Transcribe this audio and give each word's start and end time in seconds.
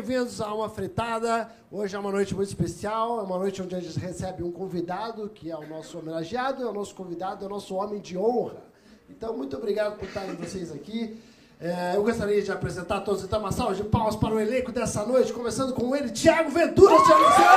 bem-vindos 0.00 0.40
a 0.40 0.54
uma 0.54 0.66
fritada. 0.66 1.50
Hoje 1.70 1.94
é 1.94 1.98
uma 1.98 2.10
noite 2.10 2.34
muito 2.34 2.48
especial, 2.48 3.20
é 3.20 3.22
uma 3.22 3.36
noite 3.36 3.60
onde 3.60 3.74
a 3.74 3.80
gente 3.80 3.98
recebe 3.98 4.42
um 4.42 4.50
convidado, 4.50 5.28
que 5.28 5.50
é 5.50 5.56
o 5.56 5.68
nosso 5.68 5.98
homenageado, 5.98 6.62
é 6.62 6.66
o 6.66 6.72
nosso 6.72 6.94
convidado, 6.94 7.44
é 7.44 7.46
o 7.46 7.50
nosso 7.50 7.74
homem 7.74 8.00
de 8.00 8.16
honra. 8.16 8.62
Então, 9.10 9.36
muito 9.36 9.58
obrigado 9.58 9.98
por 9.98 10.08
estarem 10.08 10.34
vocês 10.36 10.72
aqui. 10.72 11.20
É, 11.60 11.96
eu 11.96 12.02
gostaria 12.02 12.40
de 12.40 12.50
apresentar 12.50 13.00
todos, 13.00 13.22
então, 13.22 13.40
uma 13.40 13.52
salva 13.52 13.74
de 13.74 13.84
palmas 13.84 14.16
para 14.16 14.32
o 14.32 14.40
elenco 14.40 14.72
dessa 14.72 15.04
noite, 15.04 15.34
começando 15.34 15.74
com 15.74 15.94
ele, 15.94 16.08
Tiago 16.08 16.48
Ventura, 16.48 16.94
e 16.94 17.04
senhores! 17.04 17.50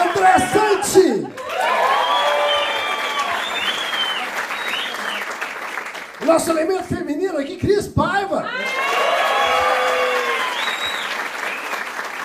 André 0.00 0.38
Santi! 0.38 1.31
Nosso 6.24 6.50
elemento 6.50 6.84
feminino 6.84 7.38
aqui, 7.38 7.56
Cris 7.56 7.88
Paiva. 7.88 8.48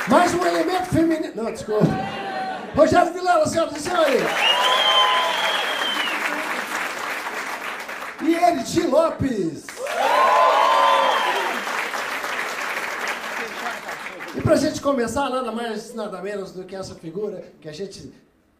Mais 0.07 0.33
um 0.33 0.45
elemento 0.45 0.85
feminino. 0.85 1.33
Não, 1.35 1.51
desculpa. 1.51 1.85
Rogério 2.75 3.11
Vilela, 3.11 3.47
senhoras 3.47 3.75
e 3.75 3.79
senhores. 3.79 4.21
E 8.21 8.35
ele, 8.35 8.63
Ti 8.63 8.81
Lopes. 8.81 9.65
E 14.35 14.41
pra 14.41 14.55
gente 14.55 14.79
começar, 14.79 15.29
nada 15.29 15.51
mais, 15.51 15.95
nada 15.95 16.21
menos 16.21 16.51
do 16.51 16.63
que 16.63 16.75
essa 16.75 16.93
figura 16.93 17.43
que 17.59 17.67
a 17.67 17.73
gente 17.73 18.13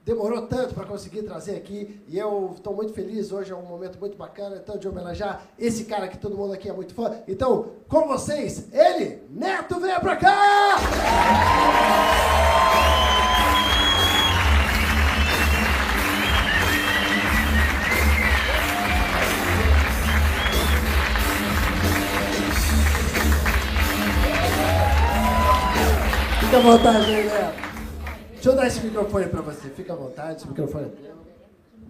demorou 0.08 0.44
tanto 0.44 0.74
para 0.74 0.86
conseguir 0.86 1.24
trazer 1.24 1.58
aqui 1.58 2.02
e 2.08 2.18
eu 2.18 2.54
estou 2.56 2.74
muito 2.74 2.94
feliz. 2.94 3.30
Hoje 3.30 3.52
é 3.52 3.56
um 3.56 3.64
momento 3.64 4.00
muito 4.00 4.16
bacana 4.16 4.56
então, 4.56 4.78
de 4.78 4.88
homenagear 4.88 5.46
esse 5.60 5.84
cara 5.84 6.08
que 6.08 6.18
todo 6.18 6.38
mundo 6.38 6.54
aqui 6.54 6.70
é 6.70 6.74
muito 6.74 6.94
fã. 6.94 7.18
Então, 7.28 7.74
com 7.90 8.08
vocês, 8.08 8.70
ele, 8.72 9.22
Neto, 9.30 9.78
venha 9.82 10.00
para 10.00 10.16
cá! 10.16 10.78
Fica 26.40 26.58
à 26.58 26.62
vontade 26.62 27.12
Neto. 27.12 27.67
Deixa 28.48 28.59
eu 28.59 28.64
dar 28.64 28.67
esse 28.67 28.80
microfone 28.80 29.28
pra 29.28 29.42
você. 29.42 29.67
Fica 29.67 29.92
à 29.92 29.95
vontade, 29.98 30.38
esse 30.38 30.48
microfone. 30.48 30.90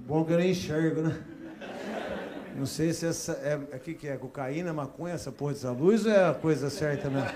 Bom 0.08 0.26
que 0.26 0.34
eu 0.34 0.40
nem 0.40 0.50
enxergo, 0.50 1.02
né? 1.02 1.16
Não 2.56 2.66
sei 2.66 2.92
se 2.94 3.06
essa 3.06 3.34
é 3.34 3.54
aqui 3.76 3.94
que 3.94 4.08
é 4.08 4.18
cocaína, 4.18 4.74
maconha, 4.74 5.14
essa 5.14 5.32
porra 5.32 5.54
dessa 5.54 5.70
luz 5.70 6.04
ou 6.08 6.12
é 6.12 6.28
a 6.28 6.34
coisa 6.34 6.72
certa 6.72 7.12
mesmo? 7.12 7.30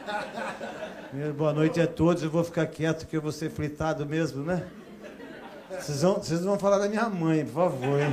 Primeiro, 1.09 1.35
boa 1.35 1.53
noite 1.53 1.79
a 1.79 1.85
todos. 1.85 2.23
Eu 2.23 2.31
vou 2.31 2.43
ficar 2.43 2.65
quieto 2.65 3.05
que 3.05 3.15
eu 3.15 3.21
vou 3.21 3.31
ser 3.31 3.51
fritado 3.51 4.07
mesmo, 4.07 4.43
né? 4.43 4.65
Vocês 5.69 6.01
vão, 6.01 6.15
vocês 6.15 6.43
vão 6.43 6.57
falar 6.57 6.79
da 6.79 6.89
minha 6.89 7.07
mãe, 7.07 7.45
por 7.45 7.69
favor, 7.69 7.99
hein? 7.99 8.11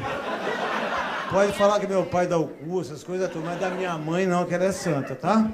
Pode 1.30 1.52
falar 1.52 1.80
que 1.80 1.86
meu 1.86 2.04
pai 2.04 2.26
dá 2.26 2.36
o 2.36 2.48
cu, 2.48 2.82
essas 2.82 3.02
coisas, 3.02 3.30
mas 3.34 3.58
da 3.58 3.70
minha 3.70 3.96
mãe 3.96 4.26
não, 4.26 4.44
que 4.44 4.54
ela 4.54 4.64
é 4.64 4.72
santa, 4.72 5.14
tá? 5.14 5.50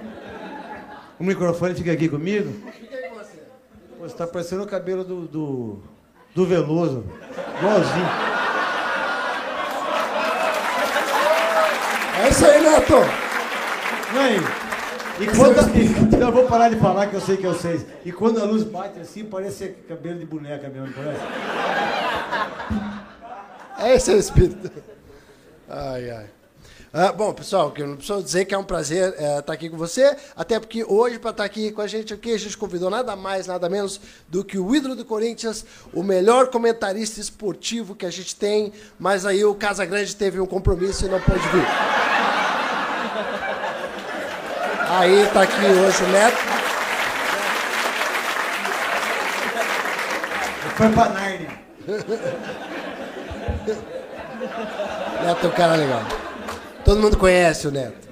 O 1.17 1.23
microfone 1.23 1.77
fica 1.77 1.93
aqui 1.93 2.09
comigo? 2.09 2.53
Pô, 2.61 3.04
você 4.05 4.17
tá 4.17 4.27
parecendo 4.27 4.63
o 4.63 4.67
cabelo 4.67 5.03
do, 5.03 5.23
do, 5.23 5.83
do 6.35 6.47
Veloso. 6.47 7.05
Igualzinho. 7.59 8.07
É 12.23 12.29
isso 12.29 12.47
aí, 12.47 12.63
Neto! 12.63 12.95
E 14.15 14.19
aí? 14.19 14.37
E 15.21 15.27
quando. 15.37 16.21
Eu 16.21 16.33
vou 16.33 16.45
parar 16.47 16.69
de 16.69 16.77
falar 16.77 17.07
que 17.07 17.15
eu 17.15 17.21
sei 17.21 17.37
que 17.37 17.47
eu 17.47 17.55
sei. 17.55 17.85
E 18.05 18.13
quando 18.13 18.41
a 18.41 18.45
luz 18.45 18.63
bate 18.65 19.01
assim, 19.01 19.25
parece 19.25 19.69
cabelo 19.89 20.19
de 20.19 20.27
boneca 20.27 20.69
mesmo, 20.69 20.93
parece? 20.93 21.21
É 23.79 23.95
esse 23.95 24.13
o 24.13 24.19
espírito. 24.19 24.71
Ai, 25.69 26.11
ai. 26.11 26.27
Ah, 26.97 27.11
bom, 27.11 27.33
pessoal, 27.33 27.75
eu 27.77 27.89
não 27.89 27.97
preciso 27.97 28.23
dizer 28.23 28.45
que 28.45 28.55
é 28.55 28.59
um 28.59 28.63
prazer 28.63 29.15
estar 29.15 29.25
é, 29.25 29.43
tá 29.43 29.53
aqui 29.53 29.69
com 29.69 29.77
você, 29.77 30.17
até 30.37 30.61
porque 30.61 30.85
hoje, 30.85 31.19
para 31.19 31.33
estar 31.33 31.43
tá 31.43 31.45
aqui 31.45 31.73
com 31.73 31.81
a 31.81 31.89
gente 31.89 32.15
aqui, 32.15 32.33
a 32.33 32.39
gente 32.39 32.57
convidou 32.57 32.89
nada 32.89 33.17
mais, 33.17 33.49
nada 33.49 33.69
menos 33.69 34.01
do 34.29 34.45
que 34.45 34.57
o 34.57 34.77
ídolo 34.77 34.95
do 34.95 35.05
Corinthians, 35.05 35.67
o 35.93 36.05
melhor 36.05 36.51
comentarista 36.51 37.19
esportivo 37.19 37.97
que 37.97 38.07
a 38.07 38.13
gente 38.13 38.37
tem, 38.37 38.73
mas 38.97 39.27
aí 39.27 39.45
o 39.45 39.57
Casa 39.57 39.85
Grande 39.85 40.15
teve 40.15 40.39
um 40.39 40.47
compromisso 40.47 41.05
e 41.05 41.09
não 41.09 41.21
pôde 41.21 41.41
vir. 41.41 41.67
Aí 44.89 45.23
está 45.23 45.43
aqui 45.43 45.67
hoje 45.67 46.05
o 46.05 46.09
Neto. 46.11 46.39
Foi 50.77 50.89
pra 50.91 51.09
Nárnia. 51.09 51.51
Neto 55.25 55.45
é 55.45 55.49
um 55.49 55.51
cara 55.51 55.75
legal. 55.75 56.05
Todo 56.85 57.01
mundo 57.01 57.17
conhece 57.17 57.67
o 57.67 57.71
Neto. 57.71 58.09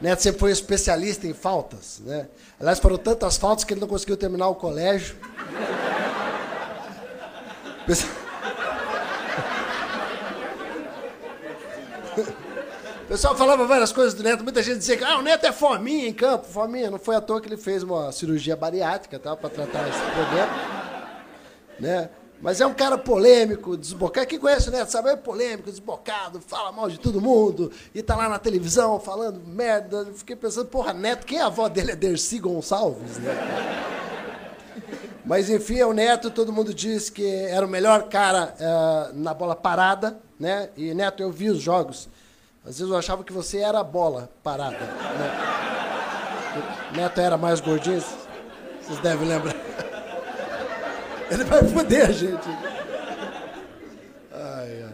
Neto 0.00 0.22
sempre 0.22 0.40
foi 0.40 0.50
especialista 0.50 1.26
em 1.26 1.32
faltas. 1.32 2.00
Né? 2.04 2.26
Aliás, 2.60 2.78
foram 2.78 2.98
tantas 2.98 3.36
faltas 3.36 3.64
que 3.64 3.72
ele 3.72 3.80
não 3.80 3.88
conseguiu 3.88 4.16
terminar 4.16 4.48
o 4.48 4.54
colégio. 4.54 5.16
O 13.06 13.08
pessoal 13.08 13.36
falava 13.36 13.64
várias 13.66 13.92
coisas 13.92 14.14
do 14.14 14.22
Neto, 14.24 14.42
muita 14.42 14.60
gente 14.62 14.78
dizia 14.78 14.96
que 14.96 15.04
ah, 15.04 15.16
o 15.18 15.22
Neto 15.22 15.46
é 15.46 15.52
fominha 15.52 16.08
em 16.08 16.12
campo. 16.12 16.44
Fominha, 16.46 16.90
não 16.90 16.98
foi 16.98 17.14
à 17.14 17.20
toa 17.20 17.40
que 17.40 17.48
ele 17.48 17.56
fez 17.56 17.84
uma 17.84 18.10
cirurgia 18.10 18.56
bariátrica 18.56 19.16
tá, 19.16 19.36
para 19.36 19.48
tratar 19.48 19.88
esse 19.88 20.00
problema. 20.00 20.48
Né? 21.78 22.10
Mas 22.40 22.60
é 22.60 22.66
um 22.66 22.74
cara 22.74 22.98
polêmico, 22.98 23.76
desbocado. 23.76 24.26
Quem 24.26 24.38
conhece 24.38 24.68
o 24.68 24.72
Neto 24.72 24.90
sabe, 24.90 25.08
é 25.08 25.16
polêmico, 25.16 25.70
desbocado, 25.70 26.40
fala 26.40 26.70
mal 26.70 26.88
de 26.88 26.98
todo 26.98 27.20
mundo, 27.20 27.72
e 27.94 28.02
tá 28.02 28.14
lá 28.14 28.28
na 28.28 28.38
televisão 28.38 29.00
falando 29.00 29.40
merda. 29.46 29.98
Eu 29.98 30.14
fiquei 30.14 30.36
pensando, 30.36 30.66
porra, 30.66 30.92
Neto, 30.92 31.26
quem 31.26 31.38
é 31.38 31.42
a 31.42 31.46
avó 31.46 31.68
dele? 31.68 31.92
É 31.92 31.96
Dercy 31.96 32.38
Gonçalves, 32.38 33.18
né? 33.18 33.32
Mas 35.24 35.50
enfim, 35.50 35.78
é 35.78 35.86
o 35.86 35.92
Neto, 35.92 36.30
todo 36.30 36.52
mundo 36.52 36.72
diz 36.72 37.10
que 37.10 37.26
era 37.26 37.66
o 37.66 37.68
melhor 37.68 38.04
cara 38.08 38.54
uh, 38.60 39.18
na 39.18 39.34
bola 39.34 39.56
parada, 39.56 40.18
né? 40.38 40.70
E 40.76 40.94
Neto, 40.94 41.22
eu 41.22 41.32
vi 41.32 41.50
os 41.50 41.60
jogos. 41.60 42.08
Às 42.64 42.78
vezes 42.78 42.92
eu 42.92 42.96
achava 42.96 43.24
que 43.24 43.32
você 43.32 43.58
era 43.58 43.80
a 43.80 43.84
bola 43.84 44.30
parada. 44.42 44.76
Né? 44.76 45.32
Neto 46.94 47.20
era 47.20 47.36
mais 47.36 47.60
gordinho, 47.60 48.02
vocês 48.82 49.00
devem 49.00 49.26
lembrar. 49.26 49.54
Ele 51.30 51.44
vai 51.44 51.62
foder 51.64 52.08
a 52.08 52.12
gente. 52.12 52.48
Ai, 54.32 54.82
ai. 54.84 54.92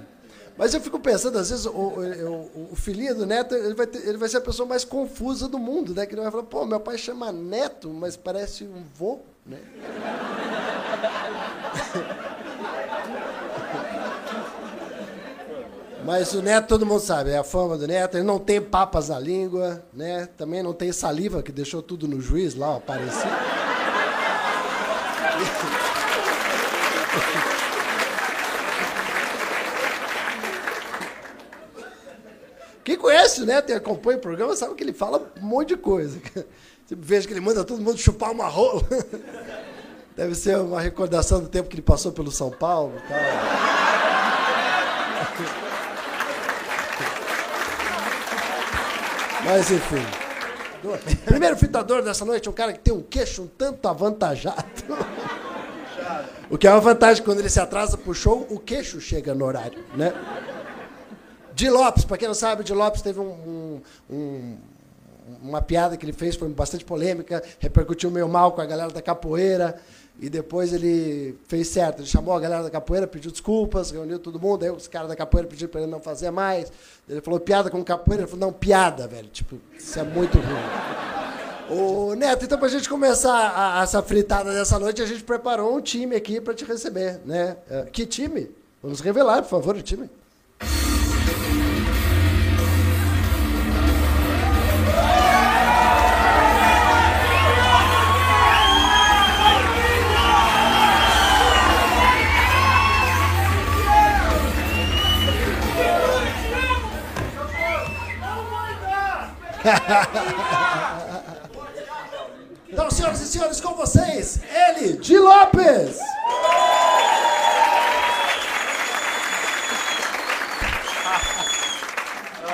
Mas 0.57 0.75
eu 0.75 0.81
fico 0.81 0.99
pensando, 0.99 1.39
às 1.39 1.51
vezes, 1.51 1.67
o, 1.67 1.71
o, 1.71 2.69
o 2.73 2.77
filhinho 2.77 3.15
do 3.15 3.27
neto 3.27 3.55
ele 3.55 3.75
vai, 3.75 3.87
ter, 3.87 4.07
ele 4.07 4.19
vai 4.19 4.29
ser 4.29 4.37
a 4.37 4.41
pessoa 4.41 4.69
mais 4.69 4.85
confusa 4.85 5.49
do 5.49 5.59
mundo, 5.59 5.95
né? 5.95 6.07
Que 6.07 6.15
ele 6.15 6.23
vai 6.23 6.31
falar, 6.31 6.45
pô, 6.45 6.67
meu 6.67 6.79
pai 6.79 6.99
chama 6.99 7.33
neto, 7.33 7.91
mas 7.91 8.17
parece 8.17 8.65
um 8.65 8.85
vô, 8.95 9.21
né? 9.47 9.59
Mas 16.05 16.35
o 16.35 16.43
Neto, 16.43 16.67
todo 16.67 16.85
mundo 16.85 17.01
sabe, 17.01 17.31
é 17.31 17.39
a 17.39 17.45
fama 17.45 17.79
do 17.79 17.87
Neto, 17.87 18.17
ele 18.17 18.25
não 18.25 18.39
tem 18.39 18.61
papas 18.61 19.09
na 19.09 19.21
língua, 19.21 19.85
né? 19.93 20.29
Também 20.37 20.61
não 20.61 20.73
tem 20.73 20.91
saliva, 20.91 21.45
que 21.45 21.53
deixou 21.53 21.81
tudo 21.81 22.09
no 22.09 22.21
juiz 22.21 22.57
lá, 22.57 22.77
aparecido. 22.77 23.29
Quem 32.85 32.97
conhece 32.97 33.43
o 33.43 33.47
Neto 33.47 33.71
e 33.71 33.75
acompanha 33.75 34.19
o 34.19 34.21
programa 34.21 34.57
sabe 34.57 34.75
que 34.75 34.83
ele 34.83 34.93
fala 34.93 35.33
um 35.41 35.47
monte 35.47 35.69
de 35.69 35.77
coisa. 35.77 36.19
Você 36.85 36.97
veja 36.97 37.27
que 37.27 37.33
ele 37.33 37.41
manda 37.41 37.65
todo 37.65 37.81
mundo 37.81 37.99
chupar 37.99 38.33
uma 38.33 38.49
rola. 38.49 38.83
Deve 40.17 40.35
ser 40.35 40.59
uma 40.59 40.81
recordação 40.81 41.41
do 41.41 41.49
tempo 41.49 41.69
que 41.69 41.77
ele 41.77 41.83
passou 41.83 42.13
pelo 42.13 42.31
São 42.31 42.51
Paulo 42.51 42.93
e 42.97 43.09
tal. 43.09 43.19
Mas 49.45 49.71
enfim. 49.71 50.05
Primeiro 51.25 51.57
fitador 51.57 52.03
dessa 52.03 52.25
noite 52.25 52.49
é 52.49 52.51
um 52.51 52.55
cara 52.55 52.73
que 52.73 52.81
tem 52.81 52.93
um 52.93 53.03
queixo 53.03 53.43
um 53.43 53.47
tanto 53.47 53.89
avantajado. 53.89 54.65
O 56.51 56.59
que 56.59 56.67
é 56.67 56.71
uma 56.71 56.81
vantagem 56.81 57.23
quando 57.25 57.39
ele 57.39 57.49
se 57.49 57.61
atrasa 57.61 57.97
pro 57.97 58.13
show, 58.13 58.47
o 58.51 58.59
queixo 58.59 59.01
chega 59.01 59.35
no 59.35 59.45
horário, 59.45 59.79
né? 59.95 60.13
Di 61.55 61.69
Lopes, 61.69 62.05
para 62.05 62.19
quem 62.19 62.29
não 62.29 62.35
sabe, 62.35 62.65
Di 62.65 62.73
Lopes 62.73 63.03
teve 63.03 63.21
um, 63.21 63.25
um, 63.25 63.81
um, 64.11 64.57
uma 65.43 65.63
piada 65.63 65.97
que 65.97 66.05
ele 66.05 66.13
fez, 66.13 66.37
foi 66.37 66.49
bastante 66.49 66.85
polêmica, 66.85 67.43
repercutiu 67.59 68.11
meio 68.11 68.29
mal 68.29 68.53
com 68.53 68.61
a 68.61 68.67
galera 68.67 68.91
da 68.91 69.03
capoeira. 69.03 69.81
E 70.21 70.29
depois 70.29 70.73
ele 70.73 71.37
fez 71.49 71.69
certo. 71.69 72.01
Ele 72.01 72.07
chamou 72.07 72.35
a 72.35 72.39
galera 72.39 72.63
da 72.63 72.71
capoeira, 72.71 73.07
pediu 73.07 73.31
desculpas, 73.31 73.91
reuniu 73.91 74.19
todo 74.19 74.39
mundo. 74.39 74.63
Aí 74.63 74.71
os 74.71 74.87
caras 74.87 75.09
da 75.09 75.17
capoeira 75.17 75.49
pediram 75.49 75.71
para 75.71 75.81
ele 75.81 75.91
não 75.91 76.01
fazer 76.01 76.31
mais. 76.31 76.71
Ele 77.09 77.21
falou 77.23 77.41
piada 77.41 77.71
com 77.71 77.83
capoeira. 77.83 78.23
Ele 78.23 78.31
falou, 78.31 78.47
não, 78.47 78.53
piada, 78.53 79.09
velho. 79.09 79.29
Tipo, 79.29 79.57
isso 79.77 79.99
é 79.99 80.03
muito 80.03 80.39
ruim. 80.39 81.79
Ô, 81.79 82.15
Neto, 82.15 82.45
então 82.45 82.59
pra 82.59 82.69
gente 82.69 82.89
começar 82.89 83.33
a, 83.33 83.81
a, 83.81 83.83
essa 83.83 84.03
fritada 84.03 84.53
dessa 84.53 84.79
noite, 84.79 85.01
a 85.01 85.07
gente 85.07 85.25
preparou 85.25 85.75
um 85.75 85.81
time 85.81 86.15
aqui 86.15 86.41
para 86.41 86.53
te 86.53 86.65
receber, 86.65 87.21
né? 87.25 87.57
Uh, 87.71 87.91
que 87.91 88.05
time? 88.05 88.51
Vamos 88.83 89.01
revelar, 89.01 89.43
por 89.43 89.49
favor, 89.49 89.77
o 89.77 89.83
time. 89.83 90.11
então, 112.69 112.91
senhoras 112.91 113.21
e 113.21 113.27
senhores, 113.27 113.61
com 113.61 113.75
vocês, 113.75 114.41
ele, 114.69 114.97
Di 114.99 115.19
Lopes. 115.19 115.99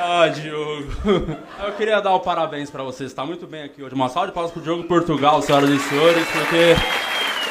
Ah, 0.00 0.28
Diogo. 0.28 0.86
Eu 1.62 1.72
queria 1.74 2.00
dar 2.00 2.14
o 2.14 2.20
parabéns 2.20 2.70
para 2.70 2.82
vocês. 2.82 3.10
Está 3.10 3.26
muito 3.26 3.46
bem 3.46 3.64
aqui 3.64 3.82
hoje. 3.82 3.94
Uma 3.94 4.08
salva 4.08 4.28
de 4.28 4.32
palmas 4.32 4.52
pro 4.52 4.62
Diogo 4.62 4.84
Portugal, 4.84 5.42
senhoras 5.42 5.68
e 5.68 5.78
senhores, 5.80 6.26
porque. 6.28 6.74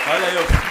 Olha 0.09 0.27
aí, 0.27 0.35
eu. 0.35 0.66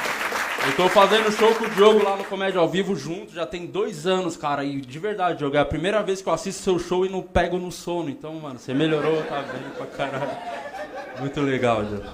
Eu 0.66 0.74
tô 0.76 0.88
fazendo 0.88 1.30
show 1.30 1.54
com 1.54 1.64
o 1.64 1.70
Diogo 1.70 2.02
lá 2.02 2.16
no 2.16 2.24
Comédia 2.24 2.60
ao 2.60 2.68
Vivo 2.68 2.96
junto, 2.96 3.32
já 3.32 3.46
tem 3.46 3.66
dois 3.66 4.04
anos, 4.04 4.36
cara. 4.36 4.64
E 4.64 4.80
de 4.80 4.98
verdade, 4.98 5.38
Diogo, 5.38 5.56
é 5.56 5.60
a 5.60 5.64
primeira 5.64 6.02
vez 6.02 6.20
que 6.20 6.28
eu 6.28 6.32
assisto 6.32 6.60
seu 6.60 6.76
show 6.76 7.06
e 7.06 7.08
não 7.08 7.22
pego 7.22 7.56
no 7.56 7.70
sono. 7.70 8.10
Então, 8.10 8.34
mano, 8.34 8.58
você 8.58 8.74
melhorou, 8.74 9.22
tá 9.22 9.42
bem 9.42 9.62
pra 9.76 9.86
caralho. 9.86 10.36
Muito 11.20 11.40
legal, 11.40 11.84
Diogo. 11.84 12.04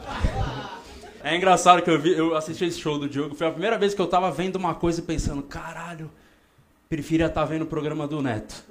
É 1.25 1.34
engraçado 1.34 1.81
que 1.81 1.88
eu, 1.88 1.99
vi, 1.99 2.12
eu 2.12 2.37
assisti 2.37 2.66
esse 2.66 2.78
show 2.78 2.99
do 2.99 3.08
Diogo. 3.08 3.34
Foi 3.34 3.46
a 3.46 3.50
primeira 3.50 3.78
vez 3.78 3.94
que 3.94 4.00
eu 4.02 4.06
tava 4.06 4.31
vendo 4.31 4.56
uma 4.56 4.75
coisa 4.75 5.00
e 5.00 5.02
pensando, 5.02 5.43
caralho, 5.43 6.10
preferia 6.90 7.26
estar 7.26 7.40
tá 7.40 7.46
vendo 7.46 7.62
o 7.62 7.66
programa 7.66 8.06
do 8.06 8.20
Neto. 8.20 8.62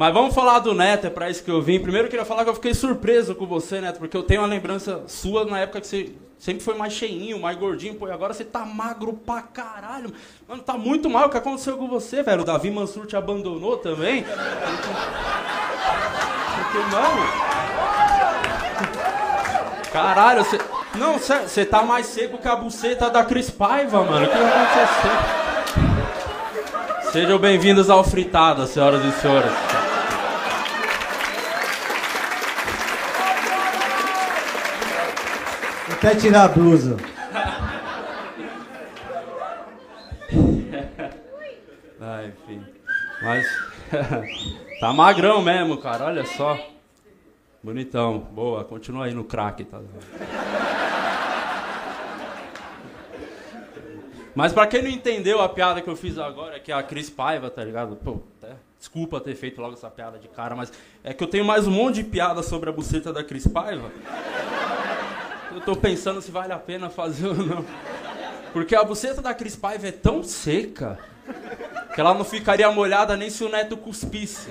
Mas 0.00 0.14
vamos 0.14 0.34
falar 0.34 0.60
do 0.60 0.72
Neto, 0.72 1.08
é 1.08 1.10
pra 1.10 1.28
isso 1.28 1.44
que 1.44 1.50
eu 1.50 1.60
vim. 1.60 1.78
Primeiro 1.78 2.06
eu 2.06 2.10
queria 2.10 2.24
falar 2.24 2.42
que 2.42 2.48
eu 2.48 2.54
fiquei 2.54 2.72
surpreso 2.72 3.34
com 3.34 3.46
você, 3.46 3.82
Neto, 3.82 3.98
porque 3.98 4.16
eu 4.16 4.22
tenho 4.22 4.40
uma 4.40 4.46
lembrança 4.46 5.02
sua 5.06 5.44
na 5.44 5.58
época 5.58 5.82
que 5.82 5.86
você 5.86 6.14
sempre 6.38 6.64
foi 6.64 6.74
mais 6.74 6.94
cheinho, 6.94 7.38
mais 7.38 7.58
gordinho, 7.58 7.96
pô, 7.96 8.08
e 8.08 8.10
agora 8.10 8.32
você 8.32 8.42
tá 8.42 8.64
magro 8.64 9.12
pra 9.12 9.42
caralho. 9.42 10.10
Mano, 10.48 10.62
tá 10.62 10.78
muito 10.78 11.10
mal 11.10 11.26
o 11.26 11.28
que 11.28 11.36
aconteceu 11.36 11.76
com 11.76 11.86
você, 11.86 12.22
velho. 12.22 12.40
O 12.40 12.44
Davi 12.46 12.70
Mansur 12.70 13.04
te 13.04 13.14
abandonou 13.14 13.76
também. 13.76 14.24
Porque, 16.54 16.78
mano. 16.90 17.28
Caralho, 19.92 20.44
você. 20.44 20.58
Não, 20.94 21.18
você 21.18 21.66
tá 21.66 21.82
mais 21.82 22.06
seco 22.06 22.38
que 22.38 22.48
a 22.48 22.56
buceta 22.56 23.10
da 23.10 23.22
Cris 23.22 23.50
Paiva, 23.50 24.02
mano. 24.02 24.24
O 24.24 24.28
que 24.30 24.38
vai 24.38 24.48
acontecer? 24.48 25.10
Sejam 27.12 27.38
bem-vindos 27.38 27.90
ao 27.90 28.02
Fritada, 28.02 28.66
senhoras 28.66 29.04
e 29.04 29.12
senhores. 29.20 29.52
Até 36.00 36.14
tirar 36.14 36.44
a 36.44 36.48
blusa. 36.48 36.96
ah, 42.00 42.24
enfim. 42.24 42.64
Mas. 43.20 43.46
tá 44.80 44.94
magrão 44.94 45.42
mesmo, 45.42 45.76
cara. 45.76 46.06
Olha 46.06 46.24
só. 46.24 46.58
Bonitão. 47.62 48.18
Boa. 48.18 48.64
Continua 48.64 49.04
aí 49.04 49.12
no 49.12 49.24
crack, 49.24 49.62
tá? 49.64 49.78
Mas 54.34 54.54
pra 54.54 54.66
quem 54.66 54.82
não 54.82 54.88
entendeu 54.88 55.42
a 55.42 55.50
piada 55.50 55.82
que 55.82 55.90
eu 55.90 55.96
fiz 55.96 56.16
agora, 56.16 56.58
que 56.58 56.72
é 56.72 56.74
a 56.74 56.82
Cris 56.82 57.10
Paiva, 57.10 57.50
tá 57.50 57.62
ligado? 57.62 57.96
Pô, 57.96 58.22
até, 58.40 58.54
desculpa 58.78 59.20
ter 59.20 59.34
feito 59.34 59.60
logo 59.60 59.74
essa 59.74 59.90
piada 59.90 60.18
de 60.18 60.28
cara, 60.28 60.56
mas 60.56 60.72
é 61.04 61.12
que 61.12 61.22
eu 61.22 61.28
tenho 61.28 61.44
mais 61.44 61.66
um 61.66 61.70
monte 61.70 61.96
de 61.96 62.04
piada 62.04 62.42
sobre 62.42 62.70
a 62.70 62.72
buceta 62.72 63.12
da 63.12 63.22
Cris 63.22 63.46
Paiva. 63.46 63.90
Eu 65.52 65.60
tô 65.60 65.74
pensando 65.74 66.22
se 66.22 66.30
vale 66.30 66.52
a 66.52 66.58
pena 66.58 66.88
fazer 66.88 67.26
ou 67.26 67.34
não. 67.34 67.64
Porque 68.52 68.74
a 68.74 68.84
buceta 68.84 69.20
da 69.20 69.34
Cris 69.34 69.56
Paiva 69.56 69.88
é 69.88 69.92
tão 69.92 70.22
seca 70.22 70.98
que 71.94 72.00
ela 72.00 72.14
não 72.14 72.24
ficaria 72.24 72.70
molhada 72.70 73.16
nem 73.16 73.30
se 73.30 73.42
o 73.44 73.48
neto 73.48 73.76
cuspisse. 73.76 74.48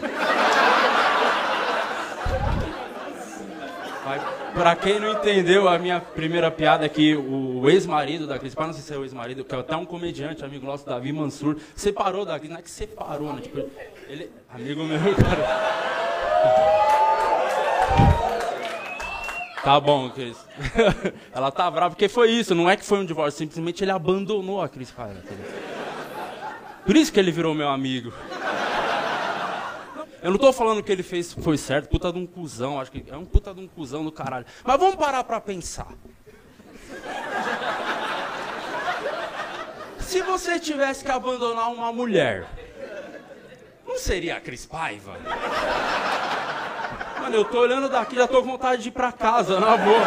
Mas, 4.06 4.22
pra 4.54 4.76
quem 4.76 5.00
não 5.00 5.12
entendeu, 5.14 5.68
a 5.68 5.78
minha 5.78 6.00
primeira 6.00 6.50
piada 6.50 6.86
é 6.86 6.90
que 6.90 7.16
o 7.16 7.70
ex-marido 7.70 8.26
da 8.26 8.40
Cris 8.40 8.56
não 8.56 8.74
sei 8.74 8.82
se 8.82 8.94
é 8.94 8.98
o 8.98 9.04
ex-marido, 9.04 9.44
que 9.44 9.54
é 9.54 9.60
até 9.60 9.76
um 9.76 9.86
comediante, 9.86 10.44
amigo 10.44 10.66
nosso, 10.66 10.86
Davi 10.86 11.14
Mansur, 11.14 11.58
separou 11.76 12.26
da 12.26 12.40
Cris, 12.40 12.50
não 12.52 12.58
é 12.58 12.62
que 12.62 12.72
separou, 12.72 13.34
né? 13.34 13.42
Tipo, 13.42 13.70
ele, 14.08 14.32
amigo 14.50 14.84
meu, 14.84 15.00
cara. 15.16 15.89
Tá 19.64 19.80
bom, 19.80 20.10
Cris. 20.10 20.38
Ela 21.34 21.52
tá 21.52 21.70
brava, 21.70 21.92
porque 21.92 22.08
foi 22.08 22.32
isso, 22.32 22.56
não 22.56 22.70
é 22.70 22.78
que 22.78 22.86
foi 22.86 23.00
um 23.00 23.06
divórcio, 23.06 23.40
simplesmente 23.40 23.84
ele 23.84 23.92
abandonou 23.92 24.62
a 24.62 24.70
Cris 24.70 24.92
Paiva. 24.92 25.22
Por 26.86 26.96
isso 26.96 27.12
que 27.12 27.20
ele 27.20 27.32
virou 27.32 27.54
meu 27.54 27.70
amigo. 27.70 28.14
Eu 30.22 30.32
não 30.32 30.38
tô 30.38 30.52
falando 30.52 30.84
que 30.84 30.92
ele 30.92 31.04
fez 31.04 31.34
foi 31.34 31.58
certo, 31.58 31.88
puta 31.88 32.12
de 32.12 32.20
um 32.20 32.26
cuzão, 32.26 32.80
acho 32.80 32.92
que 32.92 33.04
é 33.10 33.16
um 33.16 33.26
puta 33.26 33.54
de 33.54 33.62
um 33.62 33.68
cuzão 33.68 34.04
do 34.04 34.12
caralho. 34.12 34.46
Mas 34.64 34.80
vamos 34.80 34.96
parar 34.96 35.24
pra 35.24 35.40
pensar. 35.40 35.88
Se 40.00 40.22
você 40.22 40.60
tivesse 40.60 41.06
que 41.06 41.12
abandonar 41.12 41.72
uma 41.72 41.94
mulher, 41.94 42.48
não 43.88 43.98
seria 43.98 44.38
a 44.38 44.42
Cris 44.42 44.66
Paiva? 44.66 45.18
Mano, 47.30 47.42
eu 47.42 47.46
tô 47.46 47.60
olhando 47.60 47.88
daqui, 47.88 48.16
já 48.16 48.28
tô 48.28 48.42
com 48.42 48.54
vontade 48.54 48.82
de 48.82 48.90
ir 48.90 48.92
pra 48.92 49.12
casa, 49.12 49.60
na 49.60 49.78
boa. 49.78 50.02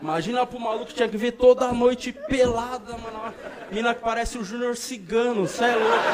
Imagina 0.00 0.46
pro 0.46 0.58
maluco 0.58 0.86
que 0.86 0.94
tinha 0.94 1.08
que 1.08 1.16
ver 1.18 1.32
toda 1.32 1.70
noite 1.72 2.10
pelada, 2.10 2.92
mano. 2.92 3.34
Mina 3.70 3.92
que 3.92 4.00
parece 4.00 4.38
o 4.38 4.44
Júnior 4.44 4.78
Cigano, 4.78 5.46
cê 5.46 5.64
é 5.64 5.76
louco. 5.76 6.04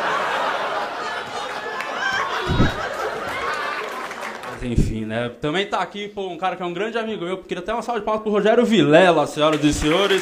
Mas 4.51 4.63
enfim, 4.65 5.05
né? 5.05 5.29
Também 5.41 5.67
tá 5.67 5.79
aqui, 5.79 6.09
pô, 6.09 6.27
um 6.27 6.37
cara 6.37 6.57
que 6.57 6.63
é 6.65 6.67
um 6.67 6.75
grande 6.75 6.99
amigo 6.99 7.25
meu. 7.25 7.39
Queria 7.39 7.63
até 7.63 7.73
uma 7.73 7.83
salva 7.83 8.01
de 8.01 8.05
palmas 8.05 8.25
pro 8.25 8.33
Rogério 8.33 8.65
Vilela, 8.65 9.25
senhoras 9.29 9.63
e 9.63 9.73
senhores. 9.73 10.21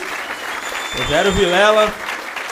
Rogério 0.98 1.32
Vilela 1.32 1.90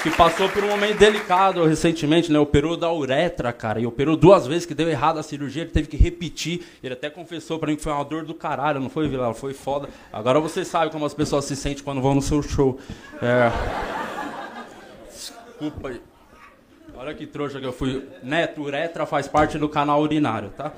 que 0.03 0.11
passou 0.11 0.49
por 0.49 0.65
um 0.65 0.69
momento 0.69 0.99
delicado 0.99 1.65
recentemente, 1.65 2.33
né? 2.33 2.39
Operou 2.39 2.77
da 2.77 2.91
uretra, 2.93 3.53
cara, 3.53 3.81
e 3.81 3.87
operou 3.87 4.17
duas 4.17 4.47
vezes 4.47 4.65
que 4.65 4.75
deu 4.75 4.89
errado 4.89 5.19
a 5.19 5.23
cirurgia, 5.23 5.63
ele 5.63 5.71
teve 5.71 5.89
que 5.89 5.97
repetir. 5.97 6.63
Ele 6.83 6.95
até 6.95 7.11
confessou 7.11 7.59
para 7.59 7.71
mim 7.71 7.77
que 7.77 7.83
foi 7.83 7.93
uma 7.93 8.05
dor 8.05 8.25
do 8.25 8.35
caralho, 8.35 8.81
não 8.81 8.89
foi, 8.89 9.09
Vila? 9.09 9.35
Foi 9.35 9.53
foda. 9.53 9.89
Agora 10.13 10.41
você 10.41 10.65
sabe 10.65 10.91
como 10.91 11.05
as 11.05 11.13
pessoas 11.13 11.45
se 11.45 11.55
sentem 11.55 11.85
quando 11.85 12.01
vão 12.01 12.15
no 12.15 12.23
seu 12.23 12.43
show. 12.43 12.79
É... 13.21 13.51
Desculpa 15.11 15.89
aí. 15.89 16.01
Olha 16.95 17.15
que 17.15 17.27
trouxa 17.27 17.61
que 17.61 17.67
eu 17.67 17.73
fui. 17.73 18.07
Neto, 18.23 18.63
uretra 18.63 19.07
faz 19.07 19.29
parte 19.29 19.59
do 19.59 19.69
canal 19.69 20.01
urinário, 20.01 20.51
tá? 20.57 20.73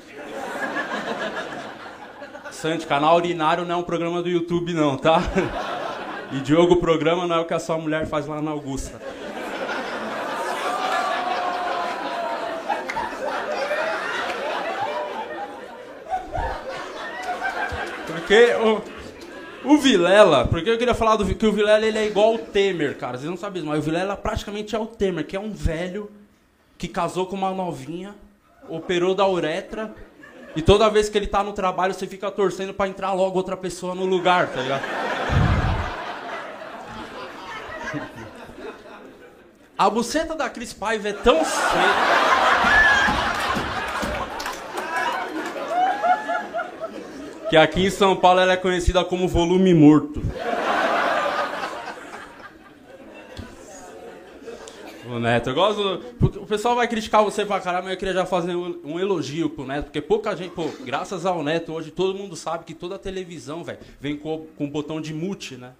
Sante, 2.50 2.86
canal 2.86 3.16
urinário 3.16 3.64
não 3.64 3.74
é 3.74 3.78
um 3.78 3.82
programa 3.82 4.22
do 4.22 4.28
YouTube, 4.28 4.72
não, 4.72 4.96
tá? 4.96 5.20
E 6.32 6.40
Diogo, 6.40 6.74
o 6.74 6.76
programa 6.78 7.26
não 7.26 7.36
é 7.36 7.40
o 7.40 7.44
que 7.44 7.52
a 7.52 7.58
sua 7.58 7.76
mulher 7.76 8.06
faz 8.06 8.26
lá 8.26 8.40
na 8.40 8.50
Augusta. 8.50 8.98
Porque 18.06 18.54
o, 18.54 19.72
o 19.74 19.76
Vilela, 19.76 20.46
porque 20.46 20.70
eu 20.70 20.78
queria 20.78 20.94
falar 20.94 21.16
do 21.16 21.34
que 21.34 21.46
o 21.46 21.52
Vilela 21.52 21.84
ele 21.84 21.98
é 21.98 22.06
igual 22.06 22.34
o 22.34 22.38
Temer, 22.38 22.96
cara. 22.96 23.18
Vocês 23.18 23.28
não 23.28 23.36
sabem, 23.36 23.62
mas 23.62 23.80
o 23.80 23.82
Vilela 23.82 24.16
praticamente 24.16 24.74
é 24.74 24.78
o 24.78 24.86
Temer, 24.86 25.26
que 25.26 25.36
é 25.36 25.40
um 25.40 25.52
velho 25.52 26.10
que 26.78 26.88
casou 26.88 27.26
com 27.26 27.36
uma 27.36 27.52
novinha, 27.52 28.14
operou 28.70 29.14
da 29.14 29.28
uretra 29.28 29.94
e 30.56 30.62
toda 30.62 30.88
vez 30.88 31.10
que 31.10 31.18
ele 31.18 31.26
tá 31.26 31.44
no 31.44 31.52
trabalho 31.52 31.92
você 31.92 32.06
fica 32.06 32.30
torcendo 32.30 32.72
para 32.72 32.88
entrar 32.88 33.12
logo 33.12 33.36
outra 33.36 33.56
pessoa 33.56 33.94
no 33.94 34.06
lugar, 34.06 34.48
tá 34.48 34.62
ligado? 34.62 35.11
A 39.82 39.90
buceta 39.90 40.36
da 40.36 40.48
Cris 40.48 40.72
Paiva 40.72 41.08
é 41.08 41.12
tão 41.12 41.44
seca. 41.44 41.58
Que 47.50 47.56
aqui 47.56 47.86
em 47.86 47.90
São 47.90 48.14
Paulo 48.14 48.38
ela 48.38 48.52
é 48.52 48.56
conhecida 48.56 49.04
como 49.04 49.26
volume 49.26 49.74
morto. 49.74 50.22
O 55.04 55.18
Neto, 55.18 55.50
eu 55.50 55.54
gosto. 55.54 56.00
O 56.20 56.46
pessoal 56.46 56.76
vai 56.76 56.86
criticar 56.86 57.24
você 57.24 57.44
pra 57.44 57.58
caramba, 57.58 57.82
mas 57.82 57.94
eu 57.94 57.98
queria 57.98 58.14
já 58.14 58.24
fazer 58.24 58.54
um, 58.54 59.00
elogio 59.00 59.50
pro 59.50 59.66
Neto, 59.66 59.86
porque 59.86 60.00
pouca 60.00 60.36
gente, 60.36 60.52
pô, 60.52 60.70
graças 60.84 61.26
ao 61.26 61.42
Neto, 61.42 61.72
hoje 61.72 61.90
todo 61.90 62.16
mundo 62.16 62.36
sabe 62.36 62.62
que 62.64 62.72
toda 62.72 62.96
televisão, 63.00 63.64
velho, 63.64 63.80
vem 64.00 64.16
com, 64.16 64.46
com 64.56 64.64
o 64.64 64.70
botão 64.70 65.00
de 65.00 65.12
mute, 65.12 65.56
né? 65.56 65.72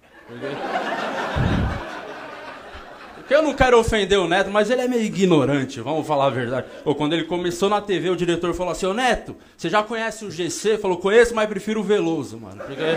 Porque 3.23 3.33
eu 3.33 3.41
não 3.41 3.53
quero 3.53 3.79
ofender 3.79 4.19
o 4.19 4.27
Neto, 4.27 4.51
mas 4.51 4.69
ele 4.69 4.81
é 4.81 4.87
meio 4.87 5.03
ignorante, 5.03 5.79
vamos 5.79 6.05
falar 6.05 6.25
a 6.25 6.29
verdade. 6.29 6.67
Ou 6.83 6.93
quando 6.93 7.13
ele 7.13 7.23
começou 7.23 7.69
na 7.69 7.79
TV, 7.79 8.09
o 8.09 8.17
diretor 8.17 8.53
falou 8.53 8.73
assim: 8.73 8.85
Ô 8.85 8.93
Neto, 8.93 9.33
você 9.55 9.69
já 9.69 9.81
conhece 9.81 10.25
o 10.25 10.31
GC? 10.31 10.77
Falou: 10.77 10.97
conheço, 10.97 11.33
mas 11.33 11.47
prefiro 11.47 11.79
o 11.79 11.83
Veloso, 11.83 12.37
mano. 12.37 12.61
Porque... 12.65 12.83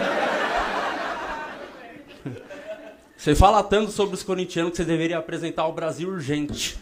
Você 3.16 3.35
fala 3.35 3.62
tanto 3.62 3.90
sobre 3.90 4.14
os 4.14 4.23
corintianos 4.23 4.71
que 4.73 4.76
você 4.76 4.85
deveria 4.85 5.18
apresentar 5.18 5.66
o 5.66 5.73
Brasil 5.73 6.09
urgente. 6.09 6.78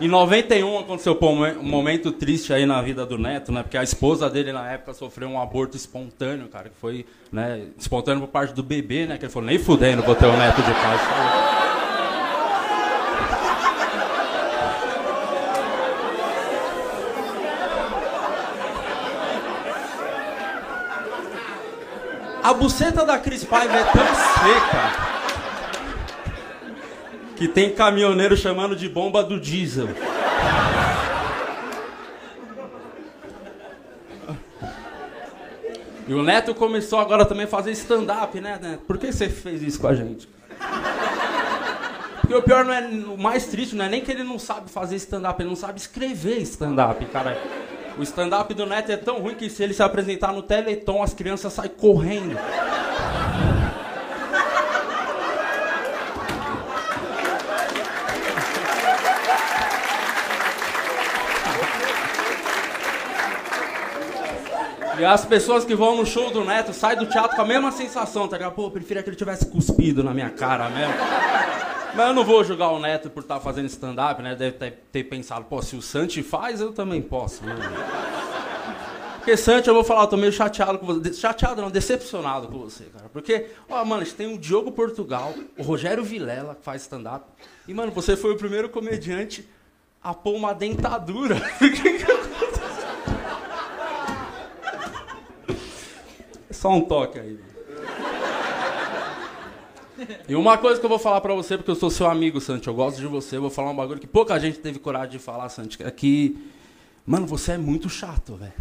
Em 0.00 0.06
91 0.06 0.78
aconteceu 0.78 1.18
um 1.20 1.62
momento 1.64 2.12
triste 2.12 2.52
aí 2.52 2.64
na 2.64 2.80
vida 2.80 3.04
do 3.04 3.18
Neto, 3.18 3.50
né? 3.50 3.64
Porque 3.64 3.76
a 3.76 3.82
esposa 3.82 4.30
dele 4.30 4.52
na 4.52 4.70
época 4.70 4.94
sofreu 4.94 5.28
um 5.28 5.40
aborto 5.40 5.76
espontâneo, 5.76 6.46
cara, 6.46 6.68
que 6.68 6.76
foi, 6.80 7.04
né, 7.32 7.66
espontâneo 7.76 8.20
por 8.20 8.28
parte 8.28 8.54
do 8.54 8.62
bebê, 8.62 9.06
né? 9.06 9.18
Que 9.18 9.24
ele 9.24 9.32
falou, 9.32 9.48
nem 9.48 9.58
fudendo, 9.58 10.02
ter 10.14 10.26
um 10.26 10.36
neto 10.36 10.62
de 10.62 10.72
paz. 10.72 11.00
A 22.44 22.54
buceta 22.54 23.04
da 23.04 23.18
Cris 23.18 23.44
Paiva 23.44 23.76
é 23.76 23.84
tão 23.84 24.06
seca 24.14 25.07
que 27.38 27.46
tem 27.46 27.70
caminhoneiro 27.70 28.36
chamando 28.36 28.74
de 28.74 28.88
bomba 28.88 29.22
do 29.22 29.38
diesel. 29.38 29.88
E 36.08 36.12
o 36.12 36.22
Neto 36.22 36.52
começou 36.52 36.98
agora 36.98 37.24
também 37.24 37.44
a 37.44 37.48
fazer 37.48 37.70
stand-up, 37.70 38.40
né, 38.40 38.58
Neto? 38.60 38.80
Por 38.80 38.98
que 38.98 39.12
você 39.12 39.28
fez 39.28 39.62
isso 39.62 39.78
com 39.78 39.86
a 39.86 39.94
gente? 39.94 40.28
Porque 42.20 42.34
o 42.34 42.42
pior 42.42 42.64
não 42.64 42.74
é. 42.74 42.80
O 42.80 43.16
mais 43.16 43.46
triste 43.46 43.76
não 43.76 43.84
é 43.84 43.88
nem 43.88 44.00
que 44.00 44.10
ele 44.10 44.24
não 44.24 44.38
sabe 44.38 44.68
fazer 44.68 44.96
stand-up, 44.96 45.40
ele 45.40 45.48
não 45.48 45.56
sabe 45.56 45.78
escrever 45.78 46.38
stand-up, 46.38 47.04
cara. 47.06 47.40
O 47.96 48.02
stand-up 48.02 48.52
do 48.52 48.66
Neto 48.66 48.90
é 48.90 48.96
tão 48.96 49.20
ruim 49.20 49.34
que 49.34 49.48
se 49.48 49.62
ele 49.62 49.74
se 49.74 49.82
apresentar 49.82 50.32
no 50.32 50.42
Teleton, 50.42 51.02
as 51.02 51.14
crianças 51.14 51.52
saem 51.52 51.70
correndo. 51.70 52.36
E 64.98 65.04
as 65.04 65.24
pessoas 65.24 65.64
que 65.64 65.74
vão 65.74 65.96
no 65.96 66.04
show 66.04 66.30
do 66.30 66.44
Neto 66.44 66.72
saem 66.72 66.98
do 66.98 67.06
teatro 67.06 67.36
com 67.36 67.42
a 67.42 67.46
mesma 67.46 67.70
sensação, 67.70 68.26
tá 68.26 68.36
ligado? 68.36 68.54
Pô, 68.54 68.64
eu 68.64 68.70
preferia 68.70 69.02
que 69.02 69.08
ele 69.08 69.16
tivesse 69.16 69.46
cuspido 69.46 70.02
na 70.02 70.12
minha 70.12 70.30
cara 70.30 70.68
mesmo. 70.68 70.94
Mas 71.94 72.06
eu 72.08 72.14
não 72.14 72.24
vou 72.24 72.42
julgar 72.42 72.70
o 72.70 72.80
Neto 72.80 73.08
por 73.08 73.22
estar 73.22 73.36
tá 73.36 73.40
fazendo 73.40 73.66
stand-up, 73.66 74.20
né? 74.22 74.34
Deve 74.34 74.56
ter, 74.56 74.72
ter, 74.90 75.04
pensado, 75.04 75.44
pô, 75.44 75.62
se 75.62 75.76
o 75.76 75.82
Santi 75.82 76.22
faz, 76.22 76.60
eu 76.60 76.72
também 76.72 77.00
posso, 77.00 77.44
né? 77.44 77.54
Porque 79.18 79.36
Santi, 79.36 79.68
eu 79.68 79.74
vou 79.74 79.84
falar, 79.84 80.04
eu 80.04 80.06
tô 80.06 80.16
meio 80.16 80.32
chateado 80.32 80.78
com 80.78 80.86
você. 80.86 81.12
Chateado 81.12 81.60
não, 81.60 81.70
decepcionado 81.70 82.48
com 82.48 82.58
você, 82.58 82.84
cara. 82.84 83.10
Porque, 83.12 83.46
ó, 83.68 83.84
mano, 83.84 84.02
a 84.02 84.04
gente 84.04 84.16
tem 84.16 84.34
o 84.34 84.38
Diogo 84.38 84.72
Portugal, 84.72 85.34
o 85.58 85.62
Rogério 85.62 86.02
Vilela, 86.02 86.54
que 86.54 86.64
faz 86.64 86.82
stand-up. 86.82 87.26
E, 87.66 87.74
mano, 87.74 87.92
você 87.92 88.16
foi 88.16 88.32
o 88.32 88.36
primeiro 88.36 88.68
comediante 88.68 89.46
a 90.02 90.14
pôr 90.14 90.34
uma 90.34 90.54
dentadura. 90.54 91.36
Só 96.58 96.70
um 96.70 96.80
toque 96.80 97.20
aí. 97.20 97.38
E 100.28 100.34
uma 100.34 100.58
coisa 100.58 100.80
que 100.80 100.84
eu 100.84 100.90
vou 100.90 100.98
falar 100.98 101.20
pra 101.20 101.32
você, 101.32 101.56
porque 101.56 101.70
eu 101.70 101.76
sou 101.76 101.88
seu 101.88 102.08
amigo, 102.08 102.40
Santi, 102.40 102.66
eu 102.66 102.74
gosto 102.74 102.98
de 102.98 103.06
você, 103.06 103.36
eu 103.36 103.42
vou 103.42 103.50
falar 103.50 103.70
um 103.70 103.76
bagulho 103.76 104.00
que 104.00 104.08
pouca 104.08 104.38
gente 104.40 104.58
teve 104.58 104.80
coragem 104.80 105.10
de 105.10 105.18
falar, 105.20 105.48
Santi, 105.50 105.80
é 105.80 105.90
que, 105.90 106.36
mano, 107.06 107.28
você 107.28 107.52
é 107.52 107.58
muito 107.58 107.88
chato, 107.88 108.34
velho. 108.34 108.52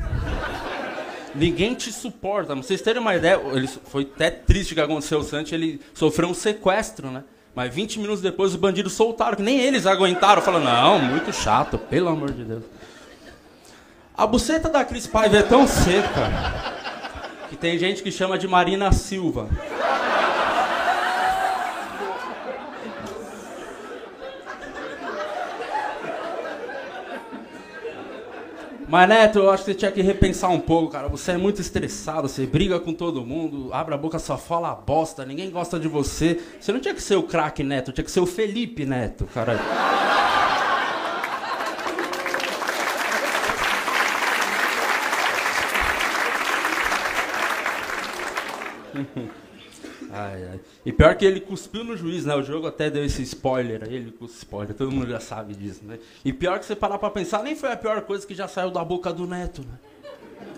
Ninguém 1.33 1.73
te 1.73 1.91
suporta. 1.91 2.53
Pra 2.53 2.61
vocês 2.61 2.81
terem 2.81 3.01
uma 3.01 3.15
ideia, 3.15 3.41
ele, 3.51 3.67
foi 3.67 4.03
até 4.03 4.29
triste 4.29 4.75
que 4.75 4.81
aconteceu 4.81 5.17
o 5.17 5.23
Santi, 5.23 5.55
ele 5.55 5.81
sofreu 5.95 6.29
um 6.29 6.35
sequestro, 6.35 7.09
né? 7.09 7.23
Mas 7.55 7.73
20 7.73 7.99
minutos 7.99 8.21
depois 8.21 8.51
os 8.51 8.57
bandidos 8.57 8.93
soltaram, 8.93 9.37
que 9.37 9.43
nem 9.43 9.59
eles 9.59 9.87
aguentaram. 9.87 10.41
Falaram, 10.43 10.65
não, 10.65 10.99
muito 10.99 11.33
chato, 11.33 11.79
pelo 11.79 12.09
amor 12.09 12.31
de 12.31 12.43
Deus. 12.43 12.63
A 14.15 14.27
buceta 14.27 14.69
da 14.69 14.85
Cris 14.85 15.07
Paiva 15.07 15.37
é 15.37 15.43
tão 15.43 15.67
seca 15.67 16.76
que 17.49 17.55
tem 17.55 17.77
gente 17.77 18.03
que 18.03 18.11
chama 18.11 18.37
de 18.37 18.47
Marina 18.47 18.91
Silva. 18.91 19.49
Mas 28.89 29.09
Neto, 29.09 29.39
eu 29.39 29.51
acho 29.51 29.65
que 29.65 29.71
você 29.71 29.77
tinha 29.77 29.91
que 29.91 30.01
repensar 30.01 30.49
um 30.49 30.61
pouco, 30.61 30.93
cara. 30.93 31.09
Você 31.09 31.31
é 31.31 31.37
muito 31.37 31.59
estressado, 31.59 32.29
você 32.29 32.45
briga 32.45 32.79
com 32.79 32.93
todo 32.93 33.25
mundo, 33.25 33.69
abre 33.73 33.93
a 33.93 33.97
boca, 33.97 34.17
só 34.17 34.37
fala 34.37 34.73
bosta, 34.73 35.25
ninguém 35.25 35.51
gosta 35.51 35.77
de 35.77 35.89
você. 35.89 36.39
Você 36.57 36.71
não 36.71 36.79
tinha 36.79 36.93
que 36.93 37.03
ser 37.03 37.17
o 37.17 37.23
craque 37.23 37.63
Neto, 37.63 37.91
tinha 37.91 38.05
que 38.05 38.11
ser 38.11 38.21
o 38.21 38.25
Felipe 38.25 38.85
Neto, 38.85 39.27
cara. 39.33 39.59
ai, 50.11 50.47
ai. 50.51 50.59
E 50.85 50.91
pior 50.91 51.15
que 51.15 51.25
ele 51.25 51.39
cuspiu 51.39 51.83
no 51.83 51.95
juiz, 51.95 52.25
né? 52.25 52.35
O 52.35 52.43
jogo 52.43 52.67
até 52.67 52.89
deu 52.89 53.03
esse 53.03 53.21
spoiler 53.23 53.83
aí, 53.83 53.95
ele 53.95 54.11
cuspiu 54.11 54.37
spoiler, 54.37 54.75
todo 54.75 54.91
mundo 54.91 55.09
já 55.09 55.19
sabe 55.19 55.53
disso, 55.53 55.81
né? 55.83 55.99
E 56.23 56.33
pior 56.33 56.59
que 56.59 56.65
você 56.65 56.75
parar 56.75 56.97
pra 56.97 57.09
pensar, 57.09 57.43
nem 57.43 57.55
foi 57.55 57.71
a 57.71 57.77
pior 57.77 58.01
coisa 58.01 58.25
que 58.25 58.33
já 58.35 58.47
saiu 58.47 58.71
da 58.71 58.83
boca 58.83 59.11
do 59.13 59.27
Neto, 59.27 59.61
né? 59.61 59.77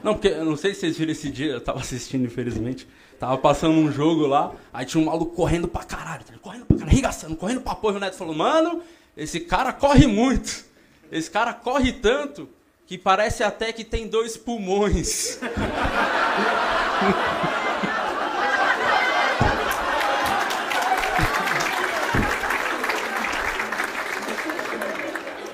Não, 0.03 0.13
porque 0.13 0.29
eu 0.29 0.45
não 0.45 0.55
sei 0.55 0.73
se 0.73 0.81
vocês 0.81 0.97
viram 0.97 1.11
esse 1.11 1.29
dia, 1.29 1.53
eu 1.53 1.61
tava 1.61 1.79
assistindo, 1.79 2.25
infelizmente. 2.25 2.87
Tava 3.19 3.37
passando 3.37 3.77
um 3.77 3.91
jogo 3.91 4.25
lá, 4.25 4.53
aí 4.71 4.85
tinha 4.85 5.01
um 5.01 5.07
maluco 5.07 5.35
correndo 5.35 5.67
pra 5.67 5.83
caralho, 5.83 6.23
tá 6.23 6.33
correndo 6.41 6.65
pra 6.65 6.77
caralho, 6.77 6.91
arregaçando, 6.93 7.35
correndo 7.35 7.61
pra 7.61 7.75
porra. 7.75 7.95
E 7.95 7.97
o 7.97 7.99
Neto 7.99 8.15
falou, 8.15 8.33
mano, 8.33 8.81
esse 9.17 9.41
cara 9.41 9.73
corre 9.73 10.07
muito. 10.07 10.63
Esse 11.11 11.29
cara 11.29 11.53
corre 11.53 11.91
tanto 11.91 12.47
que 12.87 12.97
parece 12.97 13.43
até 13.43 13.73
que 13.73 13.83
tem 13.83 14.07
dois 14.07 14.37
pulmões. 14.37 15.39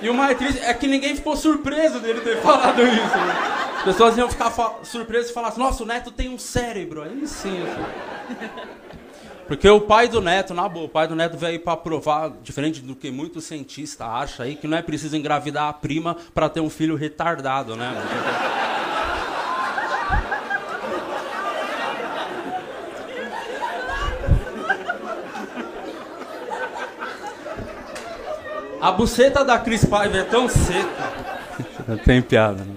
E 0.06 0.10
o 0.10 0.14
mais 0.14 0.38
triste 0.38 0.60
é 0.60 0.72
que 0.72 0.86
ninguém 0.86 1.16
ficou 1.16 1.36
surpreso 1.36 2.00
dele 2.00 2.22
ter 2.22 2.38
falado 2.38 2.80
isso. 2.80 3.18
Né? 3.18 3.36
As 3.78 3.84
pessoas 3.86 4.16
iam 4.16 4.30
ficar 4.30 4.54
surpresas 4.84 5.32
e 5.32 5.34
falar 5.34 5.48
assim, 5.48 5.60
nossa, 5.60 5.82
o 5.82 5.86
Neto 5.88 6.12
tem 6.12 6.30
um 6.30 6.38
cérebro. 6.38 7.02
Aí 7.02 7.26
sim. 7.26 7.64
Assim. 7.64 8.50
Porque 9.48 9.68
o 9.68 9.82
pai 9.82 10.08
do 10.08 10.22
Neto, 10.22 10.54
na 10.54 10.70
boa, 10.70 10.86
o 10.86 10.90
pai 10.90 11.08
do 11.08 11.16
Neto 11.16 11.38
veio 11.38 11.60
para 11.60 11.76
provar, 11.76 12.34
diferente 12.44 12.82
do 12.82 12.96
que 12.96 13.10
muitos 13.10 13.46
cientistas 13.46 14.08
acham 14.08 14.46
aí, 14.46 14.56
que 14.56 14.68
não 14.68 14.78
é 14.78 14.84
preciso 14.84 15.18
engravidar 15.18 15.70
a 15.70 15.74
prima 15.74 16.16
para 16.36 16.50
ter 16.50 16.60
um 16.60 16.70
filho 16.70 16.96
retardado, 16.96 17.76
né? 17.76 17.92
A 28.86 28.92
buceta 28.92 29.44
da 29.44 29.58
Cris 29.58 29.84
Paiva 29.84 30.18
é 30.18 30.24
tão 30.24 30.48
seca. 30.48 31.40
Não 31.88 31.98
tem 32.06 32.22
piada, 32.22 32.64
né? 32.64 32.76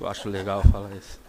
Eu 0.00 0.08
acho 0.08 0.28
legal 0.28 0.60
falar 0.72 0.90
isso. 0.90 1.20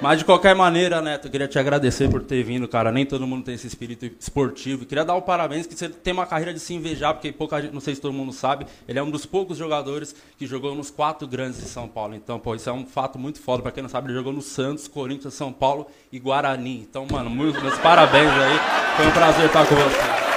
Mas 0.00 0.18
de 0.18 0.24
qualquer 0.24 0.52
maneira, 0.56 1.00
Neto, 1.00 1.28
eu 1.28 1.30
queria 1.30 1.46
te 1.46 1.60
agradecer 1.60 2.10
por 2.10 2.24
ter 2.24 2.42
vindo, 2.42 2.66
cara. 2.66 2.90
Nem 2.90 3.06
todo 3.06 3.24
mundo 3.24 3.44
tem 3.44 3.54
esse 3.54 3.68
espírito 3.68 4.10
esportivo. 4.18 4.84
Queria 4.84 5.04
dar 5.04 5.14
o 5.14 5.18
um 5.18 5.20
parabéns, 5.20 5.64
que 5.64 5.76
você 5.76 5.88
tem 5.88 6.12
uma 6.12 6.26
carreira 6.26 6.52
de 6.52 6.58
se 6.58 6.74
invejar, 6.74 7.14
porque 7.14 7.30
pouca 7.30 7.62
gente, 7.62 7.72
não 7.72 7.80
sei 7.80 7.94
se 7.94 8.00
todo 8.00 8.12
mundo 8.12 8.32
sabe, 8.32 8.66
ele 8.88 8.98
é 8.98 9.02
um 9.02 9.12
dos 9.12 9.24
poucos 9.24 9.56
jogadores 9.56 10.12
que 10.36 10.44
jogou 10.44 10.74
nos 10.74 10.90
quatro 10.90 11.28
grandes 11.28 11.60
de 11.60 11.66
São 11.66 11.86
Paulo. 11.86 12.16
Então, 12.16 12.40
pô, 12.40 12.52
isso 12.52 12.68
é 12.68 12.72
um 12.72 12.84
fato 12.84 13.16
muito 13.16 13.40
foda. 13.40 13.62
Pra 13.62 13.70
quem 13.70 13.84
não 13.84 13.90
sabe, 13.90 14.08
ele 14.08 14.18
jogou 14.18 14.32
no 14.32 14.42
Santos, 14.42 14.88
Corinthians, 14.88 15.34
São 15.34 15.52
Paulo 15.52 15.86
e 16.10 16.18
Guarani. 16.18 16.80
Então, 16.80 17.06
mano, 17.08 17.30
meus 17.30 17.78
parabéns 17.78 18.28
aí. 18.28 18.58
Foi 18.96 19.06
um 19.06 19.12
prazer 19.12 19.46
estar 19.46 19.64
com 19.68 19.76
você. 19.76 20.31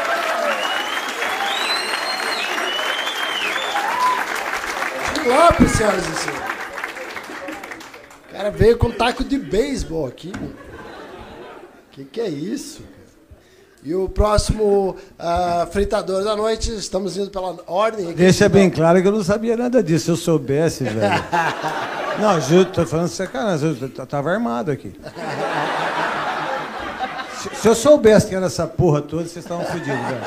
Lopes, 5.25 5.71
senhoras 5.71 6.03
e 6.03 6.15
senhores. 6.15 6.55
O 8.29 8.33
cara 8.37 8.51
veio 8.51 8.77
com 8.77 8.87
um 8.87 8.91
taco 8.91 9.23
de 9.23 9.37
beisebol 9.37 10.05
aqui, 10.05 10.31
mano. 10.39 10.53
Que 11.91 12.03
que 12.03 12.21
é 12.21 12.27
isso? 12.27 12.83
E 13.83 13.93
o 13.93 14.09
próximo 14.09 14.95
uh, 15.19 15.71
fritador 15.71 16.23
da 16.23 16.35
noite, 16.35 16.75
estamos 16.75 17.17
indo 17.17 17.29
pela 17.29 17.55
ordem. 17.67 18.07
Aqui, 18.07 18.15
Deixa 18.15 18.49
bem 18.49 18.69
claro 18.69 19.01
que 19.01 19.07
eu 19.07 19.11
não 19.11 19.23
sabia 19.23 19.55
nada 19.55 19.81
disso. 19.81 20.05
Se 20.05 20.11
eu 20.11 20.15
soubesse, 20.15 20.83
velho. 20.83 21.23
não, 22.19 22.41
Júlio, 22.41 22.65
tô 22.65 22.85
falando 22.85 23.07
sacanagem. 23.07 23.77
Eu 23.79 24.05
tava 24.07 24.31
armado 24.31 24.71
aqui. 24.71 24.91
Se, 27.41 27.61
se, 27.61 27.67
eu 27.67 27.75
soubesse 27.75 28.27
que 28.27 28.35
era 28.35 28.47
essa 28.47 28.65
porra 28.65 29.01
toda, 29.01 29.23
vocês 29.23 29.45
estavam 29.45 29.63
fodidos, 29.65 29.87
velho. 29.87 30.21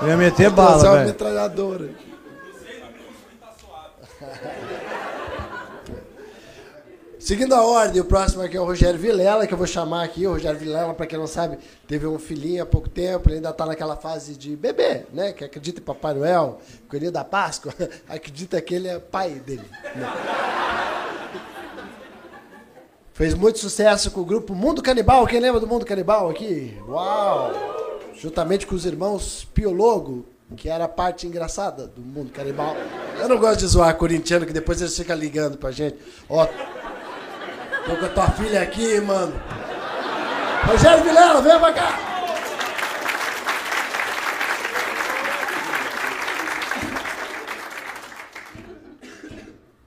Eu 0.00 0.08
ia 0.08 0.16
meter 0.16 0.50
bala, 0.50 0.78
velho. 0.78 0.94
uma 0.94 1.04
metralhadora. 1.04 1.90
Seguindo 7.18 7.54
a 7.54 7.64
ordem, 7.64 8.00
o 8.00 8.04
próximo 8.04 8.42
aqui 8.42 8.56
é 8.56 8.60
o 8.60 8.64
Rogério 8.64 9.00
Vilela, 9.00 9.46
que 9.48 9.52
eu 9.52 9.58
vou 9.58 9.66
chamar 9.66 10.04
aqui. 10.04 10.26
O 10.26 10.32
Rogério 10.32 10.58
Vilela, 10.58 10.94
para 10.94 11.06
quem 11.06 11.18
não 11.18 11.26
sabe, 11.26 11.58
teve 11.88 12.06
um 12.06 12.20
filhinho 12.20 12.62
há 12.62 12.66
pouco 12.66 12.88
tempo, 12.88 13.28
ele 13.28 13.36
ainda 13.36 13.50
está 13.50 13.66
naquela 13.66 13.96
fase 13.96 14.36
de 14.36 14.54
bebê, 14.54 15.06
né? 15.12 15.32
Que 15.32 15.42
acredita 15.44 15.80
em 15.80 15.82
Papai 15.82 16.14
Noel, 16.14 16.60
Coelhinho 16.88 17.10
da 17.10 17.24
Páscoa, 17.24 17.74
acredita 18.08 18.60
que 18.60 18.74
ele 18.74 18.86
é 18.86 19.00
pai 19.00 19.30
dele. 19.30 19.64
Fez 23.12 23.34
muito 23.34 23.58
sucesso 23.58 24.10
com 24.10 24.20
o 24.20 24.24
grupo 24.24 24.54
Mundo 24.54 24.82
Canibal. 24.82 25.26
Quem 25.26 25.40
lembra 25.40 25.58
do 25.58 25.66
Mundo 25.66 25.84
Canibal 25.84 26.30
aqui? 26.30 26.78
Uau! 26.86 27.50
Juntamente 28.14 28.66
com 28.66 28.74
os 28.74 28.84
irmãos 28.84 29.44
Piologo, 29.52 30.26
que 30.54 30.68
era 30.68 30.84
a 30.84 30.88
parte 30.88 31.26
engraçada 31.26 31.86
do 31.86 32.00
Mundo 32.00 32.30
Canibal. 32.30 32.76
Eu 33.18 33.28
não 33.28 33.38
gosto 33.38 33.60
de 33.60 33.66
zoar 33.66 33.94
corintiano, 33.96 34.46
que 34.46 34.52
depois 34.52 34.80
eles 34.80 34.96
ficam 34.96 35.16
ligando 35.16 35.56
pra 35.58 35.70
gente. 35.70 35.96
Ó, 36.28 36.46
Tô 37.86 37.96
com 37.96 38.04
a 38.04 38.08
tua 38.08 38.28
filha 38.32 38.62
aqui, 38.62 39.00
mano. 39.00 39.32
Rogério 40.64 41.04
Vilela, 41.04 41.40
vem 41.40 41.56
pra 41.56 41.72
cá. 41.72 41.98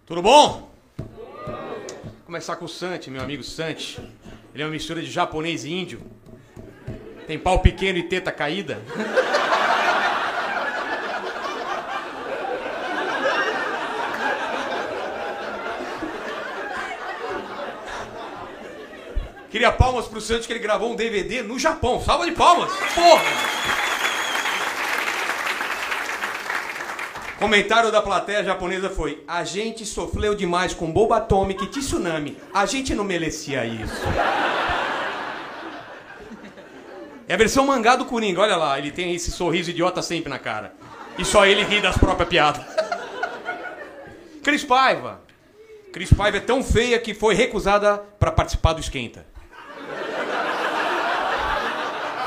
Tudo 0.05 0.21
bom? 0.21 0.71
Vou 0.97 2.25
começar 2.25 2.55
com 2.55 2.63
o 2.63 2.69
Santi, 2.69 3.11
meu 3.11 3.21
amigo 3.21 3.43
Santi. 3.43 3.99
Ele 4.53 4.63
é 4.63 4.65
uma 4.65 4.71
mistura 4.71 5.01
de 5.01 5.11
japonês 5.11 5.65
e 5.65 5.73
índio. 5.73 6.01
Tem 7.27 7.37
pau 7.37 7.59
pequeno 7.59 7.97
e 7.99 8.03
teta 8.03 8.31
caída. 8.31 8.79
Queria 19.49 19.71
palmas 19.71 20.07
pro 20.07 20.21
Santos 20.21 20.45
que 20.45 20.53
ele 20.53 20.59
gravou 20.59 20.91
um 20.91 20.95
DVD 20.95 21.41
no 21.41 21.57
Japão. 21.57 21.99
Salva 22.01 22.25
de 22.25 22.33
palmas! 22.33 22.71
Porra! 22.93 23.23
Comentário 27.39 27.91
da 27.91 28.01
plateia 28.01 28.43
japonesa 28.43 28.89
foi: 28.89 29.23
A 29.27 29.43
gente 29.43 29.85
sofreu 29.85 30.35
demais 30.35 30.73
com 30.73 30.91
bomba 30.91 31.17
atômica 31.17 31.63
e 31.63 31.67
tsunami. 31.67 32.37
A 32.53 32.65
gente 32.65 32.93
não 32.93 33.03
merecia 33.03 33.65
isso. 33.65 34.03
É 37.27 37.33
a 37.33 37.37
versão 37.37 37.65
mangá 37.65 37.95
do 37.95 38.05
Coringa, 38.05 38.41
olha 38.41 38.55
lá, 38.55 38.77
ele 38.77 38.91
tem 38.91 39.15
esse 39.15 39.31
sorriso 39.31 39.69
idiota 39.69 40.01
sempre 40.01 40.29
na 40.29 40.37
cara. 40.37 40.73
E 41.17 41.23
só 41.23 41.45
ele 41.45 41.63
ri 41.63 41.79
das 41.79 41.97
próprias 41.97 42.27
piadas. 42.27 42.65
Cris 44.43 44.63
Paiva. 44.63 45.21
Cris 45.93 46.11
Paiva 46.11 46.37
é 46.37 46.41
tão 46.41 46.63
feia 46.63 46.99
que 46.99 47.13
foi 47.13 47.35
recusada 47.35 47.97
para 48.19 48.31
participar 48.31 48.73
do 48.73 48.79
Esquenta. 48.79 49.28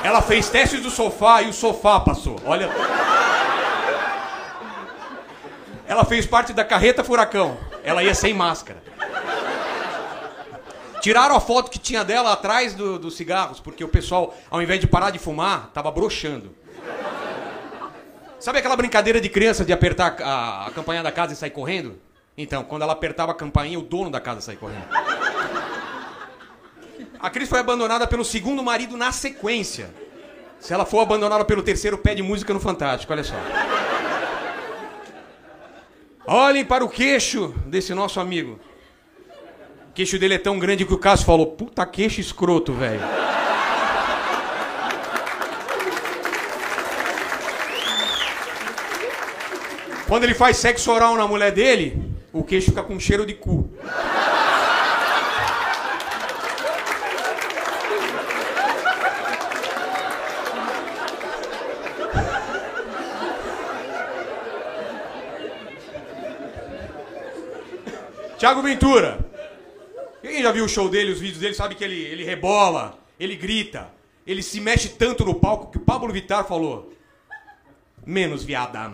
Ela 0.04 0.20
fez 0.20 0.48
testes 0.48 0.82
do 0.82 0.90
sofá 0.90 1.42
e 1.42 1.48
o 1.48 1.52
sofá 1.52 2.00
passou. 2.00 2.36
Olha. 2.44 2.68
Ela 5.86 6.04
fez 6.04 6.26
parte 6.26 6.52
da 6.52 6.64
carreta 6.64 7.04
furacão. 7.04 7.56
Ela 7.84 8.02
ia 8.02 8.14
sem 8.14 8.34
máscara. 8.34 8.82
Tiraram 11.00 11.34
a 11.34 11.40
foto 11.40 11.70
que 11.70 11.78
tinha 11.78 12.04
dela 12.04 12.32
atrás 12.32 12.74
dos 12.74 12.98
do 12.98 13.10
cigarros, 13.10 13.58
porque 13.58 13.82
o 13.82 13.88
pessoal, 13.88 14.34
ao 14.48 14.62
invés 14.62 14.80
de 14.80 14.86
parar 14.86 15.10
de 15.10 15.18
fumar, 15.18 15.70
tava 15.74 15.90
broxando. 15.90 16.54
Sabe 18.38 18.58
aquela 18.58 18.76
brincadeira 18.76 19.20
de 19.20 19.28
criança 19.28 19.64
de 19.64 19.72
apertar 19.72 20.16
a, 20.22 20.66
a 20.66 20.70
campainha 20.70 21.02
da 21.02 21.12
casa 21.12 21.32
e 21.32 21.36
sair 21.36 21.50
correndo? 21.50 21.98
Então, 22.36 22.64
quando 22.64 22.82
ela 22.82 22.92
apertava 22.92 23.32
a 23.32 23.34
campainha, 23.34 23.78
o 23.78 23.82
dono 23.82 24.10
da 24.10 24.20
casa 24.20 24.40
saía 24.40 24.58
correndo. 24.58 24.86
A 27.22 27.30
Cris 27.30 27.48
foi 27.48 27.60
abandonada 27.60 28.04
pelo 28.04 28.24
segundo 28.24 28.64
marido 28.64 28.96
na 28.96 29.12
sequência. 29.12 29.94
Se 30.58 30.74
ela 30.74 30.84
for 30.84 30.98
abandonada 30.98 31.44
pelo 31.44 31.62
terceiro, 31.62 31.96
pede 31.96 32.20
música 32.20 32.52
no 32.52 32.58
Fantástico, 32.58 33.12
olha 33.12 33.22
só. 33.22 33.36
Olhem 36.26 36.64
para 36.64 36.84
o 36.84 36.88
queixo 36.88 37.54
desse 37.66 37.94
nosso 37.94 38.18
amigo. 38.18 38.58
O 39.90 39.92
queixo 39.94 40.18
dele 40.18 40.34
é 40.34 40.38
tão 40.38 40.58
grande 40.58 40.84
que 40.84 40.92
o 40.92 40.98
Cássio 40.98 41.24
falou: 41.24 41.46
puta 41.46 41.86
queixo 41.86 42.20
escroto, 42.20 42.72
velho. 42.72 43.00
Quando 50.08 50.24
ele 50.24 50.34
faz 50.34 50.56
sexo 50.56 50.90
oral 50.90 51.16
na 51.16 51.28
mulher 51.28 51.52
dele, 51.52 52.02
o 52.32 52.42
queixo 52.42 52.70
fica 52.70 52.82
com 52.82 52.98
cheiro 52.98 53.24
de 53.24 53.34
cu. 53.34 53.70
Tiago 68.42 68.60
Ventura. 68.60 69.20
Quem 70.20 70.42
já 70.42 70.50
viu 70.50 70.64
o 70.64 70.68
show 70.68 70.88
dele, 70.88 71.12
os 71.12 71.20
vídeos 71.20 71.38
dele, 71.38 71.54
sabe 71.54 71.76
que 71.76 71.84
ele, 71.84 71.94
ele 71.94 72.24
rebola, 72.24 72.98
ele 73.16 73.36
grita, 73.36 73.88
ele 74.26 74.42
se 74.42 74.60
mexe 74.60 74.88
tanto 74.88 75.24
no 75.24 75.36
palco 75.36 75.70
que 75.70 75.78
o 75.78 75.82
Pablo 75.82 76.12
Vittar 76.12 76.44
falou: 76.44 76.92
menos 78.04 78.42
viada. 78.42 78.90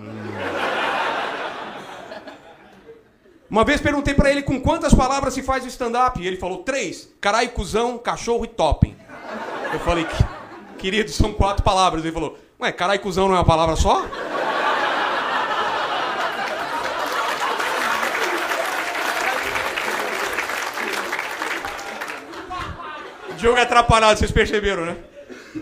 Uma 3.48 3.64
vez 3.64 3.80
perguntei 3.80 4.12
para 4.12 4.30
ele 4.30 4.42
com 4.42 4.60
quantas 4.60 4.92
palavras 4.92 5.32
se 5.32 5.42
faz 5.42 5.64
o 5.64 5.68
stand-up. 5.68 6.20
E 6.20 6.26
ele 6.26 6.36
falou 6.36 6.58
três: 6.58 7.10
caralho, 7.18 7.48
cuzão, 7.48 7.96
cachorro 7.96 8.44
e 8.44 8.48
topping. 8.48 8.94
Eu 9.72 9.80
falei: 9.80 10.06
querido, 10.76 11.08
são 11.10 11.32
quatro 11.32 11.64
palavras. 11.64 12.04
Ele 12.04 12.12
falou: 12.12 12.36
ué, 12.60 12.70
caralho, 12.70 13.00
cuzão 13.00 13.28
não 13.28 13.34
é 13.34 13.38
uma 13.38 13.46
palavra 13.46 13.76
só? 13.76 14.06
Jogo 23.38 23.56
atrapalhado, 23.58 24.18
vocês 24.18 24.32
perceberam, 24.32 24.84
né? 24.84 24.96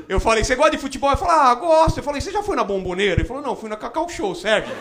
Eu 0.09 0.19
falei, 0.19 0.43
você 0.43 0.57
gosta 0.57 0.73
de 0.73 0.79
futebol? 0.79 1.11
Ele 1.11 1.19
falou, 1.19 1.35
ah, 1.35 1.55
gosto. 1.55 1.99
Eu 1.99 2.03
falei, 2.03 2.21
você 2.21 2.33
já 2.33 2.43
foi 2.43 2.57
na 2.57 2.65
Bomboneira? 2.65 3.21
Ele 3.21 3.29
falou, 3.29 3.43
não, 3.43 3.55
fui 3.55 3.69
na 3.69 3.77
Cacau 3.77 4.09
Show, 4.09 4.35
serve? 4.35 4.73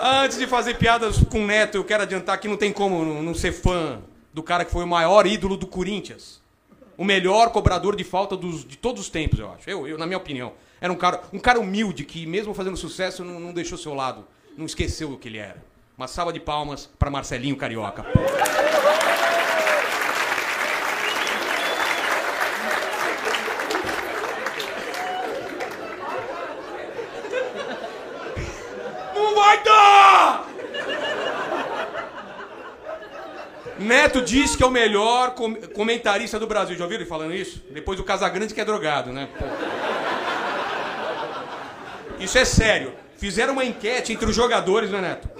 Antes 0.00 0.38
de 0.38 0.46
fazer 0.46 0.78
piadas 0.78 1.18
com 1.24 1.44
o 1.44 1.46
Neto, 1.46 1.76
eu 1.76 1.84
quero 1.84 2.04
adiantar 2.04 2.40
que 2.40 2.48
não 2.48 2.56
tem 2.56 2.72
como 2.72 3.22
não 3.22 3.34
ser 3.34 3.52
fã 3.52 4.00
do 4.32 4.42
cara 4.42 4.64
que 4.64 4.70
foi 4.70 4.84
o 4.84 4.88
maior 4.88 5.26
ídolo 5.26 5.58
do 5.58 5.66
Corinthians. 5.66 6.40
O 6.96 7.04
melhor 7.04 7.50
cobrador 7.50 7.94
de 7.94 8.04
falta 8.04 8.34
dos, 8.34 8.64
de 8.64 8.78
todos 8.78 9.02
os 9.02 9.10
tempos, 9.10 9.38
eu 9.38 9.52
acho. 9.52 9.68
Eu, 9.68 9.86
eu, 9.86 9.98
na 9.98 10.06
minha 10.06 10.16
opinião. 10.16 10.54
Era 10.80 10.90
um 10.90 10.96
cara, 10.96 11.22
um 11.30 11.38
cara 11.38 11.60
humilde 11.60 12.04
que, 12.04 12.24
mesmo 12.24 12.54
fazendo 12.54 12.76
sucesso, 12.78 13.22
não, 13.22 13.38
não 13.38 13.52
deixou 13.52 13.76
seu 13.76 13.92
lado. 13.92 14.26
Não 14.56 14.64
esqueceu 14.64 15.12
o 15.12 15.18
que 15.18 15.28
ele 15.28 15.38
era. 15.38 15.69
Uma 16.00 16.08
salva 16.08 16.32
de 16.32 16.40
palmas 16.40 16.88
para 16.98 17.10
Marcelinho 17.10 17.54
Carioca. 17.58 18.06
Não 29.14 29.34
vai 29.34 29.62
dar! 29.62 30.46
Neto 33.78 34.22
diz 34.22 34.56
que 34.56 34.62
é 34.62 34.66
o 34.66 34.70
melhor 34.70 35.34
com 35.34 35.54
comentarista 35.54 36.38
do 36.38 36.46
Brasil. 36.46 36.78
Já 36.78 36.84
ouviram 36.84 37.02
ele 37.02 37.10
falando 37.10 37.34
isso? 37.34 37.62
Depois 37.70 37.98
do 37.98 38.04
Casagrande 38.04 38.54
que 38.54 38.60
é 38.62 38.64
drogado, 38.64 39.12
né? 39.12 39.28
Pô. 39.38 39.44
Isso 42.18 42.38
é 42.38 42.46
sério. 42.46 42.94
Fizeram 43.18 43.52
uma 43.52 43.66
enquete 43.66 44.14
entre 44.14 44.24
os 44.24 44.34
jogadores, 44.34 44.88
né, 44.88 45.02
Neto? 45.02 45.39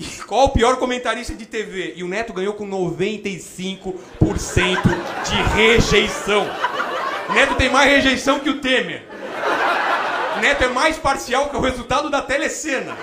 E 0.00 0.04
qual 0.26 0.46
o 0.46 0.48
pior 0.48 0.76
comentarista 0.78 1.34
de 1.34 1.44
TV? 1.44 1.92
E 1.94 2.02
o 2.02 2.08
Neto 2.08 2.32
ganhou 2.32 2.54
com 2.54 2.66
95% 2.66 3.94
de 5.28 5.34
rejeição. 5.54 6.46
Neto 7.34 7.54
tem 7.56 7.68
mais 7.68 7.90
rejeição 7.90 8.40
que 8.40 8.48
o 8.48 8.60
Temer. 8.60 9.02
Neto 10.40 10.64
é 10.64 10.68
mais 10.68 10.96
parcial 10.96 11.50
que 11.50 11.56
o 11.56 11.60
resultado 11.60 12.08
da 12.08 12.22
telecena. 12.22 12.96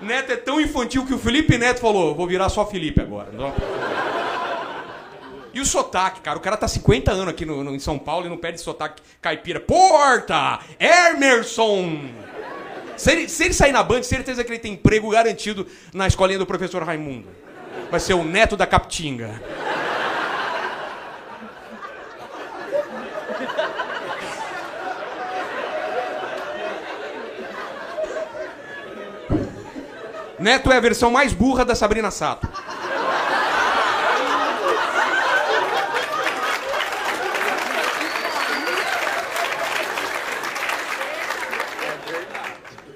Neto 0.00 0.32
é 0.32 0.36
tão 0.36 0.60
infantil 0.60 1.06
que 1.06 1.14
o 1.14 1.18
Felipe 1.18 1.56
Neto 1.56 1.80
falou: 1.80 2.12
vou 2.12 2.26
virar 2.26 2.48
só 2.48 2.66
Felipe 2.66 3.00
agora. 3.00 3.30
Não. 3.32 3.54
E 5.54 5.60
o 5.60 5.66
sotaque, 5.66 6.20
cara? 6.22 6.38
O 6.38 6.40
cara 6.40 6.56
tá 6.56 6.66
50 6.66 7.12
anos 7.12 7.28
aqui 7.28 7.44
no, 7.44 7.62
no- 7.62 7.72
em 7.74 7.78
São 7.78 7.98
Paulo 8.00 8.26
e 8.26 8.28
não 8.28 8.36
perde 8.38 8.60
sotaque 8.60 9.00
caipira. 9.20 9.60
Porta! 9.60 10.58
Emerson! 10.80 12.08
Se 12.96 13.10
ele, 13.10 13.28
se 13.28 13.44
ele 13.44 13.54
sair 13.54 13.72
na 13.72 13.82
Band, 13.82 14.02
certeza 14.02 14.44
que 14.44 14.50
ele 14.50 14.58
tem 14.58 14.74
emprego 14.74 15.08
garantido 15.10 15.66
na 15.92 16.06
escolinha 16.06 16.38
do 16.38 16.46
professor 16.46 16.82
Raimundo. 16.82 17.28
Vai 17.90 18.00
ser 18.00 18.14
o 18.14 18.24
neto 18.24 18.56
da 18.56 18.66
Capitinga. 18.66 19.40
Neto 30.38 30.72
é 30.72 30.76
a 30.76 30.80
versão 30.80 31.10
mais 31.10 31.32
burra 31.32 31.64
da 31.64 31.74
Sabrina 31.74 32.10
Sato. 32.10 32.48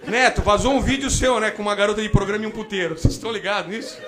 Neto, 0.06 0.40
vazou 0.42 0.72
um 0.72 0.80
vídeo 0.80 1.10
seu, 1.10 1.40
né? 1.40 1.50
Com 1.50 1.62
uma 1.62 1.74
garota 1.74 2.00
de 2.00 2.08
programa 2.08 2.44
e 2.44 2.46
um 2.46 2.50
puteiro. 2.50 2.96
Vocês 2.96 3.14
estão 3.14 3.32
ligados 3.32 3.70
nisso? 3.70 3.98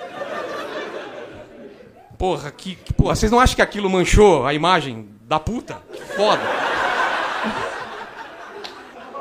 Porra, 2.17 2.51
que, 2.51 2.75
que- 2.75 2.93
porra, 2.93 3.15
vocês 3.15 3.31
não 3.31 3.39
acham 3.39 3.55
que 3.55 3.61
aquilo 3.61 3.89
manchou 3.89 4.45
a 4.45 4.53
imagem 4.53 5.09
da 5.23 5.39
puta? 5.39 5.77
Que 5.93 6.01
foda. 6.01 6.41